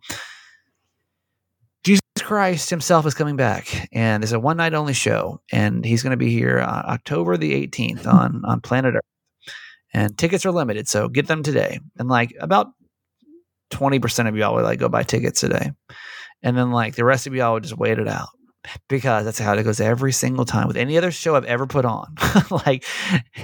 Jesus 1.84 2.00
Christ 2.18 2.70
Himself 2.70 3.06
is 3.06 3.14
coming 3.14 3.36
back, 3.36 3.88
and 3.92 4.22
it's 4.22 4.32
a 4.32 4.40
one 4.40 4.56
night 4.56 4.74
only 4.74 4.92
show, 4.92 5.40
and 5.52 5.84
He's 5.84 6.02
going 6.02 6.12
to 6.12 6.16
be 6.16 6.30
here 6.30 6.58
uh, 6.58 6.82
October 6.86 7.36
the 7.36 7.66
18th 7.66 8.06
on 8.06 8.42
on 8.44 8.60
planet 8.60 8.94
Earth, 8.96 9.54
and 9.94 10.16
tickets 10.18 10.44
are 10.44 10.52
limited, 10.52 10.88
so 10.88 11.08
get 11.08 11.28
them 11.28 11.42
today. 11.42 11.78
And 11.98 12.08
like 12.08 12.34
about 12.40 12.68
20% 13.72 14.28
of 14.28 14.36
y'all 14.36 14.54
would 14.54 14.64
like 14.64 14.80
go 14.80 14.88
buy 14.88 15.04
tickets 15.04 15.40
today, 15.40 15.70
and 16.42 16.56
then 16.56 16.72
like 16.72 16.96
the 16.96 17.04
rest 17.04 17.26
of 17.26 17.34
y'all 17.34 17.54
would 17.54 17.62
just 17.62 17.78
wait 17.78 17.98
it 17.98 18.08
out 18.08 18.28
because 18.88 19.24
that's 19.24 19.38
how 19.38 19.54
it 19.54 19.62
goes 19.62 19.80
every 19.80 20.12
single 20.12 20.44
time 20.44 20.68
with 20.68 20.76
any 20.76 20.96
other 20.98 21.10
show 21.10 21.34
I've 21.34 21.44
ever 21.44 21.66
put 21.66 21.84
on. 21.84 22.14
like 22.66 22.84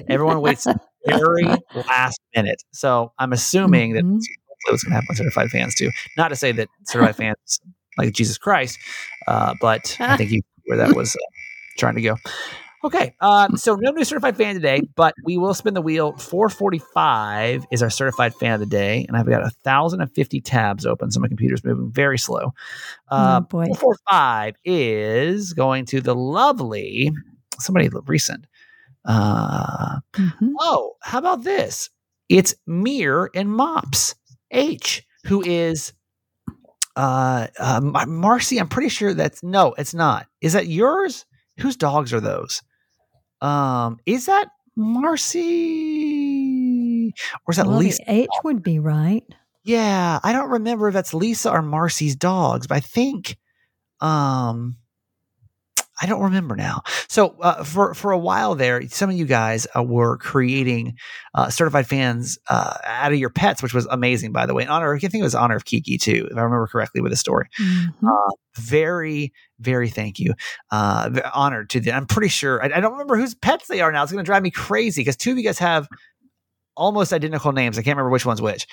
everyone 0.08 0.40
waits 0.40 0.66
very 1.06 1.44
last 1.74 2.20
minute. 2.34 2.62
So 2.72 3.12
I'm 3.18 3.32
assuming 3.32 3.92
mm-hmm. 3.92 4.18
that 4.18 4.28
what's 4.68 4.82
going 4.82 4.90
to 4.90 4.94
happen 4.94 5.06
with 5.10 5.18
certified 5.18 5.50
fans 5.50 5.74
too. 5.74 5.90
Not 6.16 6.28
to 6.28 6.36
say 6.36 6.52
that 6.52 6.68
certified 6.84 7.16
fans 7.16 7.60
like 7.96 8.12
Jesus 8.12 8.38
Christ, 8.38 8.78
uh, 9.26 9.54
but 9.60 9.96
I 10.00 10.16
think 10.18 10.30
you 10.30 10.42
where 10.66 10.78
that 10.78 10.94
was 10.94 11.14
uh, 11.14 11.18
trying 11.78 11.94
to 11.94 12.02
go. 12.02 12.16
Okay, 12.84 13.14
um, 13.20 13.56
so 13.56 13.74
no 13.74 13.90
new 13.90 14.04
certified 14.04 14.36
fan 14.36 14.54
today, 14.54 14.82
but 14.94 15.14
we 15.24 15.38
will 15.38 15.54
spin 15.54 15.74
the 15.74 15.82
wheel. 15.82 16.12
445 16.12 17.66
is 17.70 17.82
our 17.82 17.90
certified 17.90 18.34
fan 18.34 18.52
of 18.54 18.60
the 18.60 18.66
day, 18.66 19.04
and 19.08 19.16
I've 19.16 19.26
got 19.26 19.42
a 19.42 19.50
thousand 19.50 20.02
and 20.02 20.12
fifty 20.12 20.40
tabs 20.40 20.84
open, 20.86 21.10
so 21.10 21.20
my 21.20 21.28
computer's 21.28 21.64
moving 21.64 21.90
very 21.90 22.18
slow. 22.18 22.52
Uh, 23.10 23.40
oh 23.42 23.46
boy. 23.46 23.64
445 23.66 24.56
is 24.64 25.52
going 25.52 25.86
to 25.86 26.00
the 26.00 26.14
lovely 26.14 27.12
somebody 27.58 27.88
recent. 28.06 28.46
Uh, 29.04 30.00
mm-hmm. 30.14 30.52
Oh, 30.60 30.96
how 31.02 31.18
about 31.18 31.44
this? 31.44 31.90
It's 32.28 32.54
Mir 32.66 33.30
and 33.34 33.50
Mops 33.50 34.14
H, 34.50 35.06
who 35.26 35.42
is 35.42 35.92
uh, 36.96 37.46
uh 37.58 37.80
Marcy. 37.80 38.58
I'm 38.58 38.68
pretty 38.68 38.88
sure 38.88 39.14
that's 39.14 39.42
no, 39.42 39.74
it's 39.78 39.94
not. 39.94 40.26
Is 40.40 40.54
that 40.54 40.66
yours? 40.66 41.24
Whose 41.58 41.76
dogs 41.76 42.12
are 42.12 42.20
those? 42.20 42.62
Um, 43.40 43.98
is 44.06 44.26
that 44.26 44.48
Marcy 44.76 45.42
or 47.46 47.52
is 47.52 47.56
that 47.56 47.66
well, 47.66 47.78
Lisa? 47.78 48.02
H 48.06 48.28
would 48.44 48.62
be 48.62 48.78
right. 48.78 49.24
Yeah, 49.64 50.20
I 50.22 50.32
don't 50.32 50.50
remember 50.50 50.88
if 50.88 50.94
that's 50.94 51.14
Lisa 51.14 51.50
or 51.50 51.62
Marcy's 51.62 52.14
dogs, 52.14 52.66
but 52.66 52.76
I 52.76 52.80
think 52.80 53.36
um 54.00 54.76
I 56.00 56.06
don't 56.06 56.22
remember 56.22 56.56
now. 56.56 56.82
So 57.08 57.36
uh, 57.40 57.64
for 57.64 57.94
for 57.94 58.12
a 58.12 58.18
while 58.18 58.54
there, 58.54 58.86
some 58.88 59.10
of 59.10 59.16
you 59.16 59.24
guys 59.24 59.66
uh, 59.76 59.82
were 59.82 60.18
creating 60.18 60.96
uh, 61.34 61.48
certified 61.48 61.86
fans 61.86 62.38
uh, 62.48 62.76
out 62.84 63.12
of 63.12 63.18
your 63.18 63.30
pets, 63.30 63.62
which 63.62 63.74
was 63.74 63.86
amazing, 63.86 64.32
by 64.32 64.46
the 64.46 64.54
way. 64.54 64.64
In 64.64 64.68
honor, 64.68 64.94
I 64.94 64.98
think 64.98 65.14
it 65.14 65.22
was 65.22 65.34
honor 65.34 65.56
of 65.56 65.64
Kiki 65.64 65.98
too, 65.98 66.28
if 66.30 66.36
I 66.36 66.40
remember 66.40 66.66
correctly 66.66 67.00
with 67.00 67.12
the 67.12 67.16
story. 67.16 67.48
Mm-hmm. 67.60 68.06
Uh, 68.06 68.30
very, 68.56 69.32
very 69.58 69.88
thank 69.88 70.18
you. 70.18 70.34
Uh, 70.70 71.20
honored 71.34 71.70
to 71.70 71.80
them. 71.80 71.96
I'm 71.96 72.06
pretty 72.06 72.28
sure. 72.28 72.62
I, 72.62 72.76
I, 72.76 72.80
don't 72.80 72.92
remember 72.92 73.16
whose 73.16 73.34
pets 73.34 73.68
they 73.68 73.80
are 73.80 73.92
now. 73.92 74.02
It's 74.02 74.12
going 74.12 74.24
to 74.24 74.28
drive 74.28 74.42
me 74.42 74.50
crazy 74.50 75.00
because 75.00 75.16
two 75.16 75.32
of 75.32 75.38
you 75.38 75.44
guys 75.44 75.58
have 75.58 75.88
almost 76.76 77.12
identical 77.12 77.52
names. 77.52 77.78
I 77.78 77.82
can't 77.82 77.96
remember 77.96 78.10
which 78.10 78.26
one's 78.26 78.42
which. 78.42 78.66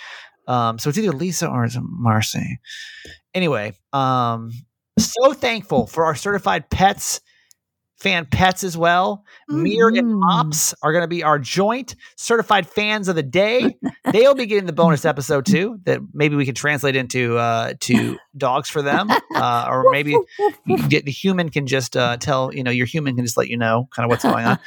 Um, 0.47 0.77
so 0.77 0.89
it's 0.89 0.97
either 0.97 1.11
Lisa 1.11 1.47
or 1.47 1.65
it's 1.65 1.77
Marcy. 1.81 2.59
Anyway, 3.33 3.73
um, 3.93 4.51
so 4.97 5.33
thankful 5.33 5.87
for 5.87 6.05
our 6.05 6.15
certified 6.15 6.69
pets 6.69 7.21
fan 8.03 8.25
pets 8.25 8.63
as 8.63 8.77
well. 8.77 9.23
Mm-hmm. 9.49 9.63
Mir 9.63 9.87
and 9.87 10.15
Mops 10.15 10.75
are 10.83 10.91
going 10.91 11.03
to 11.03 11.07
be 11.07 11.23
our 11.23 11.39
joint 11.39 11.95
certified 12.17 12.67
fans 12.67 13.07
of 13.07 13.15
the 13.15 13.23
day. 13.23 13.77
They'll 14.11 14.35
be 14.35 14.45
getting 14.45 14.65
the 14.65 14.73
bonus 14.73 15.05
episode 15.05 15.45
too 15.45 15.79
that 15.85 16.01
maybe 16.13 16.35
we 16.35 16.45
can 16.45 16.53
translate 16.53 16.95
into 16.95 17.37
uh, 17.37 17.73
to 17.81 18.17
dogs 18.37 18.69
for 18.69 18.81
them, 18.81 19.09
uh, 19.35 19.67
or 19.69 19.89
maybe 19.91 20.15
get, 20.89 21.05
the 21.05 21.11
human 21.11 21.49
can 21.49 21.65
just 21.65 21.95
uh, 21.95 22.17
tell 22.17 22.53
you 22.53 22.63
know 22.63 22.71
your 22.71 22.85
human 22.85 23.15
can 23.15 23.25
just 23.25 23.37
let 23.37 23.47
you 23.47 23.57
know 23.57 23.87
kind 23.91 24.05
of 24.05 24.09
what's 24.09 24.23
going 24.23 24.45
on. 24.45 24.59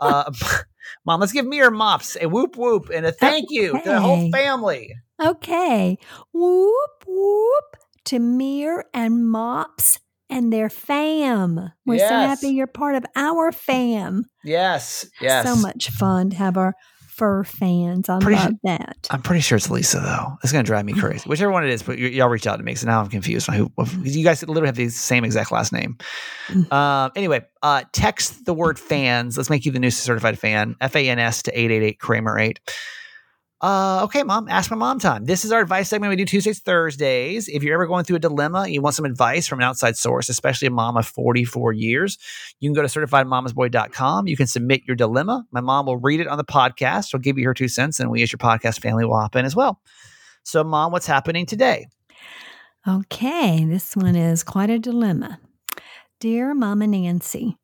Uh, 0.00 0.32
Mom, 1.04 1.20
let's 1.20 1.32
give 1.32 1.46
Mir 1.46 1.68
and 1.68 1.76
Mops 1.76 2.16
a 2.20 2.28
whoop 2.28 2.56
whoop 2.56 2.90
and 2.92 3.04
a 3.04 3.12
thank 3.12 3.46
you 3.50 3.72
to 3.72 3.82
the 3.84 4.00
whole 4.00 4.30
family. 4.30 4.94
Okay, 5.22 5.98
whoop 6.32 7.04
whoop 7.06 7.76
to 8.06 8.18
Mir 8.18 8.84
and 8.94 9.28
Mops 9.30 9.98
and 10.30 10.52
their 10.52 10.68
fam. 10.68 11.70
We're 11.86 11.96
yes. 11.96 12.08
so 12.08 12.14
happy 12.14 12.48
you're 12.54 12.66
part 12.66 12.94
of 12.94 13.04
our 13.16 13.52
fam. 13.52 14.24
Yes, 14.44 15.06
yes. 15.20 15.46
So 15.46 15.56
much 15.56 15.90
fun 15.90 16.30
to 16.30 16.36
have 16.36 16.56
our 16.56 16.74
fur 17.08 17.42
fans. 17.42 18.08
I 18.08 18.20
pretty 18.20 18.40
love 18.40 18.54
that. 18.62 19.08
I'm 19.10 19.22
pretty 19.22 19.40
sure 19.40 19.56
it's 19.56 19.68
Lisa 19.68 19.98
though. 19.98 20.36
It's 20.44 20.52
gonna 20.52 20.62
drive 20.62 20.84
me 20.84 20.92
crazy. 20.92 21.28
Whichever 21.28 21.50
one 21.50 21.64
it 21.64 21.70
is, 21.70 21.82
but 21.82 21.96
y- 21.98 22.04
y'all 22.04 22.28
reach 22.28 22.46
out 22.46 22.56
to 22.56 22.62
me. 22.62 22.76
So 22.76 22.86
now 22.86 23.00
I'm 23.00 23.08
confused. 23.08 23.48
Who, 23.50 23.72
you 24.04 24.22
guys 24.22 24.40
literally 24.42 24.68
have 24.68 24.76
the 24.76 24.88
same 24.88 25.24
exact 25.24 25.50
last 25.50 25.72
name. 25.72 25.98
Mm. 26.46 26.70
Uh, 26.70 27.10
anyway, 27.16 27.44
uh, 27.62 27.82
text 27.92 28.44
the 28.44 28.54
word 28.54 28.78
fans. 28.78 29.36
Let's 29.36 29.50
make 29.50 29.66
you 29.66 29.72
the 29.72 29.80
new 29.80 29.90
certified 29.90 30.38
fan. 30.38 30.76
F 30.80 30.94
A 30.94 31.08
N 31.08 31.18
S 31.18 31.42
to 31.42 31.58
eight 31.58 31.72
eight 31.72 31.82
eight 31.82 31.98
Kramer 31.98 32.38
eight. 32.38 32.60
Uh, 33.60 34.02
okay, 34.04 34.22
mom, 34.22 34.48
ask 34.48 34.70
my 34.70 34.76
mom 34.76 35.00
time. 35.00 35.24
This 35.24 35.44
is 35.44 35.50
our 35.50 35.60
advice 35.60 35.88
segment 35.88 36.10
we 36.10 36.16
do 36.16 36.24
Tuesdays, 36.24 36.60
Thursdays. 36.60 37.48
If 37.48 37.64
you're 37.64 37.74
ever 37.74 37.88
going 37.88 38.04
through 38.04 38.16
a 38.16 38.20
dilemma, 38.20 38.68
you 38.68 38.80
want 38.80 38.94
some 38.94 39.04
advice 39.04 39.48
from 39.48 39.58
an 39.58 39.64
outside 39.64 39.96
source, 39.96 40.28
especially 40.28 40.68
a 40.68 40.70
mom 40.70 40.96
of 40.96 41.08
44 41.08 41.72
years, 41.72 42.18
you 42.60 42.70
can 42.70 42.74
go 42.74 42.86
to 42.86 42.88
certifiedmamasboy.com. 42.88 44.28
You 44.28 44.36
can 44.36 44.46
submit 44.46 44.82
your 44.86 44.94
dilemma. 44.94 45.44
My 45.50 45.60
mom 45.60 45.86
will 45.86 45.96
read 45.96 46.20
it 46.20 46.28
on 46.28 46.38
the 46.38 46.44
podcast. 46.44 47.10
She'll 47.10 47.20
give 47.20 47.36
you 47.36 47.46
her 47.46 47.54
two 47.54 47.68
cents, 47.68 47.98
and 47.98 48.10
we 48.10 48.22
as 48.22 48.30
your 48.30 48.38
podcast 48.38 48.80
family 48.80 49.04
will 49.04 49.18
hop 49.18 49.34
in 49.34 49.44
as 49.44 49.56
well. 49.56 49.80
So, 50.44 50.62
mom, 50.62 50.92
what's 50.92 51.06
happening 51.06 51.44
today? 51.44 51.88
Okay, 52.86 53.64
this 53.64 53.96
one 53.96 54.14
is 54.14 54.44
quite 54.44 54.70
a 54.70 54.78
dilemma. 54.78 55.40
Dear 56.20 56.54
Mama 56.54 56.86
Nancy, 56.86 57.56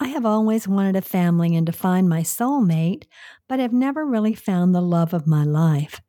I 0.00 0.08
have 0.08 0.24
always 0.24 0.68
wanted 0.68 0.94
a 0.96 1.02
family 1.02 1.56
and 1.56 1.66
to 1.66 1.72
find 1.72 2.08
my 2.08 2.20
soulmate, 2.20 3.04
but 3.48 3.58
have 3.58 3.72
never 3.72 4.06
really 4.06 4.34
found 4.34 4.74
the 4.74 4.80
love 4.80 5.12
of 5.12 5.26
my 5.26 5.42
life 5.44 6.00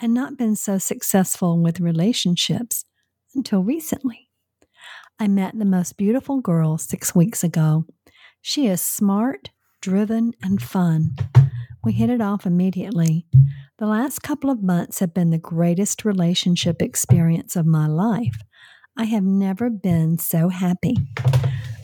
and 0.00 0.14
not 0.14 0.38
been 0.38 0.56
so 0.56 0.78
successful 0.78 1.62
with 1.62 1.78
relationships 1.78 2.84
until 3.34 3.62
recently. 3.62 4.30
I 5.18 5.28
met 5.28 5.58
the 5.58 5.64
most 5.64 5.96
beautiful 5.96 6.40
girl 6.40 6.78
six 6.78 7.14
weeks 7.14 7.44
ago. 7.44 7.84
She 8.40 8.66
is 8.66 8.80
smart, 8.80 9.50
driven, 9.80 10.32
and 10.42 10.60
fun. 10.62 11.14
We 11.84 11.92
hit 11.92 12.10
it 12.10 12.22
off 12.22 12.46
immediately. 12.46 13.26
The 13.78 13.86
last 13.86 14.22
couple 14.22 14.50
of 14.50 14.62
months 14.62 15.00
have 15.00 15.12
been 15.12 15.30
the 15.30 15.38
greatest 15.38 16.04
relationship 16.04 16.80
experience 16.80 17.56
of 17.56 17.66
my 17.66 17.86
life. 17.86 18.38
I 18.96 19.04
have 19.04 19.24
never 19.24 19.68
been 19.68 20.18
so 20.18 20.48
happy. 20.48 20.96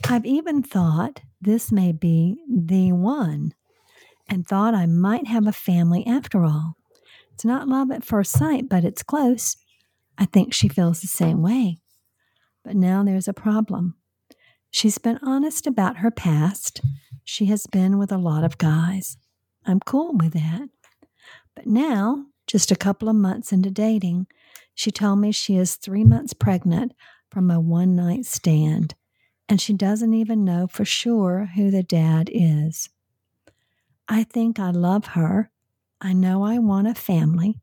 I've 0.09 0.25
even 0.25 0.63
thought 0.63 1.21
this 1.41 1.73
may 1.73 1.93
be 1.93 2.37
the 2.49 2.93
one 2.93 3.55
and 4.29 4.47
thought 4.47 4.75
I 4.75 4.87
might 4.87 5.27
have 5.27 5.47
a 5.47 5.53
family 5.53 6.07
after 6.07 6.45
all. 6.45 6.77
It's 7.33 7.45
not 7.45 7.69
love 7.69 7.91
at 7.91 8.05
first 8.05 8.33
sight, 8.33 8.69
but 8.69 8.85
it's 8.85 9.03
close. 9.03 9.57
I 10.19 10.27
think 10.27 10.53
she 10.53 10.69
feels 10.69 11.01
the 11.01 11.07
same 11.07 11.43
way. 11.43 11.79
But 12.65 12.77
now 12.77 13.03
there's 13.03 13.29
a 13.29 13.33
problem. 13.33 13.97
She's 14.71 14.99
been 14.99 15.19
honest 15.23 15.67
about 15.67 15.99
her 15.99 16.11
past. 16.11 16.81
She 17.25 17.47
has 17.47 17.67
been 17.67 17.99
with 17.99 18.13
a 18.13 18.19
lot 18.19 18.45
of 18.45 18.59
guys. 18.59 19.17
I'm 19.67 19.81
cool 19.81 20.17
with 20.17 20.33
that. 20.35 20.69
But 21.57 21.67
now, 21.67 22.27
just 22.47 22.71
a 22.71 22.77
couple 22.77 23.09
of 23.09 23.17
months 23.17 23.53
into 23.53 23.71
dating, 23.71 24.27
she 24.75 24.91
told 24.91 25.19
me 25.19 25.33
she 25.33 25.57
is 25.57 25.77
three 25.77 26.05
months 26.05 26.33
pregnant 26.33 26.93
from 27.31 27.51
a 27.51 27.61
one 27.61 27.97
night 27.97 28.27
stand, 28.27 28.95
and 29.51 29.61
she 29.61 29.73
doesn't 29.73 30.15
even 30.15 30.45
know 30.45 30.69
for 30.69 30.85
sure 30.85 31.51
who 31.57 31.73
the 31.73 31.83
dad 31.83 32.31
is. 32.33 32.89
I 34.09 34.23
think 34.23 34.61
I 34.61 34.71
love 34.71 35.07
her. 35.07 35.51
I 36.01 36.13
know 36.13 36.45
I 36.45 36.59
want 36.59 36.87
a 36.87 36.95
family. 36.95 37.61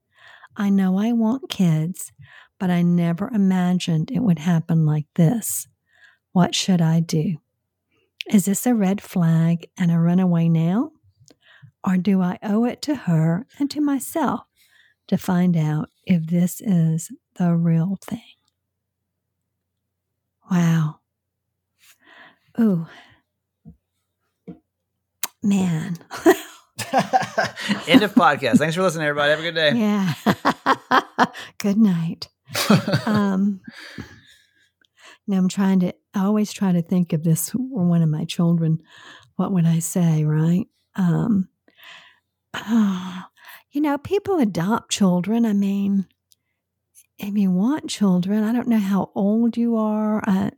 I 0.58 0.70
know 0.70 1.00
I 1.00 1.14
want 1.14 1.50
kids, 1.50 2.12
but 2.60 2.70
I 2.70 2.82
never 2.82 3.30
imagined 3.34 4.12
it 4.12 4.20
would 4.20 4.40
happen 4.40 4.86
like 4.86 5.06
this. 5.16 5.66
What 6.34 6.54
should 6.54 6.82
I 6.82 7.00
do? 7.00 7.38
Is 8.30 8.46
this 8.46 8.66
a 8.66 8.76
red 8.76 9.00
flag 9.00 9.70
and 9.78 9.90
a 9.90 9.98
runaway 9.98 10.50
now? 10.50 10.92
Or 11.86 11.96
do 11.96 12.22
I 12.22 12.38
owe 12.44 12.66
it 12.66 12.82
to 12.82 12.96
her 12.96 13.48
and 13.60 13.72
to 13.72 13.80
myself 13.80 14.42
to 15.08 15.18
find 15.18 15.56
out 15.56 15.90
if 16.06 16.28
this 16.28 16.60
is 16.60 17.14
the 17.38 17.56
real 17.56 17.98
thing? 18.02 18.36
Wow. 20.52 21.00
Ooh, 22.60 22.88
Man. 25.44 25.98
End 27.88 28.04
of 28.04 28.14
podcast. 28.16 28.58
Thanks 28.58 28.76
for 28.76 28.82
listening, 28.82 29.08
everybody. 29.08 29.30
Have 29.30 29.40
a 29.40 29.44
good 29.44 29.56
day. 29.56 29.74
Yeah. 29.74 30.14
good 31.60 31.78
night. 31.78 32.28
um, 33.06 33.62
now 35.28 35.38
I'm 35.38 35.48
trying 35.48 35.80
to, 35.82 35.94
I 36.14 36.26
always 36.26 36.52
try 36.52 36.72
to 36.72 36.82
think 36.82 37.14
of 37.14 37.24
this 37.24 37.54
were 37.56 37.86
one 37.86 38.02
of 38.02 38.10
my 38.10 38.26
children. 38.26 38.80
What 39.36 39.52
would 39.52 39.66
I 39.66 39.80
say, 39.80 40.24
right? 40.24 40.68
Um, 40.96 41.50
oh, 42.54 43.24
you 43.72 43.82
know, 43.82 43.98
people 43.98 44.40
adopt 44.40 44.92
children. 44.92 45.46
I 45.46 45.54
mean, 45.54 46.08
if 47.20 47.36
you 47.36 47.52
want 47.52 47.90
children, 47.90 48.44
I 48.44 48.54
don't 48.54 48.68
know 48.68 48.80
how 48.80 49.12
old 49.16 49.58
you 49.58 49.78
are. 49.78 50.24
I, 50.28 50.52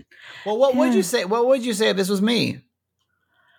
well, 0.45 0.57
what 0.57 0.75
would 0.75 0.93
you 0.93 1.03
say? 1.03 1.25
What 1.25 1.47
would 1.47 1.65
you 1.65 1.73
say 1.73 1.89
if 1.89 1.97
this 1.97 2.09
was 2.09 2.21
me? 2.21 2.61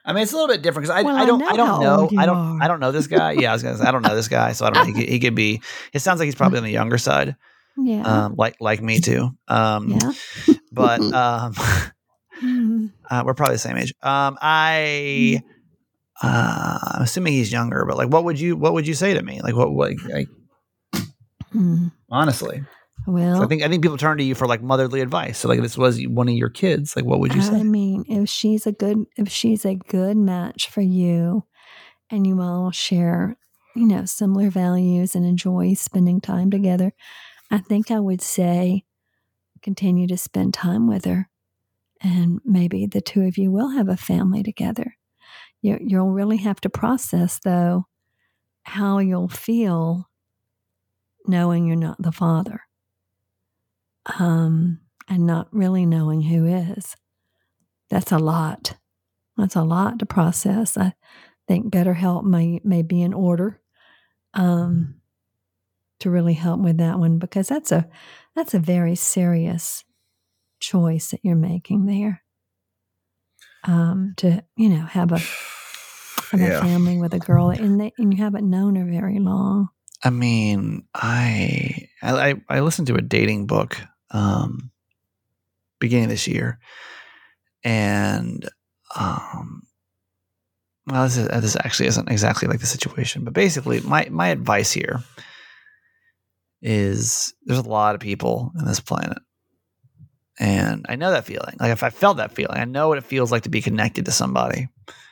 I 0.05 0.13
mean, 0.13 0.23
it's 0.23 0.33
a 0.33 0.37
little 0.37 0.49
bit 0.49 0.63
different 0.63 0.85
because 0.87 0.99
I, 0.99 1.03
well, 1.03 1.17
I 1.17 1.25
don't 1.25 1.43
I, 1.43 1.57
don't 1.57 1.81
know 1.81 2.11
I 2.19 2.27
don't 2.27 2.37
are. 2.37 2.63
I 2.63 2.69
don't 2.69 2.81
know 2.81 2.93
this 2.93 3.07
guy. 3.07 3.33
Yeah, 3.33 3.51
I 3.51 3.53
was 3.53 3.63
gonna 3.63 3.79
say 3.79 3.85
I 3.85 3.91
don't 3.91 4.03
know 4.03 4.15
this 4.15 4.29
guy, 4.29 4.53
so 4.53 4.67
I 4.67 4.71
don't. 4.71 4.95
He, 4.95 5.07
he 5.07 5.21
could 5.21 5.35
be. 5.35 5.63
It 5.93 6.01
sounds 6.01 6.19
like 6.19 6.27
he's 6.27 6.35
probably 6.35 6.59
on 6.59 6.65
the 6.65 6.71
younger 6.71 6.99
side. 6.99 7.37
Yeah, 7.77 8.03
um, 8.03 8.35
like 8.37 8.57
like 8.61 8.83
me 8.83 9.01
too. 9.01 9.31
Um, 9.49 9.91
yeah, 9.91 10.13
but 10.73 11.01
um, 11.15 11.55
mm-hmm. 11.55 12.87
uh, 13.11 13.23
we're 13.25 13.35
probably 13.35 13.57
the 13.57 13.61
same 13.61 13.77
age. 13.77 13.95
Um, 14.03 14.39
I 14.41 15.43
mm-hmm. 15.43 16.27
uh, 16.27 16.79
I'm 16.97 17.03
assuming 17.03 17.35
he's 17.35 17.53
younger, 17.53 17.85
but 17.87 17.97
like, 17.97 18.09
what 18.09 18.25
would 18.25 18.41
you 18.41 18.57
what 18.57 18.73
would 18.73 18.87
you 18.87 18.95
say 18.95 19.15
to 19.15 19.23
me? 19.23 19.41
Like, 19.43 19.55
what 19.55 19.71
what 19.73 19.93
like, 20.09 20.29
mm. 21.55 21.93
honestly. 22.11 22.65
Well, 23.07 23.39
so 23.39 23.45
I 23.45 23.47
think 23.47 23.63
I 23.63 23.69
think 23.69 23.83
people 23.83 23.97
turn 23.97 24.19
to 24.19 24.25
you 24.25 24.35
for 24.35 24.47
like 24.47 24.63
motherly 24.63 25.01
advice. 25.01 25.39
So 25.39 25.49
like 25.49 25.59
if 25.59 25.63
this 25.63 25.79
was 25.79 26.01
one 26.07 26.29
of 26.29 26.35
your 26.35 26.51
kids. 26.51 26.95
Like 26.95 27.05
what 27.05 27.21
would 27.21 27.35
you 27.35 27.43
say? 27.43 27.57
I 27.57 27.63
mean, 27.63 28.05
if 28.09 28.29
she's 28.29 28.67
a 28.67 28.73
good 28.73 29.05
if 29.17 29.29
she's 29.29 29.65
a 29.65 29.75
good 29.75 30.17
match 30.17 30.69
for 30.69 30.83
you 30.83 31.45
and 32.11 32.27
you 32.27 32.41
all 32.41 32.71
share, 32.71 33.37
you 33.75 33.87
know, 33.87 34.05
similar 34.05 34.51
values 34.51 35.15
and 35.15 35.25
enjoy 35.25 35.75
spending 35.75 36.21
time 36.21 36.51
together, 36.51 36.93
I 37.51 37.59
think 37.59 37.91
I 37.91 38.01
would 38.01 38.23
say 38.23 38.85
continue 39.63 40.07
to 40.09 40.17
spend 40.17 40.55
time 40.55 40.87
with 40.87 41.05
her. 41.05 41.29
And 42.03 42.41
maybe 42.45 42.87
the 42.87 43.01
two 43.01 43.23
of 43.23 43.37
you 43.37 43.51
will 43.51 43.71
have 43.71 43.89
a 43.89 43.97
family 43.97 44.43
together. 44.43 44.97
You, 45.61 45.79
you'll 45.81 46.11
really 46.11 46.39
have 46.39 46.61
to 46.63 46.71
process, 46.71 47.39
though, 47.45 47.87
how 48.63 48.99
you'll 48.99 49.29
feel 49.29 50.09
knowing 51.27 51.67
you're 51.67 51.77
not 51.77 52.01
the 52.01 52.13
father 52.13 52.63
um, 54.19 54.81
and 55.09 55.27
not 55.27 55.49
really 55.53 55.87
knowing 55.87 56.23
who 56.23 56.47
is. 56.47 56.97
That's 57.89 58.13
a 58.13 58.19
lot. 58.19 58.77
That's 59.37 59.57
a 59.57 59.63
lot 59.63 59.99
to 59.99 60.07
process. 60.07 60.77
I 60.77 60.95
think 61.49 61.73
BetterHelp 61.73 62.25
may 62.25 62.61
may 62.63 62.83
be 62.83 63.03
in 63.03 63.13
order 63.13 63.61
um, 64.35 65.01
to 66.01 66.11
really 66.11 66.35
help 66.35 66.61
with 66.61 66.79
that 66.79 66.99
one 66.99 67.19
because 67.19 67.49
that's 67.49 67.73
a 67.73 67.89
that's 68.37 68.55
a 68.55 68.59
very 68.59 68.95
serious 68.95 69.85
choice 70.61 71.11
that 71.11 71.21
you're 71.23 71.37
making 71.37 71.87
there. 71.87 72.23
Um, 73.65 74.15
to 74.19 74.43
you 74.57 74.69
know 74.69 74.87
have 74.87 75.13
a 75.13 75.19
have 75.19 76.41
yeah. 76.41 76.59
a 76.59 76.63
family 76.63 76.99
with 76.99 77.15
a 77.15 77.19
girl 77.19 77.51
and 77.51 77.81
they, 77.81 77.93
and 77.99 78.13
you 78.13 78.23
haven't 78.23 78.49
known 78.49 78.77
her 78.77 78.85
very 78.85 79.19
long. 79.19 79.71
I 80.03 80.11
mean, 80.11 80.85
I 80.95 81.89
I 82.03 82.41
I 82.49 82.61
listened 82.61 82.89
to 82.89 82.97
a 82.97 83.03
dating 83.03 83.47
book 83.47 83.81
um, 84.11 84.71
beginning 85.79 86.09
this 86.09 86.27
year, 86.27 86.59
and 87.63 88.49
um, 88.97 89.63
well, 90.87 91.05
this, 91.05 91.17
is, 91.17 91.29
this 91.29 91.57
actually 91.57 91.89
isn't 91.89 92.11
exactly 92.11 92.49
like 92.49 92.61
the 92.61 92.67
situation, 92.67 93.25
but 93.25 93.35
basically, 93.35 93.81
my 93.81 94.09
my 94.11 94.29
advice 94.29 94.73
here 94.73 95.01
is 96.63 97.35
there's 97.45 97.59
a 97.59 97.69
lot 97.69 97.95
of 97.95 98.01
people 98.01 98.53
in 98.59 98.65
this 98.65 98.81
planet. 98.81 99.19
And 100.39 100.87
I 100.89 100.97
know 100.97 101.11
that 101.11 101.27
feeling. 101.27 101.57
Like 101.61 101.73
if 101.73 101.83
I 101.83 101.91
felt 101.91 102.17
that 102.17 102.33
feeling, 102.33 102.59
I 102.59 102.65
know 102.65 102.89
what 102.89 102.99
it 102.99 103.05
feels 103.05 103.31
like 103.31 103.43
to 103.43 103.51
be 103.51 103.61
connected 103.61 104.07
to 104.07 104.11
somebody. 104.11 104.69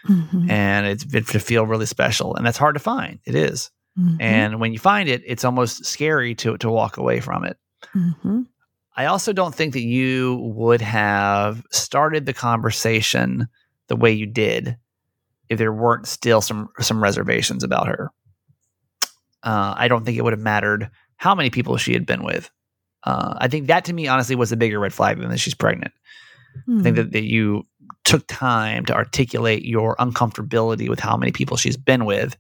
Mm-hmm. 0.09 0.51
And 0.51 0.86
it's 0.86 1.05
it, 1.12 1.26
to 1.28 1.39
feel 1.39 1.66
really 1.66 1.86
special. 1.86 2.34
And 2.34 2.47
that's 2.47 2.57
hard 2.57 2.76
to 2.76 2.80
find. 2.80 3.18
It 3.26 3.34
is. 3.34 3.70
Mm-hmm. 3.99 4.20
And 4.20 4.61
when 4.61 4.72
you 4.72 4.78
find 4.78 5.09
it, 5.09 5.22
it's 5.26 5.44
almost 5.44 5.84
scary 5.84 6.34
to 6.36 6.57
to 6.59 6.70
walk 6.70 6.96
away 6.96 7.20
from 7.20 7.44
it. 7.44 7.57
Mm-hmm. 7.94 8.42
I 8.96 9.07
also 9.07 9.32
don't 9.32 9.55
think 9.55 9.74
that 9.74 9.82
you 9.82 10.36
would 10.55 10.80
have 10.80 11.64
started 11.70 12.26
the 12.26 12.32
conversation 12.32 13.49
the 13.88 13.96
way 13.96 14.12
you 14.12 14.26
did 14.26 14.76
if 15.49 15.59
there 15.59 15.72
weren't 15.72 16.07
still 16.07 16.40
some 16.40 16.68
some 16.80 17.03
reservations 17.03 17.64
about 17.64 17.88
her. 17.88 18.11
Uh, 19.42 19.74
I 19.76 19.88
don't 19.88 20.05
think 20.05 20.18
it 20.18 20.22
would 20.22 20.32
have 20.32 20.40
mattered 20.40 20.90
how 21.16 21.34
many 21.34 21.51
people 21.51 21.76
she 21.76 21.92
had 21.92 22.07
been 22.07 22.22
with. 22.22 22.51
Uh, 23.05 23.34
I 23.38 23.49
think 23.49 23.68
that 23.68 23.84
to 23.86 23.92
me, 23.92 24.09
honestly, 24.09 24.36
was 24.36 24.51
the 24.51 24.57
bigger 24.57 24.78
red 24.78 24.92
flag 24.92 25.18
than 25.18 25.30
that 25.30 25.38
she's 25.38 25.55
pregnant. 25.55 25.92
Mm. 26.68 26.80
I 26.80 26.82
think 26.82 26.96
hmm. 26.96 27.03
that, 27.03 27.12
that 27.12 27.24
you 27.24 27.66
took 28.05 28.26
time 28.26 28.84
to 28.86 28.94
articulate 28.94 29.64
your 29.64 29.96
uncomfortability 29.96 30.88
with 30.88 30.99
how 30.99 31.16
many 31.16 31.30
people 31.30 31.57
she's 31.57 31.76
been 31.76 32.05
with 32.05 32.36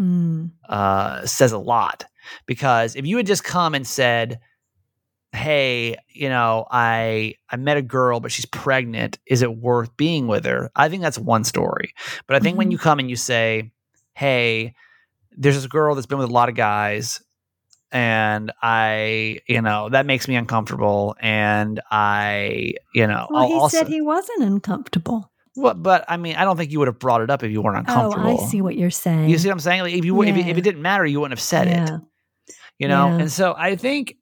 mm. 0.00 0.50
uh, 0.68 1.26
says 1.26 1.52
a 1.52 1.58
lot. 1.58 2.04
Because 2.46 2.96
if 2.96 3.06
you 3.06 3.16
had 3.16 3.26
just 3.26 3.44
come 3.44 3.74
and 3.74 3.86
said, 3.86 4.40
hey, 5.32 5.96
you 6.08 6.28
know, 6.28 6.66
I 6.70 7.34
I 7.50 7.56
met 7.56 7.76
a 7.76 7.82
girl, 7.82 8.20
but 8.20 8.32
she's 8.32 8.46
pregnant. 8.46 9.18
Is 9.26 9.42
it 9.42 9.56
worth 9.56 9.96
being 9.96 10.26
with 10.26 10.44
her? 10.44 10.70
I 10.74 10.88
think 10.88 11.02
that's 11.02 11.18
one 11.18 11.44
story. 11.44 11.94
But 12.26 12.36
I 12.36 12.40
think 12.40 12.54
mm-hmm. 12.54 12.58
when 12.58 12.70
you 12.70 12.78
come 12.78 12.98
and 12.98 13.10
you 13.10 13.16
say, 13.16 13.70
hey, 14.14 14.74
there's 15.36 15.56
this 15.56 15.66
girl 15.66 15.94
that's 15.94 16.06
been 16.06 16.18
with 16.18 16.30
a 16.30 16.32
lot 16.32 16.48
of 16.48 16.54
guys, 16.54 17.22
and 17.92 18.50
I, 18.62 19.40
you 19.46 19.60
know, 19.60 19.90
that 19.90 20.06
makes 20.06 20.26
me 20.26 20.34
uncomfortable, 20.34 21.14
and 21.20 21.80
I, 21.90 22.74
you 22.94 23.06
know, 23.06 23.28
well, 23.30 23.46
he 23.46 23.54
also, 23.54 23.78
said 23.78 23.88
he 23.88 24.00
wasn't 24.00 24.42
uncomfortable. 24.42 25.30
Well, 25.56 25.74
but 25.74 26.04
I 26.08 26.16
mean, 26.16 26.36
I 26.36 26.44
don't 26.44 26.56
think 26.56 26.70
you 26.70 26.78
would 26.78 26.88
have 26.88 26.98
brought 26.98 27.22
it 27.22 27.30
up 27.30 27.42
if 27.42 27.50
you 27.50 27.62
weren't 27.62 27.78
uncomfortable. 27.78 28.28
Oh, 28.28 28.44
I 28.44 28.48
see 28.48 28.60
what 28.60 28.76
you're 28.76 28.90
saying. 28.90 29.30
You 29.30 29.38
see 29.38 29.48
what 29.48 29.54
I'm 29.54 29.60
saying? 29.60 29.82
Like 29.82 29.94
if 29.94 30.04
you 30.04 30.22
yeah. 30.22 30.30
if, 30.30 30.36
it, 30.36 30.48
if, 30.48 30.58
it, 30.58 30.60
didn't 30.62 30.82
matter, 30.82 31.06
you 31.06 31.20
wouldn't 31.20 31.38
have 31.38 31.42
said 31.42 31.68
yeah. 31.68 31.96
it. 31.96 32.00
You 32.78 32.88
know, 32.88 33.08
yeah. 33.08 33.18
and 33.20 33.32
so 33.32 33.54
I 33.56 33.76
think 33.76 34.16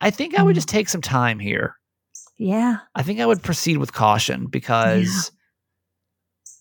I 0.00 0.10
think 0.10 0.38
I 0.38 0.42
would 0.42 0.52
mm. 0.52 0.56
just 0.56 0.68
take 0.68 0.88
some 0.88 1.02
time 1.02 1.38
here. 1.38 1.76
Yeah. 2.38 2.78
I 2.94 3.02
think 3.02 3.20
I 3.20 3.26
would 3.26 3.42
proceed 3.42 3.78
with 3.78 3.92
caution 3.92 4.46
because. 4.46 5.32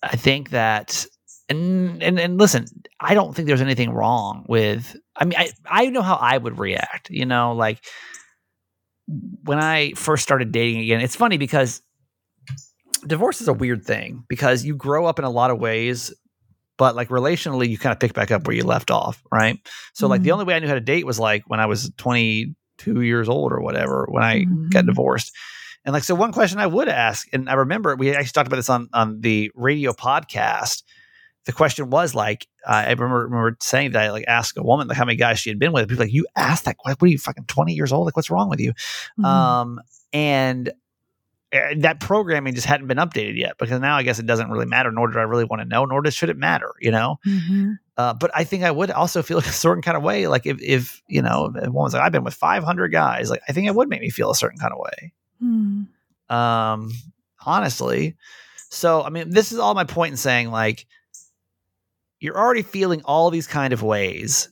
I 0.03 0.15
think 0.15 0.51
that 0.51 1.05
and 1.49 2.01
and 2.03 2.19
and 2.19 2.37
listen, 2.37 2.65
I 2.99 3.13
don't 3.13 3.35
think 3.35 3.47
there's 3.47 3.61
anything 3.61 3.91
wrong 3.91 4.45
with 4.47 4.95
I 5.15 5.25
mean 5.25 5.37
I 5.37 5.49
I 5.65 5.89
know 5.89 6.01
how 6.01 6.15
I 6.15 6.37
would 6.37 6.59
react, 6.59 7.09
you 7.09 7.25
know, 7.25 7.53
like 7.53 7.83
when 9.07 9.59
I 9.59 9.93
first 9.93 10.23
started 10.23 10.51
dating 10.51 10.81
again. 10.81 11.01
It's 11.01 11.15
funny 11.15 11.37
because 11.37 11.81
divorce 13.07 13.41
is 13.41 13.47
a 13.47 13.53
weird 13.53 13.85
thing 13.85 14.23
because 14.27 14.65
you 14.65 14.75
grow 14.75 15.05
up 15.05 15.19
in 15.19 15.25
a 15.25 15.29
lot 15.29 15.51
of 15.51 15.59
ways 15.59 16.13
but 16.77 16.95
like 16.95 17.09
relationally 17.09 17.67
you 17.67 17.77
kind 17.77 17.91
of 17.91 17.99
pick 17.99 18.13
back 18.13 18.31
up 18.31 18.47
where 18.47 18.55
you 18.55 18.63
left 18.63 18.91
off, 18.91 19.21
right? 19.31 19.59
So 19.93 20.05
mm-hmm. 20.05 20.11
like 20.11 20.21
the 20.21 20.29
mm-hmm. 20.29 20.33
only 20.33 20.45
way 20.45 20.55
I 20.55 20.59
knew 20.59 20.67
how 20.67 20.75
to 20.75 20.79
date 20.79 21.05
was 21.05 21.19
like 21.19 21.43
when 21.47 21.59
I 21.59 21.65
was 21.65 21.91
22 21.97 23.01
years 23.01 23.27
old 23.27 23.51
or 23.51 23.61
whatever 23.61 24.07
when 24.09 24.23
I 24.23 24.41
mm-hmm. 24.41 24.69
got 24.69 24.85
divorced. 24.85 25.35
And 25.85 25.93
like, 25.93 26.03
so 26.03 26.15
one 26.15 26.31
question 26.31 26.59
I 26.59 26.67
would 26.67 26.89
ask, 26.89 27.27
and 27.33 27.49
I 27.49 27.53
remember 27.53 27.95
we 27.95 28.11
actually 28.11 28.31
talked 28.31 28.47
about 28.47 28.57
this 28.57 28.69
on, 28.69 28.89
on 28.93 29.21
the 29.21 29.51
radio 29.55 29.93
podcast. 29.93 30.83
The 31.45 31.53
question 31.53 31.89
was 31.89 32.13
like, 32.13 32.45
uh, 32.67 32.71
I 32.73 32.89
remember, 32.89 33.23
remember 33.23 33.57
saying 33.61 33.91
that 33.91 34.03
I 34.03 34.11
like 34.11 34.25
asked 34.27 34.57
a 34.57 34.63
woman 34.63 34.89
like 34.89 34.97
how 34.97 35.05
many 35.05 35.15
guys 35.15 35.39
she 35.39 35.49
had 35.49 35.59
been 35.59 35.71
with. 35.71 35.87
People 35.87 36.03
like, 36.03 36.13
you 36.13 36.27
asked 36.35 36.65
that 36.65 36.77
question. 36.77 36.97
What 36.99 37.07
are 37.07 37.11
you 37.11 37.17
fucking 37.17 37.45
20 37.45 37.73
years 37.73 37.93
old? 37.93 38.05
Like, 38.05 38.17
what's 38.17 38.29
wrong 38.29 38.49
with 38.49 38.59
you? 38.59 38.73
Mm-hmm. 39.17 39.25
Um, 39.25 39.79
and 40.11 40.69
that 41.51 41.99
programming 41.99 42.53
just 42.55 42.67
hadn't 42.67 42.87
been 42.87 42.97
updated 42.97 43.37
yet 43.37 43.57
because 43.57 43.79
now 43.79 43.95
I 43.95 44.03
guess 44.03 44.19
it 44.19 44.25
doesn't 44.25 44.49
really 44.49 44.65
matter, 44.65 44.91
nor 44.91 45.07
do 45.09 45.17
I 45.17 45.23
really 45.23 45.45
want 45.45 45.61
to 45.61 45.67
know, 45.67 45.85
nor 45.85 46.01
does 46.01 46.13
should 46.13 46.29
it 46.29 46.37
matter, 46.37 46.73
you 46.81 46.91
know? 46.91 47.19
Mm-hmm. 47.25 47.73
Uh, 47.95 48.13
but 48.13 48.31
I 48.35 48.43
think 48.43 48.63
I 48.63 48.71
would 48.71 48.91
also 48.91 49.23
feel 49.23 49.37
a 49.37 49.43
certain 49.43 49.81
kind 49.81 49.95
of 49.95 50.03
way. 50.03 50.27
Like 50.27 50.45
if, 50.45 50.61
if 50.61 51.01
you 51.07 51.21
know, 51.21 51.53
if 51.55 51.69
one 51.69 51.85
was 51.85 51.93
like, 51.93 52.03
I've 52.03 52.11
been 52.11 52.25
with 52.25 52.33
500 52.33 52.89
guys, 52.89 53.29
like 53.29 53.41
I 53.47 53.53
think 53.53 53.67
it 53.67 53.75
would 53.75 53.89
make 53.89 54.01
me 54.01 54.09
feel 54.09 54.29
a 54.29 54.35
certain 54.35 54.59
kind 54.59 54.73
of 54.73 54.79
way. 54.79 55.13
Mm. 55.41 56.35
Um, 56.35 56.91
honestly. 57.45 58.17
So, 58.69 59.01
I 59.01 59.09
mean, 59.09 59.29
this 59.29 59.53
is 59.53 59.59
all 59.59 59.73
my 59.73 59.85
point 59.85 60.11
in 60.11 60.17
saying 60.17 60.51
like, 60.51 60.85
you're 62.19 62.37
already 62.37 62.63
feeling 62.63 63.03
all 63.05 63.29
these 63.29 63.47
kind 63.47 63.73
of 63.73 63.83
ways. 63.83 64.49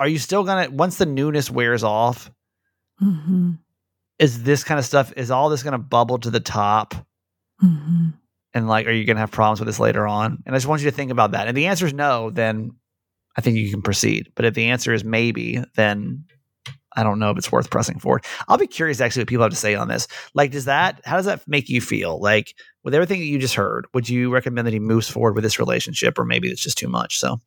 Are 0.00 0.08
you 0.08 0.18
still 0.18 0.42
gonna 0.42 0.68
once 0.68 0.96
the 0.96 1.06
newness 1.06 1.48
wears 1.48 1.84
off? 1.84 2.30
Mm-hmm. 3.00 3.52
Is 4.22 4.44
this 4.44 4.64
kind 4.64 4.78
of 4.78 4.86
stuff? 4.86 5.12
Is 5.16 5.30
all 5.30 5.50
this 5.50 5.62
gonna 5.62 5.78
bubble 5.78 6.18
to 6.18 6.30
the 6.30 6.40
top? 6.40 6.94
Mm-hmm 7.62 8.10
and 8.54 8.68
like, 8.68 8.86
are 8.86 8.92
you 8.92 9.04
going 9.04 9.16
to 9.16 9.20
have 9.20 9.30
problems 9.30 9.60
with 9.60 9.66
this 9.66 9.80
later 9.80 10.06
on? 10.06 10.42
And 10.44 10.54
I 10.54 10.58
just 10.58 10.66
want 10.66 10.82
you 10.82 10.90
to 10.90 10.96
think 10.96 11.10
about 11.10 11.32
that. 11.32 11.48
And 11.48 11.56
the 11.56 11.66
answer 11.66 11.86
is 11.86 11.94
no, 11.94 12.30
then 12.30 12.72
I 13.36 13.40
think 13.40 13.56
you 13.56 13.70
can 13.70 13.82
proceed. 13.82 14.30
But 14.34 14.44
if 14.44 14.54
the 14.54 14.68
answer 14.68 14.92
is 14.92 15.04
maybe, 15.04 15.62
then 15.76 16.24
I 16.94 17.02
don't 17.02 17.18
know 17.18 17.30
if 17.30 17.38
it's 17.38 17.50
worth 17.50 17.70
pressing 17.70 17.98
forward. 17.98 18.24
I'll 18.48 18.58
be 18.58 18.66
curious 18.66 19.00
actually 19.00 19.22
what 19.22 19.28
people 19.28 19.42
have 19.44 19.52
to 19.52 19.56
say 19.56 19.74
on 19.74 19.88
this. 19.88 20.06
Like, 20.34 20.50
does 20.50 20.66
that, 20.66 21.00
how 21.04 21.16
does 21.16 21.24
that 21.24 21.46
make 21.48 21.70
you 21.70 21.80
feel? 21.80 22.20
Like, 22.20 22.54
with 22.84 22.94
everything 22.94 23.20
that 23.20 23.26
you 23.26 23.38
just 23.38 23.54
heard, 23.54 23.86
would 23.94 24.08
you 24.08 24.30
recommend 24.30 24.66
that 24.66 24.72
he 24.72 24.80
moves 24.80 25.08
forward 25.08 25.34
with 25.34 25.44
this 25.44 25.58
relationship 25.58 26.18
or 26.18 26.24
maybe 26.24 26.48
it's 26.48 26.62
just 26.62 26.78
too 26.78 26.88
much? 26.88 27.18
So 27.18 27.40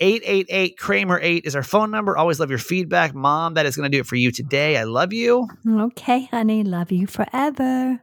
888 0.00 0.78
Kramer 0.78 1.18
8 1.20 1.44
is 1.44 1.56
our 1.56 1.62
phone 1.62 1.90
number. 1.90 2.16
Always 2.16 2.40
love 2.40 2.50
your 2.50 2.58
feedback. 2.58 3.14
Mom, 3.14 3.54
that 3.54 3.66
is 3.66 3.76
going 3.76 3.90
to 3.90 3.96
do 3.96 4.00
it 4.00 4.06
for 4.06 4.16
you 4.16 4.30
today. 4.30 4.76
I 4.76 4.84
love 4.84 5.12
you. 5.12 5.48
Okay, 5.68 6.26
honey. 6.26 6.62
Love 6.64 6.92
you 6.92 7.06
forever. 7.06 8.02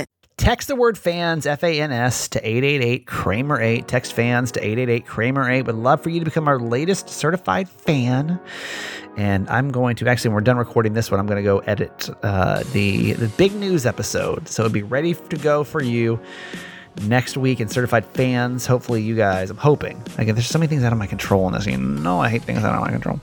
Text 0.37 0.67
the 0.67 0.75
word 0.75 0.97
fans, 0.97 1.45
F 1.45 1.63
A 1.63 1.79
N 1.79 1.91
S, 1.91 2.27
to 2.29 2.39
888 2.39 3.05
Kramer 3.05 3.61
8. 3.61 3.87
Text 3.87 4.13
fans 4.13 4.51
to 4.53 4.59
888 4.59 5.05
Kramer 5.05 5.49
8. 5.49 5.61
Would 5.67 5.75
love 5.75 6.01
for 6.01 6.09
you 6.09 6.19
to 6.19 6.25
become 6.25 6.47
our 6.47 6.59
latest 6.59 7.09
certified 7.09 7.69
fan. 7.69 8.39
And 9.17 9.47
I'm 9.49 9.69
going 9.69 9.95
to 9.97 10.07
actually, 10.07 10.29
when 10.29 10.35
we're 10.35 10.41
done 10.41 10.57
recording 10.57 10.93
this 10.93 11.11
one, 11.11 11.19
I'm 11.19 11.27
going 11.27 11.37
to 11.37 11.43
go 11.43 11.59
edit 11.59 12.09
uh, 12.23 12.63
the, 12.71 13.13
the 13.13 13.27
big 13.29 13.53
news 13.53 13.85
episode. 13.85 14.47
So 14.47 14.63
it'll 14.63 14.73
be 14.73 14.83
ready 14.83 15.13
to 15.13 15.37
go 15.37 15.63
for 15.63 15.83
you 15.83 16.19
next 17.03 17.37
week 17.37 17.59
and 17.59 17.69
certified 17.69 18.05
fans. 18.05 18.65
Hopefully, 18.65 19.01
you 19.01 19.15
guys, 19.15 19.49
I'm 19.49 19.57
hoping. 19.57 20.01
Again, 20.17 20.35
there's 20.35 20.47
so 20.47 20.59
many 20.59 20.69
things 20.69 20.83
out 20.83 20.91
of 20.91 20.97
my 20.97 21.07
control 21.07 21.47
in 21.47 21.53
this. 21.53 21.65
You 21.65 21.77
know, 21.77 22.19
I 22.19 22.29
hate 22.29 22.43
things 22.43 22.63
out 22.63 22.73
of 22.73 22.81
my 22.81 22.91
control. 22.91 23.19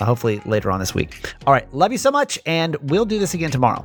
Uh, 0.00 0.04
hopefully, 0.04 0.40
later 0.46 0.70
on 0.70 0.80
this 0.80 0.94
week. 0.94 1.34
All 1.46 1.52
right. 1.52 1.72
Love 1.74 1.92
you 1.92 1.98
so 1.98 2.10
much. 2.10 2.38
And 2.46 2.76
we'll 2.90 3.04
do 3.06 3.18
this 3.18 3.34
again 3.34 3.50
tomorrow. 3.50 3.84